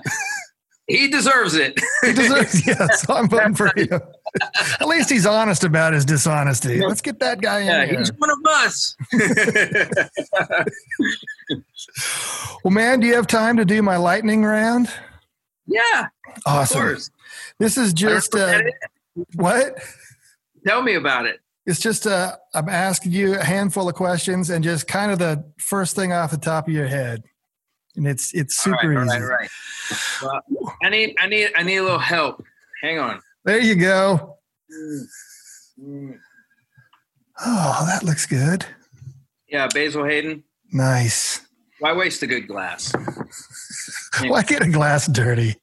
he 0.86 1.08
deserves 1.08 1.54
it. 1.54 1.78
he 2.02 2.12
deserves. 2.12 2.66
Yeah, 2.66 2.86
so 2.88 3.14
I'm 3.14 3.28
voting 3.28 3.54
for 3.54 3.72
him. 3.76 4.00
At 4.80 4.88
least 4.88 5.10
he's 5.10 5.26
honest 5.26 5.64
about 5.64 5.92
his 5.92 6.04
dishonesty. 6.04 6.80
Let's 6.80 7.00
get 7.00 7.18
that 7.20 7.40
guy 7.40 7.60
in. 7.60 7.66
Yeah, 7.66 7.86
here. 7.86 7.98
he's 7.98 8.12
one 8.14 8.30
of 8.30 8.38
us. 8.46 8.96
well, 12.64 12.72
man, 12.72 13.00
do 13.00 13.06
you 13.06 13.14
have 13.14 13.26
time 13.26 13.56
to 13.56 13.64
do 13.64 13.82
my 13.82 13.96
lightning 13.96 14.44
round? 14.44 14.90
Yeah. 15.66 16.08
Awesome. 16.46 16.96
This 17.58 17.78
is 17.78 17.92
just 17.92 18.34
uh, 18.34 18.62
what? 19.34 19.78
Tell 20.66 20.82
me 20.82 20.94
about 20.94 21.26
it. 21.26 21.40
It's 21.66 21.80
just 21.80 22.06
uh, 22.06 22.36
I'm 22.52 22.68
asking 22.68 23.12
you 23.12 23.38
a 23.38 23.44
handful 23.44 23.88
of 23.88 23.94
questions 23.94 24.50
and 24.50 24.62
just 24.62 24.86
kind 24.86 25.10
of 25.10 25.18
the 25.18 25.44
first 25.58 25.96
thing 25.96 26.12
off 26.12 26.30
the 26.30 26.36
top 26.36 26.68
of 26.68 26.74
your 26.74 26.86
head, 26.86 27.24
and 27.96 28.06
it's 28.06 28.34
it's 28.34 28.56
super 28.56 28.76
all 28.82 28.88
right, 28.88 29.06
easy. 29.06 29.16
All 29.16 29.22
right, 29.22 29.48
all 30.22 30.28
right. 30.28 30.42
Well, 30.50 30.76
I 30.82 30.90
need 30.90 31.16
I 31.18 31.26
need 31.26 31.52
I 31.56 31.62
need 31.62 31.76
a 31.76 31.82
little 31.82 31.98
help. 31.98 32.44
Hang 32.82 32.98
on. 32.98 33.22
There 33.44 33.60
you 33.60 33.76
go. 33.76 34.38
Oh, 37.44 37.84
that 37.86 38.02
looks 38.02 38.26
good. 38.26 38.64
Yeah, 39.48 39.68
Basil 39.72 40.04
Hayden. 40.04 40.44
Nice. 40.72 41.46
Why 41.78 41.92
waste 41.92 42.22
a 42.22 42.26
good 42.26 42.48
glass? 42.48 42.92
Why 44.22 44.42
get 44.42 44.62
a 44.62 44.68
glass 44.68 45.06
dirty? 45.06 45.56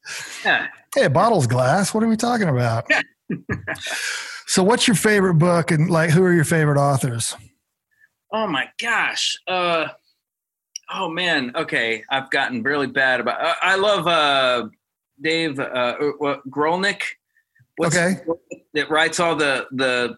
Yeah. 0.46 0.68
Hey, 0.94 1.06
a 1.06 1.10
bottle's 1.10 1.48
glass. 1.48 1.94
What 1.94 2.04
are 2.04 2.08
we 2.08 2.18
talking 2.18 2.50
about? 2.50 2.86
so, 4.46 4.62
what's 4.62 4.88
your 4.88 4.96
favorite 4.96 5.36
book, 5.36 5.72
and 5.72 5.90
like, 5.90 6.10
who 6.12 6.24
are 6.24 6.34
your 6.34 6.44
favorite 6.44 6.78
authors? 6.78 7.36
Oh 8.32 8.46
my 8.46 8.68
gosh. 8.80 9.40
Uh, 9.48 9.88
oh 10.94 11.10
man. 11.10 11.54
Okay, 11.56 12.04
I've 12.10 12.30
gotten 12.30 12.62
really 12.62 12.88
bad 12.88 13.22
about. 13.22 13.42
Uh, 13.42 13.56
I 13.62 13.76
love 13.76 14.06
uh, 14.06 14.68
Dave 15.22 15.60
uh, 15.60 15.64
uh 15.64 16.38
Guralnick. 16.50 17.02
What's, 17.82 17.98
okay. 17.98 18.22
That 18.74 18.92
writes 18.92 19.20
all 19.20 19.36
the 19.36 19.66
the 19.72 20.18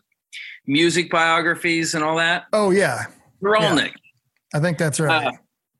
music 0.67 1.09
biographies 1.09 1.93
and 1.93 2.03
all 2.03 2.17
that. 2.17 2.43
Oh 2.51 2.71
yeah. 2.71 3.05
Guralnick. 3.41 3.91
Yeah. 3.91 4.55
I 4.55 4.59
think 4.59 4.77
that's 4.77 4.99
right. 4.99 5.27
Uh, 5.27 5.31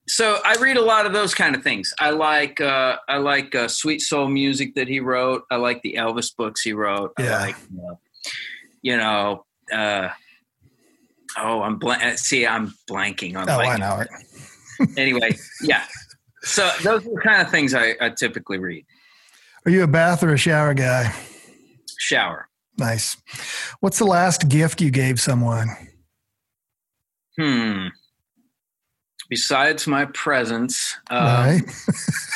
so 0.08 0.40
I 0.46 0.56
read 0.62 0.78
a 0.78 0.82
lot 0.82 1.06
of 1.06 1.12
those 1.12 1.36
kind 1.36 1.56
of 1.56 1.62
things. 1.64 1.94
I 2.00 2.12
like 2.12 2.62
uh, 2.62 2.98
I 3.10 3.18
like 3.18 3.54
uh, 3.54 3.68
sweet 3.68 4.00
soul 4.00 4.30
music 4.30 4.76
that 4.76 4.88
he 4.88 5.02
wrote. 5.02 5.44
I 5.52 5.58
like 5.58 5.82
the 5.82 5.96
Elvis 5.98 6.34
books 6.36 6.62
he 6.62 6.72
wrote. 6.72 7.12
Yeah. 7.20 7.38
I 7.38 7.42
like 7.48 7.56
uh, 7.56 7.96
you 8.82 8.96
know. 8.96 9.46
Uh, 9.72 10.08
oh, 11.38 11.62
I'm 11.64 11.80
blank. 11.80 12.18
See, 12.18 12.48
I'm 12.48 12.74
blanking 12.90 13.36
on. 13.36 13.50
Oh, 13.50 13.60
I 13.60 13.76
know 13.76 14.00
it. 14.00 14.90
anyway, 14.98 15.36
yeah. 15.62 15.84
So 16.44 16.70
those 16.82 17.06
are 17.06 17.10
the 17.10 17.22
kind 17.22 17.42
of 17.42 17.52
things 17.52 17.74
I, 17.74 17.96
I 18.00 18.10
typically 18.10 18.58
read. 18.58 18.86
Are 19.66 19.72
you 19.72 19.84
a 19.84 19.88
bath 19.88 20.24
or 20.24 20.34
a 20.34 20.38
shower 20.38 20.74
guy? 20.74 21.14
Shower. 22.04 22.50
Nice. 22.78 23.18
What's 23.80 24.00
the 24.00 24.06
last 24.06 24.50
gift 24.50 24.82
you 24.82 24.92
gave 24.92 25.20
someone? 25.20 25.70
Hmm 27.40 27.88
besides 29.34 29.88
my 29.88 30.06
presence. 30.06 30.96
Right. 31.10 31.62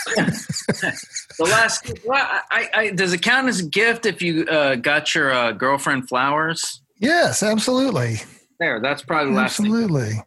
the 0.15 0.97
last, 1.41 1.91
well, 2.05 2.27
I, 2.49 2.69
I, 2.73 2.89
does 2.89 3.13
it 3.13 3.21
count 3.21 3.47
as 3.47 3.59
a 3.59 3.65
gift 3.65 4.07
if 4.07 4.19
you 4.19 4.45
uh, 4.45 4.75
got 4.75 5.13
your 5.13 5.31
uh, 5.31 5.51
girlfriend 5.51 6.09
flowers? 6.09 6.81
Yes, 6.99 7.43
absolutely. 7.43 8.15
There, 8.59 8.81
that's 8.81 9.03
probably 9.03 9.31
the 9.33 9.37
last. 9.37 9.59
Absolutely. 9.59 10.09
Thing. 10.09 10.23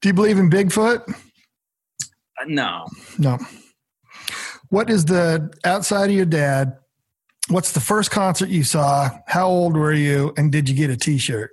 Do 0.00 0.08
you 0.08 0.14
believe 0.14 0.38
in 0.38 0.48
Bigfoot? 0.48 1.06
Uh, 1.06 2.44
no. 2.46 2.86
No. 3.18 3.38
What 4.70 4.88
is 4.88 5.04
the 5.04 5.52
outside 5.64 6.08
of 6.08 6.16
your 6.16 6.24
dad? 6.24 6.78
What's 7.48 7.72
the 7.72 7.80
first 7.80 8.10
concert 8.10 8.48
you 8.48 8.64
saw? 8.64 9.10
How 9.26 9.46
old 9.46 9.76
were 9.76 9.92
you? 9.92 10.32
And 10.36 10.50
did 10.50 10.68
you 10.68 10.74
get 10.74 10.90
a 10.90 10.96
T-shirt? 10.96 11.50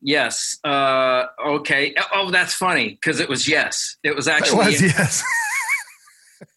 Yes. 0.00 0.58
Uh, 0.64 1.26
okay. 1.44 1.94
Oh, 2.14 2.30
that's 2.30 2.54
funny 2.54 2.90
because 2.90 3.20
it 3.20 3.28
was 3.28 3.48
yes. 3.48 3.96
It 4.02 4.14
was 4.14 4.28
actually 4.28 4.74
it 4.74 4.80
was 4.80 4.82
yes. 4.82 5.24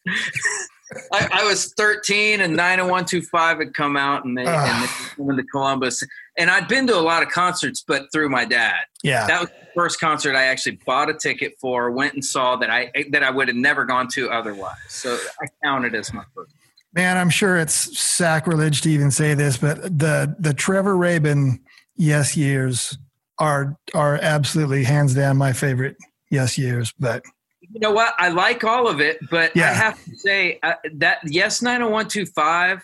I, 1.12 1.28
I, 1.32 1.44
was 1.46 1.74
13 1.74 2.42
and 2.42 2.56
90125 2.56 3.60
had 3.60 3.74
come 3.74 3.96
out 3.96 4.26
and 4.26 4.38
they, 4.38 4.46
uh. 4.46 4.66
and 4.66 4.90
they 4.90 5.24
went 5.24 5.40
to 5.40 5.46
Columbus. 5.46 6.04
And 6.38 6.50
I'd 6.50 6.68
been 6.68 6.88
to 6.88 6.98
a 6.98 7.02
lot 7.02 7.22
of 7.22 7.30
concerts, 7.30 7.84
but 7.86 8.12
through 8.12 8.30
my 8.30 8.46
dad. 8.46 8.80
Yeah. 9.04 9.28
That 9.28 9.42
was 9.42 9.50
the 9.50 9.68
first 9.76 10.00
concert 10.00 10.36
I 10.36 10.46
actually 10.46 10.80
bought 10.86 11.10
a 11.10 11.14
ticket 11.14 11.56
for, 11.60 11.92
went 11.92 12.14
and 12.14 12.26
saw 12.26 12.56
that 12.58 12.70
I 12.70 12.92
that 13.12 13.24
I 13.24 13.30
would 13.30 13.50
have 13.50 13.58
never 13.58 13.86
gone 13.86 14.08
to 14.14 14.30
otherwise. 14.30 14.78
So 14.88 15.18
I 15.42 15.48
counted 15.64 15.96
as 15.96 16.14
my 16.14 16.24
first. 16.34 16.54
Man, 16.94 17.18
I'm 17.18 17.30
sure 17.30 17.58
it's 17.58 18.00
sacrilege 18.00 18.82
to 18.82 18.90
even 18.90 19.12
say 19.12 19.34
this, 19.34 19.58
but 19.58 19.82
the 19.84 20.36
the 20.40 20.54
Trevor 20.54 20.98
Rabin 20.98 21.60
yes 21.96 22.36
years 22.36 22.98
are 23.38 23.78
are 23.94 24.16
absolutely 24.22 24.84
hands 24.84 25.14
down 25.14 25.38
my 25.38 25.54
favorite 25.54 25.98
yes 26.32 26.58
years. 26.58 26.94
But 27.00 27.24
you 27.62 27.80
know 27.80 27.92
what? 27.92 28.16
I 28.18 28.30
like 28.30 28.64
all 28.64 28.88
of 28.88 29.00
it, 29.00 29.20
but 29.30 29.56
yeah. 29.56 29.70
I 29.70 29.74
have 29.74 30.04
to 30.06 30.16
say 30.18 30.60
uh, 30.64 30.74
that 30.96 31.20
yes, 31.26 31.62
nine 31.62 31.82
hundred 31.82 31.92
oh 31.92 31.94
one 31.94 32.08
two 32.08 32.26
five, 32.26 32.82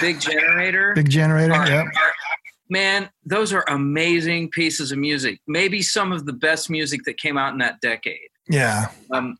big 0.00 0.20
generator, 0.20 0.92
big 0.94 1.08
generator, 1.08 1.54
are, 1.54 1.66
yeah. 1.66 1.84
Man, 2.68 3.08
those 3.24 3.52
are 3.52 3.64
amazing 3.68 4.50
pieces 4.50 4.92
of 4.92 4.98
music. 4.98 5.40
Maybe 5.46 5.82
some 5.82 6.12
of 6.12 6.26
the 6.26 6.32
best 6.32 6.68
music 6.68 7.02
that 7.04 7.16
came 7.16 7.38
out 7.38 7.52
in 7.52 7.58
that 7.58 7.80
decade. 7.80 8.28
Yeah. 8.48 8.88
Um, 9.12 9.36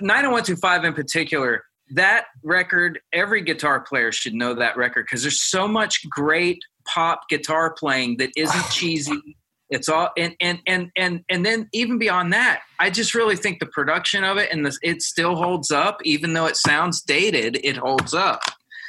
90125 0.00 0.84
in 0.84 0.94
particular, 0.94 1.64
that 1.94 2.26
record, 2.42 3.00
every 3.12 3.42
guitar 3.42 3.80
player 3.80 4.12
should 4.12 4.34
know 4.34 4.54
that 4.54 4.76
record 4.76 5.06
because 5.06 5.22
there's 5.22 5.42
so 5.42 5.66
much 5.66 6.08
great 6.08 6.58
pop 6.86 7.28
guitar 7.28 7.72
playing 7.72 8.16
that 8.18 8.30
isn't 8.36 8.60
oh, 8.60 8.70
cheesy, 8.72 9.36
it's 9.70 9.88
all 9.88 10.10
and 10.16 10.34
and 10.40 10.58
and 10.66 10.90
and 10.96 11.24
and 11.28 11.46
then 11.46 11.68
even 11.72 11.98
beyond 11.98 12.32
that, 12.32 12.62
I 12.78 12.90
just 12.90 13.14
really 13.14 13.36
think 13.36 13.60
the 13.60 13.66
production 13.66 14.24
of 14.24 14.36
it 14.36 14.52
and 14.52 14.66
the, 14.66 14.76
it 14.82 15.00
still 15.02 15.36
holds 15.36 15.70
up, 15.70 16.00
even 16.04 16.32
though 16.32 16.46
it 16.46 16.56
sounds 16.56 17.00
dated. 17.02 17.60
It 17.62 17.76
holds 17.76 18.12
up. 18.12 18.40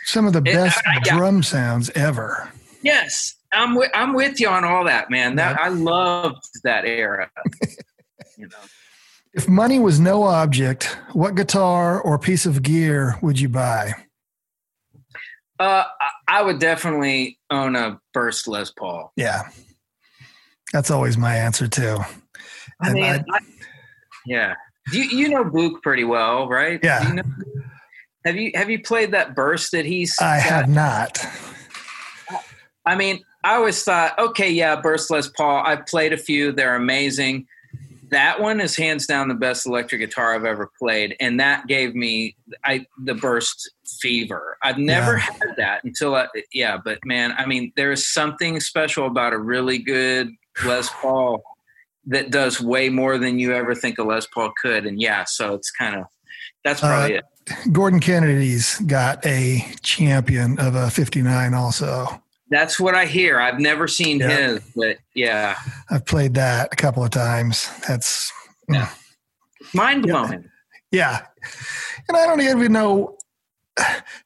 Some 0.06 0.26
of 0.26 0.34
the 0.34 0.42
best 0.42 0.80
it, 0.80 0.84
I, 0.88 1.16
drum 1.18 1.44
sounds 1.44 1.92
ever. 1.92 2.52
Yes, 2.82 3.36
I'm 3.54 3.76
with, 3.76 3.92
I'm 3.94 4.14
with 4.14 4.40
you 4.40 4.50
on 4.50 4.66
all 4.66 4.86
that, 4.86 5.12
man. 5.12 5.36
That 5.36 5.60
I 5.60 5.68
loved 5.68 6.44
that 6.64 6.86
era. 6.86 7.30
you 8.38 8.48
know. 8.48 8.58
If 9.34 9.48
money 9.48 9.80
was 9.80 10.00
no 10.00 10.24
object, 10.24 10.98
what 11.14 11.36
guitar 11.36 12.02
or 12.02 12.20
piece 12.20 12.46
of 12.46 12.64
gear 12.64 13.18
would 13.22 13.40
you 13.40 13.48
buy? 13.48 13.94
Uh, 15.58 15.84
I 16.28 16.42
would 16.42 16.60
definitely 16.60 17.40
own 17.50 17.76
a 17.76 18.00
burst 18.14 18.48
Les 18.48 18.72
Paul. 18.72 19.14
Yeah, 19.16 19.44
that's 20.74 20.92
always 20.92 21.18
my 21.18 21.36
answer 21.36 21.68
too. 21.68 22.00
I 22.82 22.94
mean, 22.94 23.04
I, 23.04 23.18
I, 23.18 23.40
yeah. 24.26 24.56
You 24.92 25.04
you 25.04 25.30
know 25.30 25.44
Book 25.44 25.82
pretty 25.84 26.04
well, 26.04 26.50
right? 26.50 26.80
Yeah. 26.84 27.08
You 27.08 27.14
know, 27.16 27.24
have 28.26 28.36
you 28.36 28.52
have 28.56 28.70
you 28.70 28.82
played 28.82 29.12
that 29.12 29.36
burst 29.36 29.72
that 29.72 29.86
he's? 29.86 30.20
I 30.20 30.38
got? 30.38 30.44
have 30.44 30.70
not. 30.70 31.26
I 32.86 32.96
mean, 32.96 33.24
I 33.44 33.56
always 33.56 33.84
thought, 33.84 34.18
okay, 34.18 34.50
yeah, 34.50 34.76
burst 34.76 35.12
Les 35.12 35.30
Paul. 35.30 35.64
I've 35.66 35.86
played 35.86 36.12
a 36.12 36.18
few; 36.18 36.52
they're 36.52 36.76
amazing. 36.76 37.48
That 38.12 38.42
one 38.42 38.60
is 38.60 38.76
hands 38.76 39.08
down 39.08 39.30
the 39.30 39.34
best 39.34 39.66
electric 39.66 40.02
guitar 40.02 40.36
I've 40.36 40.46
ever 40.46 40.70
played, 40.78 41.16
and 41.20 41.40
that 41.40 41.68
gave 41.68 41.96
me 41.96 42.36
I 42.64 42.86
the 43.04 43.16
burst 43.16 43.72
fever. 44.02 44.58
I've 44.62 44.78
never 44.78 45.14
yeah. 45.14 45.20
had 45.20 45.56
that 45.58 45.84
until 45.84 46.16
I, 46.16 46.28
yeah, 46.54 46.78
but 46.78 47.00
man, 47.06 47.34
I 47.38 47.46
mean, 47.46 47.72
there 47.76 47.92
is 47.92 48.08
something 48.08 48.60
special 48.60 49.08
about 49.08 49.34
a 49.34 49.38
really 49.38 49.78
good 49.78 50.30
Les 50.66 50.90
Paul 50.90 51.42
that 52.08 52.32
does 52.32 52.60
way 52.60 52.90
more 52.90 53.18
than 53.18 53.40
you 53.40 53.54
ever 53.54 53.76
think 53.76 53.98
a 53.98 54.04
Les 54.04 54.26
Paul 54.28 54.52
could. 54.62 54.86
And 54.86 55.02
yeah, 55.02 55.24
so 55.24 55.54
it's 55.54 55.72
kind 55.72 55.96
of 55.96 56.06
that's 56.64 56.82
probably 56.82 57.18
uh, 57.18 57.22
it. 57.22 57.72
Gordon 57.72 58.00
Kennedy's 58.00 58.80
got 58.82 59.26
a 59.26 59.66
champion 59.82 60.60
of 60.60 60.76
a 60.76 60.90
59 60.90 61.54
also. 61.54 62.22
That's 62.52 62.80
what 62.80 62.94
I 62.94 63.06
hear. 63.06 63.40
I've 63.40 63.60
never 63.60 63.88
seen 63.88 64.20
Yeah. 64.20 64.28
his, 64.28 64.60
but 64.76 64.98
yeah, 65.16 65.56
I've 65.90 66.06
played 66.06 66.36
that 66.36 66.70
a 66.72 66.76
couple 66.76 67.04
of 67.04 67.10
times. 67.10 67.70
That's 67.88 68.32
mm. 68.70 68.76
Yeah. 68.76 68.90
mind 69.74 70.04
blowing. 70.04 70.50
yeah. 70.92 71.26
And 72.08 72.18
I 72.18 72.28
don't 72.28 72.42
even 72.42 72.74
know 72.74 73.18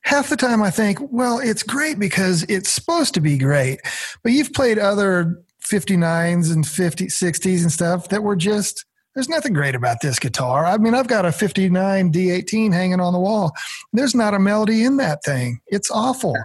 half 0.01 0.29
the 0.29 0.35
time 0.35 0.61
I 0.63 0.71
think, 0.71 0.99
well, 1.11 1.39
it's 1.39 1.63
great 1.63 1.99
because 1.99 2.43
it's 2.49 2.71
supposed 2.71 3.13
to 3.13 3.21
be 3.21 3.37
great. 3.37 3.79
But 4.23 4.31
you've 4.31 4.53
played 4.53 4.79
other 4.79 5.41
59s 5.63 6.51
and 6.51 6.65
50 6.67 7.05
60s 7.07 7.61
and 7.61 7.71
stuff 7.71 8.09
that 8.09 8.23
were 8.23 8.35
just 8.35 8.85
there's 9.15 9.29
nothing 9.29 9.53
great 9.53 9.75
about 9.75 10.01
this 10.01 10.19
guitar. 10.19 10.65
I 10.65 10.77
mean, 10.77 10.93
I've 10.93 11.07
got 11.07 11.25
a 11.25 11.31
59 11.31 12.11
D18 12.11 12.73
hanging 12.73 12.99
on 12.99 13.13
the 13.13 13.19
wall. 13.19 13.53
There's 13.93 14.13
not 14.13 14.33
a 14.33 14.39
melody 14.39 14.83
in 14.83 14.97
that 14.97 15.23
thing. 15.23 15.61
It's 15.67 15.89
awful. 15.89 16.35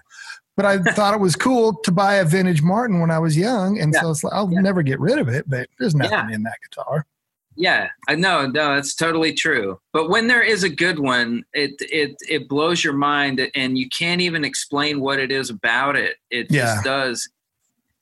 But 0.57 0.67
I 0.67 0.79
thought 0.79 1.15
it 1.15 1.21
was 1.21 1.37
cool 1.37 1.75
to 1.85 1.93
buy 1.93 2.17
a 2.17 2.25
vintage 2.25 2.61
Martin 2.63 3.01
when 3.01 3.11
I 3.11 3.19
was 3.19 3.37
young, 3.37 3.79
and 3.79 3.95
so 3.95 4.11
it's 4.11 4.23
like 4.23 4.33
I'll 4.35 4.51
Yeah. 4.53 4.61
never 4.61 4.83
get 4.83 5.01
rid 5.01 5.19
of 5.19 5.29
it. 5.29 5.49
But 5.49 5.69
there's 5.79 5.95
nothing 5.95 6.13
Yeah. 6.29 6.35
in 6.35 6.43
that 6.43 6.59
guitar. 6.69 7.07
Yeah, 7.57 7.89
I 8.09 8.15
know. 8.15 8.47
No, 8.47 8.75
that's 8.75 8.95
totally 8.95 9.33
true. 9.35 9.81
But 9.93 10.09
when 10.09 10.29
there 10.29 10.43
is 10.43 10.63
a 10.63 10.69
good 10.69 10.99
one, 10.99 11.45
it 11.53 11.73
it 11.81 12.17
it 12.29 12.49
blows 12.49 12.83
your 12.85 12.93
mind, 12.93 13.41
and 13.55 13.79
you 13.79 13.89
can't 13.89 14.21
even 14.21 14.45
explain 14.45 15.01
what 15.01 15.19
it 15.19 15.33
is 15.33 15.51
about 15.51 15.97
it. 15.97 16.17
It 16.31 16.47
Yeah. 16.51 16.75
just 16.75 16.85
does. 16.85 17.29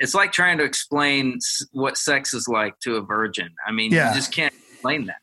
It's 0.01 0.15
like 0.15 0.33
trying 0.33 0.59
to 0.59 0.65
explain 0.65 1.39
what 1.73 1.97
sex 1.97 2.33
is 2.35 2.47
like 2.49 2.79
to 2.81 2.97
a 2.97 3.01
virgin. 3.03 3.49
I 3.67 3.73
mean, 3.73 3.91
Yeah. 3.93 4.11
you 4.11 4.15
just 4.17 4.33
can't 4.33 4.55
explain 4.73 5.07
that. 5.07 5.17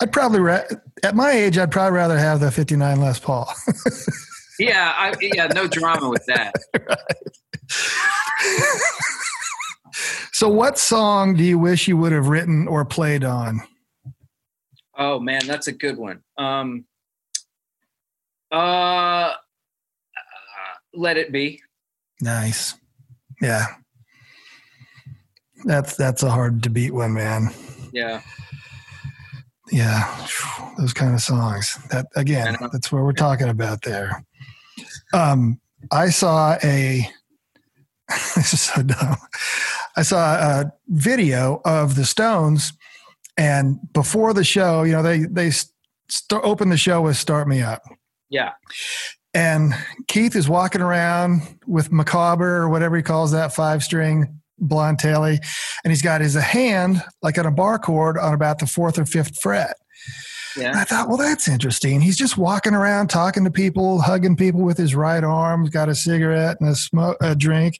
I'd 0.00 0.12
probably 0.12 0.40
at 1.02 1.14
my 1.16 1.30
age, 1.32 1.58
I'd 1.58 1.70
probably 1.70 1.96
rather 1.96 2.18
have 2.18 2.40
the 2.40 2.50
'59 2.50 3.00
Les 3.00 3.18
Paul. 3.18 3.52
Yeah, 4.58 4.94
I, 4.96 5.14
yeah, 5.20 5.46
no 5.48 5.68
drama 5.68 6.08
with 6.08 6.24
that. 6.26 6.54
so, 10.32 10.48
what 10.48 10.78
song 10.78 11.34
do 11.34 11.44
you 11.44 11.58
wish 11.58 11.88
you 11.88 11.96
would 11.96 12.12
have 12.12 12.28
written 12.28 12.68
or 12.68 12.84
played 12.84 13.24
on? 13.24 13.60
Oh 14.96 15.20
man, 15.20 15.46
that's 15.46 15.68
a 15.68 15.72
good 15.72 15.96
one. 15.96 16.22
Um, 16.36 16.84
uh, 18.50 18.54
uh, 18.54 19.34
let 20.92 21.16
it 21.16 21.30
be. 21.30 21.62
Nice, 22.20 22.74
yeah. 23.40 23.66
That's 25.64 25.96
that's 25.96 26.22
a 26.22 26.30
hard 26.30 26.62
to 26.64 26.70
beat 26.70 26.94
one, 26.94 27.14
man. 27.14 27.50
Yeah, 27.92 28.22
Yeah, 29.72 30.26
those 30.78 30.92
kind 30.92 31.14
of 31.14 31.20
songs. 31.20 31.78
That 31.90 32.06
again, 32.16 32.56
that's 32.72 32.92
what 32.92 33.02
we're 33.02 33.12
talking 33.12 33.48
about 33.48 33.82
there. 33.82 34.24
Um, 35.12 35.60
I 35.90 36.10
saw 36.10 36.58
a. 36.62 37.08
this 38.36 38.54
is 38.54 38.60
so 38.60 38.82
dumb. 38.82 39.16
I 39.96 40.02
saw 40.02 40.34
a 40.34 40.72
video 40.88 41.60
of 41.64 41.94
the 41.94 42.04
Stones, 42.04 42.72
and 43.36 43.78
before 43.92 44.32
the 44.32 44.44
show, 44.44 44.82
you 44.82 44.92
know, 44.92 45.02
they 45.02 45.20
they 45.20 45.50
st- 45.50 46.42
open 46.42 46.70
the 46.70 46.78
show 46.78 47.02
with 47.02 47.16
"Start 47.16 47.48
Me 47.48 47.60
Up," 47.60 47.82
yeah, 48.30 48.52
and 49.34 49.74
Keith 50.06 50.34
is 50.34 50.48
walking 50.48 50.80
around 50.80 51.42
with 51.66 51.90
Micawber 51.90 52.62
or 52.62 52.68
whatever 52.68 52.96
he 52.96 53.02
calls 53.02 53.32
that 53.32 53.54
five 53.54 53.82
string 53.82 54.40
blonde 54.58 54.98
telly, 54.98 55.38
and 55.84 55.90
he's 55.90 56.02
got 56.02 56.20
his 56.20 56.34
hand 56.34 57.02
like 57.22 57.38
on 57.38 57.46
a 57.46 57.50
bar 57.50 57.78
chord 57.78 58.18
on 58.18 58.34
about 58.34 58.58
the 58.58 58.66
fourth 58.66 58.98
or 58.98 59.06
fifth 59.06 59.38
fret. 59.40 59.76
Yeah. 60.56 60.72
I 60.74 60.84
thought, 60.84 61.08
well, 61.08 61.16
that's 61.16 61.48
interesting. 61.48 62.00
He's 62.00 62.16
just 62.16 62.36
walking 62.36 62.74
around 62.74 63.08
talking 63.08 63.44
to 63.44 63.50
people, 63.50 64.00
hugging 64.00 64.36
people 64.36 64.62
with 64.62 64.78
his 64.78 64.94
right 64.94 65.22
arm, 65.22 65.62
He's 65.62 65.70
got 65.70 65.88
a 65.88 65.94
cigarette 65.94 66.58
and 66.60 66.68
a 66.68 66.74
smoke, 66.74 67.16
a 67.20 67.34
drink. 67.34 67.78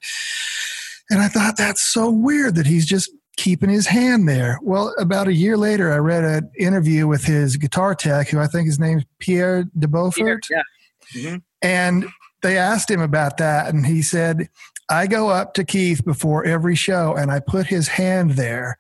And 1.11 1.21
I 1.21 1.29
thought 1.29 1.57
that's 1.57 1.83
so 1.83 2.11
weird 2.11 2.55
that 2.57 2.67
he's 2.67 2.87
just 2.87 3.11
keeping 3.37 3.71
his 3.71 3.87
hand 3.87 4.29
there. 4.29 4.59
Well, 4.63 4.95
about 4.99 5.29
a 5.29 5.33
year 5.33 5.57
later, 5.57 5.93
I 5.93 5.99
read 5.99 6.25
an 6.25 6.51
interview 6.59 7.07
with 7.07 7.25
his 7.25 7.57
guitar 7.57 7.95
tech, 7.95 8.29
who 8.29 8.41
I 8.41 8.47
think 8.47 8.67
his 8.67 8.79
name's 8.79 9.05
Pierre 9.19 9.65
de 9.79 9.89
Beauport. 9.89 10.47
Yeah. 10.51 10.63
Mhm. 11.15 11.43
And 11.63 12.07
they 12.43 12.59
asked 12.59 12.91
him 12.91 13.01
about 13.01 13.39
that, 13.39 13.73
and 13.73 13.87
he 13.87 14.03
said, 14.03 14.49
I 14.91 15.07
go 15.07 15.29
up 15.29 15.55
to 15.55 15.65
Keith 15.65 16.05
before 16.05 16.45
every 16.45 16.75
show 16.75 17.15
and 17.15 17.31
I 17.31 17.41
put 17.41 17.67
his 17.67 17.89
hand 17.89 18.33
there 18.33 18.79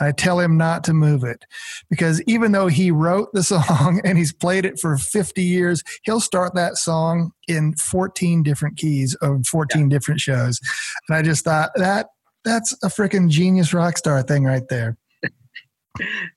I 0.00 0.12
tell 0.12 0.38
him 0.38 0.56
not 0.56 0.84
to 0.84 0.92
move 0.92 1.24
it. 1.24 1.44
Because 1.90 2.22
even 2.22 2.52
though 2.52 2.68
he 2.68 2.90
wrote 2.90 3.28
the 3.32 3.42
song 3.44 4.00
and 4.04 4.18
he's 4.18 4.32
played 4.32 4.64
it 4.64 4.78
for 4.78 4.96
50 4.96 5.42
years, 5.42 5.82
he'll 6.04 6.20
start 6.20 6.54
that 6.54 6.76
song 6.76 7.32
in 7.46 7.74
14 7.74 8.42
different 8.42 8.76
keys 8.76 9.14
of 9.16 9.46
14 9.46 9.88
different 9.88 10.20
shows. 10.20 10.60
And 11.08 11.16
I 11.16 11.22
just 11.22 11.44
thought 11.44 11.70
that 11.76 12.06
that's 12.44 12.72
a 12.82 12.88
freaking 12.88 13.28
genius 13.28 13.74
rock 13.74 13.98
star 13.98 14.22
thing 14.22 14.44
right 14.44 14.66
there. 14.68 14.96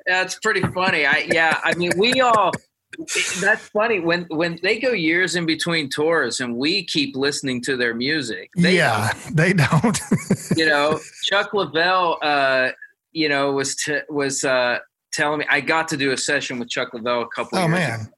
That's 0.07 0.39
pretty 0.39 0.62
funny. 0.62 1.05
I 1.05 1.28
yeah, 1.32 1.59
I 1.64 1.76
mean 1.76 1.91
we 1.95 2.20
all 2.20 2.51
that's 3.41 3.70
funny 3.70 3.99
when 3.99 4.26
when 4.30 4.59
they 4.64 4.80
go 4.80 4.91
years 4.91 5.36
in 5.36 5.45
between 5.45 5.89
tours 5.89 6.39
and 6.39 6.55
we 6.55 6.84
keep 6.84 7.16
listening 7.16 7.62
to 7.62 7.78
their 7.78 7.93
music. 7.93 8.49
They 8.57 8.76
yeah, 8.76 9.14
they 9.32 9.53
don't. 9.53 9.82
don't. 9.82 10.57
you 10.57 10.66
know, 10.66 10.99
Chuck 11.24 11.51
Leavell 11.51 12.18
uh 12.22 12.72
you 13.12 13.30
know 13.30 13.51
was 13.51 13.76
t- 13.76 13.99
was 14.09 14.43
uh 14.43 14.80
telling 15.12 15.39
me 15.39 15.45
I 15.49 15.62
got 15.62 15.88
to 15.89 15.97
do 15.97 16.12
a 16.12 16.18
session 16.18 16.59
with 16.59 16.70
Chuck 16.70 16.91
Leavell 16.93 17.24
a 17.24 17.28
couple 17.28 17.57
oh, 17.57 17.68
years 17.68 17.72
man. 17.72 17.99
ago. 18.01 18.09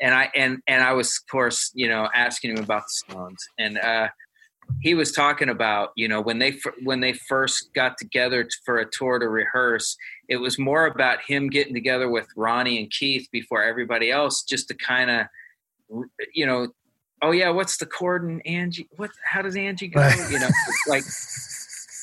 And 0.00 0.14
I 0.14 0.30
and 0.34 0.58
and 0.66 0.82
I 0.82 0.92
was 0.92 1.18
of 1.18 1.30
course, 1.30 1.70
you 1.74 1.88
know, 1.88 2.08
asking 2.14 2.56
him 2.56 2.64
about 2.64 2.82
the 2.82 3.12
Stones 3.12 3.48
and 3.58 3.78
uh 3.78 4.08
he 4.80 4.94
was 4.94 5.12
talking 5.12 5.48
about 5.48 5.90
you 5.96 6.08
know 6.08 6.20
when 6.20 6.38
they 6.38 6.56
when 6.84 7.00
they 7.00 7.12
first 7.12 7.72
got 7.74 7.98
together 7.98 8.44
t- 8.44 8.50
for 8.64 8.78
a 8.78 8.90
tour 8.90 9.18
to 9.18 9.28
rehearse 9.28 9.96
it 10.28 10.36
was 10.36 10.58
more 10.58 10.86
about 10.86 11.18
him 11.26 11.48
getting 11.48 11.74
together 11.74 12.08
with 12.08 12.28
ronnie 12.36 12.78
and 12.78 12.90
keith 12.90 13.28
before 13.32 13.62
everybody 13.62 14.10
else 14.10 14.42
just 14.42 14.68
to 14.68 14.74
kind 14.74 15.10
of 15.10 15.26
you 16.32 16.46
know 16.46 16.68
oh 17.22 17.32
yeah 17.32 17.50
what's 17.50 17.78
the 17.78 17.86
chord 17.86 18.22
and 18.22 18.40
angie 18.46 18.88
what 18.96 19.10
how 19.24 19.42
does 19.42 19.56
angie 19.56 19.88
go 19.88 20.08
you 20.30 20.38
know 20.38 20.48
like 20.86 21.04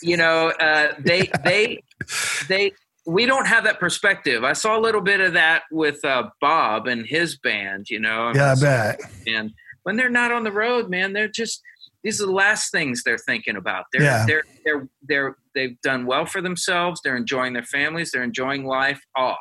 you 0.01 0.17
know 0.17 0.49
uh, 0.59 0.93
they 0.99 1.29
they 1.43 1.81
they 2.47 2.71
we 3.05 3.25
don't 3.25 3.47
have 3.47 3.63
that 3.63 3.79
perspective 3.79 4.43
i 4.43 4.53
saw 4.53 4.77
a 4.77 4.81
little 4.81 5.01
bit 5.01 5.19
of 5.21 5.33
that 5.33 5.63
with 5.71 6.03
uh, 6.05 6.23
bob 6.41 6.87
and 6.87 7.05
his 7.05 7.37
band 7.37 7.89
you 7.89 7.99
know 7.99 8.31
Yeah, 8.35 8.53
I 8.57 8.61
bet. 8.61 8.99
and 9.25 9.51
when 9.83 9.95
they're 9.95 10.09
not 10.09 10.33
on 10.33 10.43
the 10.43 10.51
road, 10.51 10.89
man, 10.89 11.13
they're 11.13 11.29
just 11.29 11.61
these 12.03 12.21
are 12.21 12.25
the 12.25 12.31
last 12.33 12.71
things 12.73 13.03
they're 13.03 13.17
thinking 13.17 13.55
about. 13.55 13.85
They're 13.93 14.01
Yeah. 14.03 14.25
they're 14.27 14.43
they're 14.65 14.87
they're 15.07 15.35
they've 15.55 15.79
done 15.81 16.05
well 16.05 16.25
for 16.25 16.41
themselves. 16.41 16.99
They're 17.03 17.15
enjoying 17.15 17.53
their 17.53 17.63
families. 17.63 18.11
They're 18.11 18.23
enjoying 18.23 18.65
life 18.65 18.99
off, 19.15 19.37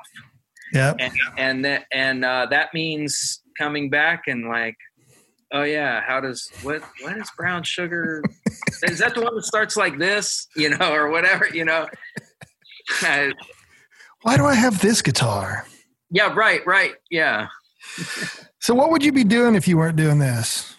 Yeah, 0.72 0.94
and 1.00 1.12
and 1.36 1.64
that 1.64 1.86
and 1.92 2.24
uh, 2.24 2.46
that 2.50 2.72
means 2.72 3.42
coming 3.58 3.90
back 3.90 4.22
and 4.28 4.48
like, 4.48 4.76
oh 5.52 5.62
yeah, 5.62 6.00
how 6.00 6.20
does 6.20 6.50
what 6.62 6.82
what 7.02 7.16
is 7.16 7.30
brown 7.36 7.62
sugar? 7.62 8.22
is 8.82 8.98
that 8.98 9.14
the 9.14 9.22
one 9.22 9.34
that 9.34 9.44
starts 9.44 9.76
like 9.76 9.98
this, 9.98 10.48
you 10.56 10.70
know, 10.70 10.92
or 10.92 11.10
whatever, 11.10 11.48
you 11.48 11.64
know? 11.64 11.86
Why 14.22 14.36
do 14.36 14.44
I 14.44 14.54
have 14.54 14.80
this 14.80 15.02
guitar? 15.02 15.66
yeah, 16.10 16.32
right, 16.34 16.64
right, 16.66 16.94
yeah. 17.10 17.48
So, 18.60 18.74
what 18.74 18.90
would 18.90 19.04
you 19.04 19.12
be 19.12 19.24
doing 19.24 19.54
if 19.54 19.68
you 19.68 19.76
weren't 19.76 19.96
doing 19.96 20.18
this? 20.18 20.76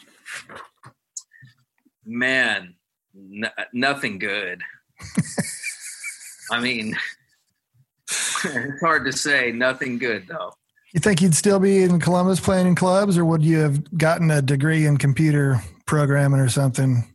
man, 2.08 2.76
n- 3.16 3.52
nothing 3.74 4.18
good. 4.18 4.62
I 6.50 6.60
mean, 6.62 6.96
it's 8.08 8.80
hard 8.80 9.06
to 9.06 9.12
say. 9.12 9.52
Nothing 9.52 9.98
good 9.98 10.28
though. 10.28 10.54
You 10.98 11.00
think 11.00 11.22
you'd 11.22 11.36
still 11.36 11.60
be 11.60 11.84
in 11.84 12.00
Columbus 12.00 12.40
playing 12.40 12.66
in 12.66 12.74
clubs, 12.74 13.20
or 13.20 13.26
would 13.26 13.44
you 13.44 13.60
have 13.60 13.96
gotten 14.00 14.32
a 14.32 14.42
degree 14.42 14.88
in 14.88 14.98
computer 14.98 15.62
programming 15.86 16.40
or 16.40 16.50
something? 16.50 17.14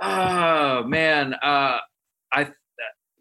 Oh 0.00 0.82
man, 0.84 1.34
uh, 1.34 1.76
I 2.32 2.48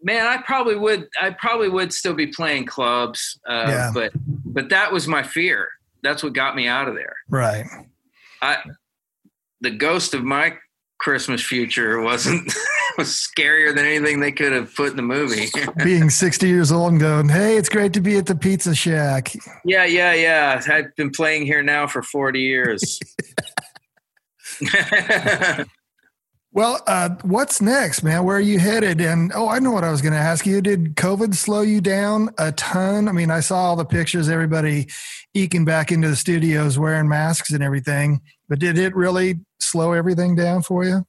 man, 0.02 0.26
I 0.26 0.38
probably 0.44 0.78
would. 0.78 1.10
I 1.22 1.32
probably 1.32 1.68
would 1.68 1.92
still 1.92 2.14
be 2.14 2.28
playing 2.28 2.68
clubs, 2.68 3.38
uh, 3.50 3.66
Yeah. 3.68 3.92
but 3.94 4.14
but 4.46 4.70
that 4.70 4.94
was 4.94 5.10
my 5.10 5.24
fear. 5.24 5.68
That's 6.04 6.24
what 6.24 6.32
got 6.32 6.56
me 6.56 6.70
out 6.70 6.88
of 6.88 6.96
there. 6.96 7.18
Right. 7.28 7.66
I 8.42 8.60
the 9.60 9.72
ghost 9.72 10.14
of 10.14 10.24
my 10.24 10.56
Christmas 11.00 11.44
future 11.44 12.02
wasn't 12.02 12.52
was 12.98 13.10
scarier 13.10 13.76
than 13.76 13.86
anything 13.86 14.20
they 14.20 14.32
could 14.32 14.52
have 14.52 14.74
put 14.76 14.92
in 14.92 14.96
the 14.96 15.04
movie. 15.04 15.48
Being 15.84 16.10
60 16.10 16.48
years 16.48 16.72
old 16.72 16.94
and 16.94 17.02
going, 17.02 17.30
hey, 17.30 17.58
it's 17.58 17.70
great 17.70 17.94
to 17.94 18.02
be 18.02 18.18
at 18.18 18.26
the 18.26 18.36
Pizza 18.36 18.74
Shack. 18.74 19.34
Yeah, 19.64 19.86
yeah, 19.86 20.14
yeah. 20.14 20.62
I've 20.68 20.96
been 20.96 21.12
playing 21.12 21.46
here 21.46 21.62
now 21.62 21.88
for 21.88 22.02
40 22.02 22.40
years. 22.40 23.00
Well, 26.58 26.82
uh, 26.88 27.10
what's 27.22 27.62
next, 27.62 28.02
man? 28.02 28.24
Where 28.24 28.38
are 28.38 28.40
you 28.40 28.58
headed? 28.58 29.00
And 29.00 29.32
oh, 29.36 29.48
I 29.48 29.60
know 29.60 29.70
what 29.70 29.84
I 29.84 29.92
was 29.92 30.02
going 30.02 30.14
to 30.14 30.20
ask 30.20 30.44
you. 30.44 30.60
Did 30.60 30.96
COVID 30.96 31.36
slow 31.36 31.62
you 31.62 31.82
down 31.82 32.32
a 32.40 32.52
ton? 32.54 33.08
I 33.08 33.12
mean, 33.12 33.30
I 33.30 33.42
saw 33.42 33.58
all 33.58 33.76
the 33.76 33.86
pictures, 33.86 34.28
everybody 34.28 34.88
eking 35.36 35.66
back 35.66 35.92
into 35.92 36.10
the 36.10 36.16
studios 36.16 36.80
wearing 36.80 37.08
masks 37.08 37.52
and 37.52 37.62
everything, 37.62 38.22
but 38.50 38.58
did 38.58 38.80
it 38.80 38.96
really 38.96 39.42
slow 39.60 39.94
everything 39.94 40.36
down 40.36 40.62
for 40.62 40.84
you? 40.84 41.06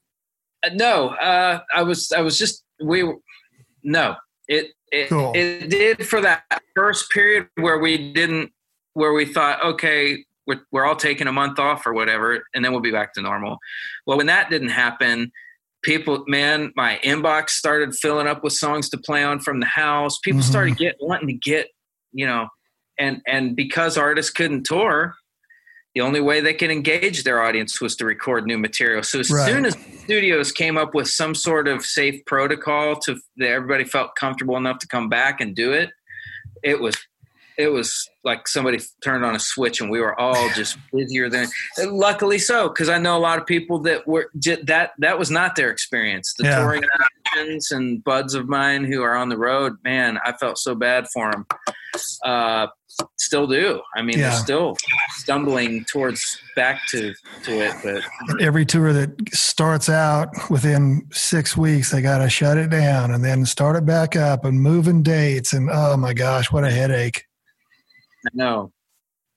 Uh, 0.64 0.70
no, 0.74 1.08
uh, 1.10 1.60
I 1.74 1.82
was 1.82 2.12
I 2.12 2.20
was 2.20 2.38
just 2.38 2.64
we 2.82 3.12
no 3.82 4.16
it 4.48 4.72
it, 4.92 5.08
Cool. 5.08 5.32
it 5.34 5.68
did 5.70 6.06
for 6.06 6.20
that 6.20 6.42
first 6.74 7.10
period 7.10 7.48
where 7.56 7.78
we 7.78 8.12
didn't 8.12 8.50
where 8.94 9.12
we 9.12 9.24
thought 9.24 9.62
okay 9.64 10.24
we're, 10.46 10.60
we're 10.72 10.84
all 10.86 10.96
taking 10.96 11.26
a 11.26 11.32
month 11.32 11.58
off 11.58 11.86
or 11.86 11.92
whatever 11.92 12.42
and 12.54 12.64
then 12.64 12.72
we'll 12.72 12.80
be 12.80 12.90
back 12.90 13.12
to 13.14 13.20
normal 13.20 13.58
well 14.06 14.16
when 14.16 14.26
that 14.26 14.48
didn't 14.50 14.70
happen 14.70 15.30
people 15.82 16.24
man 16.26 16.72
my 16.74 16.98
inbox 17.04 17.50
started 17.50 17.94
filling 17.94 18.26
up 18.26 18.42
with 18.42 18.52
songs 18.52 18.88
to 18.88 18.96
play 18.98 19.22
on 19.22 19.38
from 19.38 19.60
the 19.60 19.66
house 19.66 20.18
people 20.24 20.40
Mhm. 20.40 20.44
started 20.44 20.76
get 20.76 20.96
wanting 21.00 21.28
to 21.28 21.34
get 21.34 21.68
you 22.12 22.26
know 22.26 22.48
and 22.98 23.20
and 23.26 23.54
because 23.54 23.96
artists 23.98 24.32
couldn't 24.32 24.64
tour 24.64 25.14
the 25.94 26.00
only 26.00 26.20
way 26.20 26.40
they 26.40 26.54
could 26.54 26.70
engage 26.70 27.24
their 27.24 27.42
audience 27.42 27.80
was 27.80 27.96
to 27.96 28.04
record 28.04 28.46
new 28.46 28.58
material 28.58 29.02
so 29.02 29.20
as 29.20 29.30
Right. 29.30 29.46
soon 29.48 29.66
as 29.66 29.76
studios 30.04 30.52
came 30.52 30.78
up 30.78 30.94
with 30.94 31.08
some 31.08 31.34
sort 31.34 31.68
of 31.68 31.84
safe 31.84 32.24
protocol 32.24 32.96
to 33.00 33.16
that 33.36 33.48
everybody 33.50 33.84
felt 33.84 34.14
comfortable 34.16 34.56
enough 34.56 34.78
to 34.78 34.88
come 34.88 35.08
back 35.08 35.40
and 35.40 35.54
do 35.54 35.72
it 35.72 35.90
it 36.62 36.80
was 36.80 36.96
it 37.58 37.68
was 37.72 38.08
like 38.24 38.46
somebody 38.46 38.78
turned 39.02 39.24
on 39.24 39.34
a 39.34 39.38
switch 39.38 39.80
and 39.80 39.90
we 39.90 40.00
were 40.00 40.18
all 40.18 40.48
just 40.54 40.78
busier 40.92 41.28
than 41.28 41.46
luckily 41.86 42.38
so 42.38 42.68
because 42.68 42.88
i 42.88 42.96
know 42.98 43.16
a 43.16 43.18
lot 43.18 43.38
of 43.38 43.44
people 43.46 43.78
that 43.80 44.06
were 44.06 44.30
that 44.62 44.92
that 44.98 45.18
was 45.18 45.30
not 45.30 45.56
their 45.56 45.70
experience 45.70 46.34
the 46.38 46.44
Yeah. 46.44 46.58
touring 46.60 46.82
musicians 47.34 47.70
and 47.72 48.02
buds 48.04 48.34
of 48.34 48.48
mine 48.48 48.84
who 48.84 49.02
are 49.02 49.14
on 49.16 49.28
the 49.28 49.36
road 49.36 49.74
man 49.84 50.18
i 50.24 50.32
felt 50.32 50.56
so 50.58 50.74
bad 50.74 51.06
for 51.12 51.30
them 51.32 51.46
uh 52.24 52.66
still 53.16 53.46
do 53.46 53.80
i 53.96 54.02
mean 54.02 54.18
Yeah. 54.18 54.30
they're 54.30 54.38
still 54.38 54.76
stumbling 55.18 55.84
towards 55.84 56.38
back 56.56 56.80
to 56.88 57.14
to 57.44 57.52
it 57.60 57.74
but 57.82 58.02
Every 58.40 58.64
tour 58.66 58.92
that 58.92 59.10
starts 59.32 59.88
out 59.88 60.28
within 60.50 61.06
six 61.12 61.56
weeks, 61.56 61.90
they 61.90 62.02
got 62.02 62.18
to 62.18 62.28
shut 62.28 62.56
it 62.58 62.70
down 62.70 63.10
and 63.12 63.24
then 63.24 63.46
start 63.46 63.74
it 63.76 63.84
back 63.86 64.16
up 64.16 64.44
and 64.44 64.60
moving 64.60 65.02
dates. 65.02 65.52
And 65.52 65.68
oh 65.72 65.96
my 65.96 66.12
gosh, 66.12 66.52
what 66.52 66.64
a 66.64 66.70
headache. 66.70 67.24
No 68.34 68.72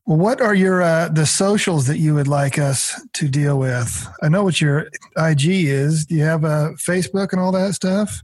Well, 0.05 0.17
what 0.17 0.41
are 0.41 0.55
your 0.55 0.81
uh, 0.81 1.09
the 1.09 1.25
socials 1.25 1.87
that 1.87 1.99
you 1.99 2.15
would 2.15 2.27
like 2.27 2.57
us 2.57 2.99
to 3.13 3.27
deal 3.27 3.59
with? 3.59 4.07
I 4.21 4.29
know 4.29 4.43
what 4.43 4.59
your 4.59 4.87
IG 5.17 5.45
is. 5.45 6.05
Do 6.05 6.15
you 6.15 6.23
have 6.23 6.43
a 6.43 6.73
Facebook 6.77 7.31
and 7.31 7.39
all 7.39 7.51
that 7.51 7.73
stuff? 7.75 8.23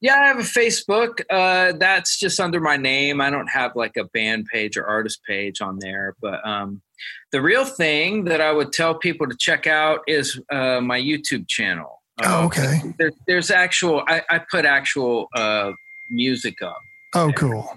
Yeah, 0.00 0.20
I 0.20 0.26
have 0.26 0.38
a 0.38 0.42
Facebook. 0.42 1.22
Uh, 1.30 1.72
that's 1.78 2.18
just 2.18 2.38
under 2.38 2.60
my 2.60 2.76
name. 2.76 3.22
I 3.22 3.30
don't 3.30 3.46
have 3.46 3.74
like 3.74 3.96
a 3.96 4.04
band 4.04 4.44
page 4.52 4.76
or 4.76 4.84
artist 4.84 5.20
page 5.26 5.62
on 5.62 5.78
there. 5.80 6.14
But 6.20 6.46
um, 6.46 6.82
the 7.32 7.40
real 7.40 7.64
thing 7.64 8.24
that 8.24 8.42
I 8.42 8.52
would 8.52 8.70
tell 8.70 8.94
people 8.94 9.26
to 9.26 9.36
check 9.38 9.66
out 9.66 10.00
is 10.06 10.38
uh, 10.52 10.82
my 10.82 11.00
YouTube 11.00 11.48
channel. 11.48 12.02
Oh, 12.22 12.42
Uh, 12.42 12.46
okay. 12.46 12.80
There, 12.98 13.12
there's 13.26 13.50
actual. 13.50 14.04
I, 14.06 14.20
I 14.28 14.40
put 14.50 14.66
actual 14.66 15.28
uh, 15.34 15.72
music 16.10 16.60
up. 16.60 16.82
Oh, 17.14 17.32
cool. 17.34 17.74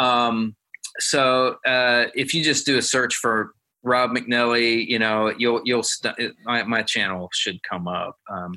Um, 0.00 0.56
so 1.00 1.56
uh, 1.66 2.06
if 2.14 2.34
you 2.34 2.44
just 2.44 2.66
do 2.66 2.78
a 2.78 2.82
search 2.82 3.14
for 3.16 3.52
Rob 3.82 4.10
McNelley, 4.10 4.86
you 4.86 4.98
know 4.98 5.32
you'll 5.38 5.60
you'll 5.64 5.82
st- 5.82 6.34
my, 6.44 6.62
my 6.64 6.82
channel 6.82 7.28
should 7.32 7.62
come 7.62 7.88
up. 7.88 8.16
Um, 8.30 8.54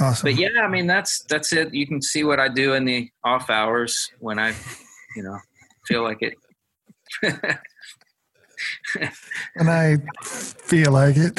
Awesome. 0.00 0.26
but 0.26 0.40
yeah, 0.40 0.48
I 0.62 0.68
mean 0.68 0.86
that's 0.86 1.22
that's 1.28 1.52
it. 1.52 1.72
You 1.72 1.86
can 1.86 2.02
see 2.02 2.24
what 2.24 2.40
I 2.40 2.48
do 2.48 2.74
in 2.74 2.84
the 2.84 3.08
off 3.24 3.50
hours 3.50 4.10
when 4.18 4.38
I, 4.38 4.52
you 5.14 5.22
know, 5.22 5.38
feel 5.86 6.02
like 6.02 6.22
it. 6.22 6.34
and 9.56 9.70
I 9.70 9.98
feel 10.22 10.92
like 10.92 11.16
it. 11.16 11.38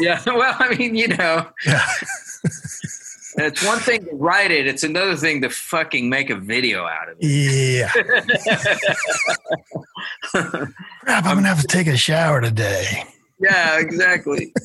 yeah, 0.00 0.20
well, 0.26 0.54
I 0.58 0.74
mean, 0.76 0.94
you 0.94 1.08
know, 1.08 1.46
yeah. 1.66 1.84
it's 3.36 3.64
one 3.64 3.78
thing 3.78 4.04
to 4.04 4.14
write 4.14 4.50
it; 4.50 4.66
it's 4.66 4.82
another 4.82 5.16
thing 5.16 5.42
to 5.42 5.50
fucking 5.50 6.08
make 6.08 6.30
a 6.30 6.36
video 6.36 6.84
out 6.84 7.08
of 7.10 7.16
it. 7.20 7.26
Yeah. 7.26 7.88
Crap, 10.30 11.24
I'm 11.24 11.34
going 11.34 11.42
to 11.42 11.48
have 11.48 11.60
to 11.60 11.66
take 11.66 11.86
a 11.86 11.96
shower 11.96 12.40
today. 12.40 13.04
yeah, 13.40 13.78
exactly. 13.78 14.52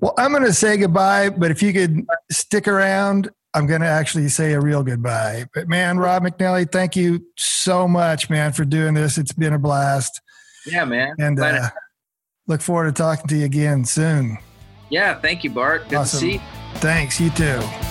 Well, 0.00 0.14
I'm 0.18 0.30
going 0.30 0.44
to 0.44 0.52
say 0.52 0.76
goodbye, 0.76 1.30
but 1.30 1.50
if 1.50 1.64
you 1.64 1.72
could 1.72 2.06
stick 2.30 2.68
around, 2.68 3.28
I'm 3.54 3.66
going 3.66 3.80
to 3.80 3.88
actually 3.88 4.28
say 4.28 4.52
a 4.52 4.60
real 4.60 4.84
goodbye. 4.84 5.46
But 5.52 5.66
man, 5.66 5.98
Rob 5.98 6.22
McNelley, 6.22 6.70
thank 6.70 6.94
you 6.94 7.26
so 7.36 7.88
much, 7.88 8.30
man, 8.30 8.52
for 8.52 8.64
doing 8.64 8.94
this. 8.94 9.18
It's 9.18 9.32
been 9.32 9.52
a 9.52 9.58
blast. 9.58 10.20
Yeah, 10.64 10.84
man. 10.84 11.16
And 11.18 11.40
uh, 11.40 11.70
look 12.46 12.60
forward 12.60 12.94
to 12.94 13.02
talking 13.02 13.26
to 13.26 13.36
you 13.36 13.44
again 13.46 13.84
soon. 13.84 14.38
yeah, 14.90 15.18
thank 15.18 15.42
you, 15.42 15.50
Bart. 15.50 15.88
Good 15.88 15.96
awesome. 15.96 16.20
to 16.20 16.26
see. 16.26 16.32
you. 16.34 16.40
Thanks. 16.76 17.20
You 17.20 17.30
too. 17.30 17.89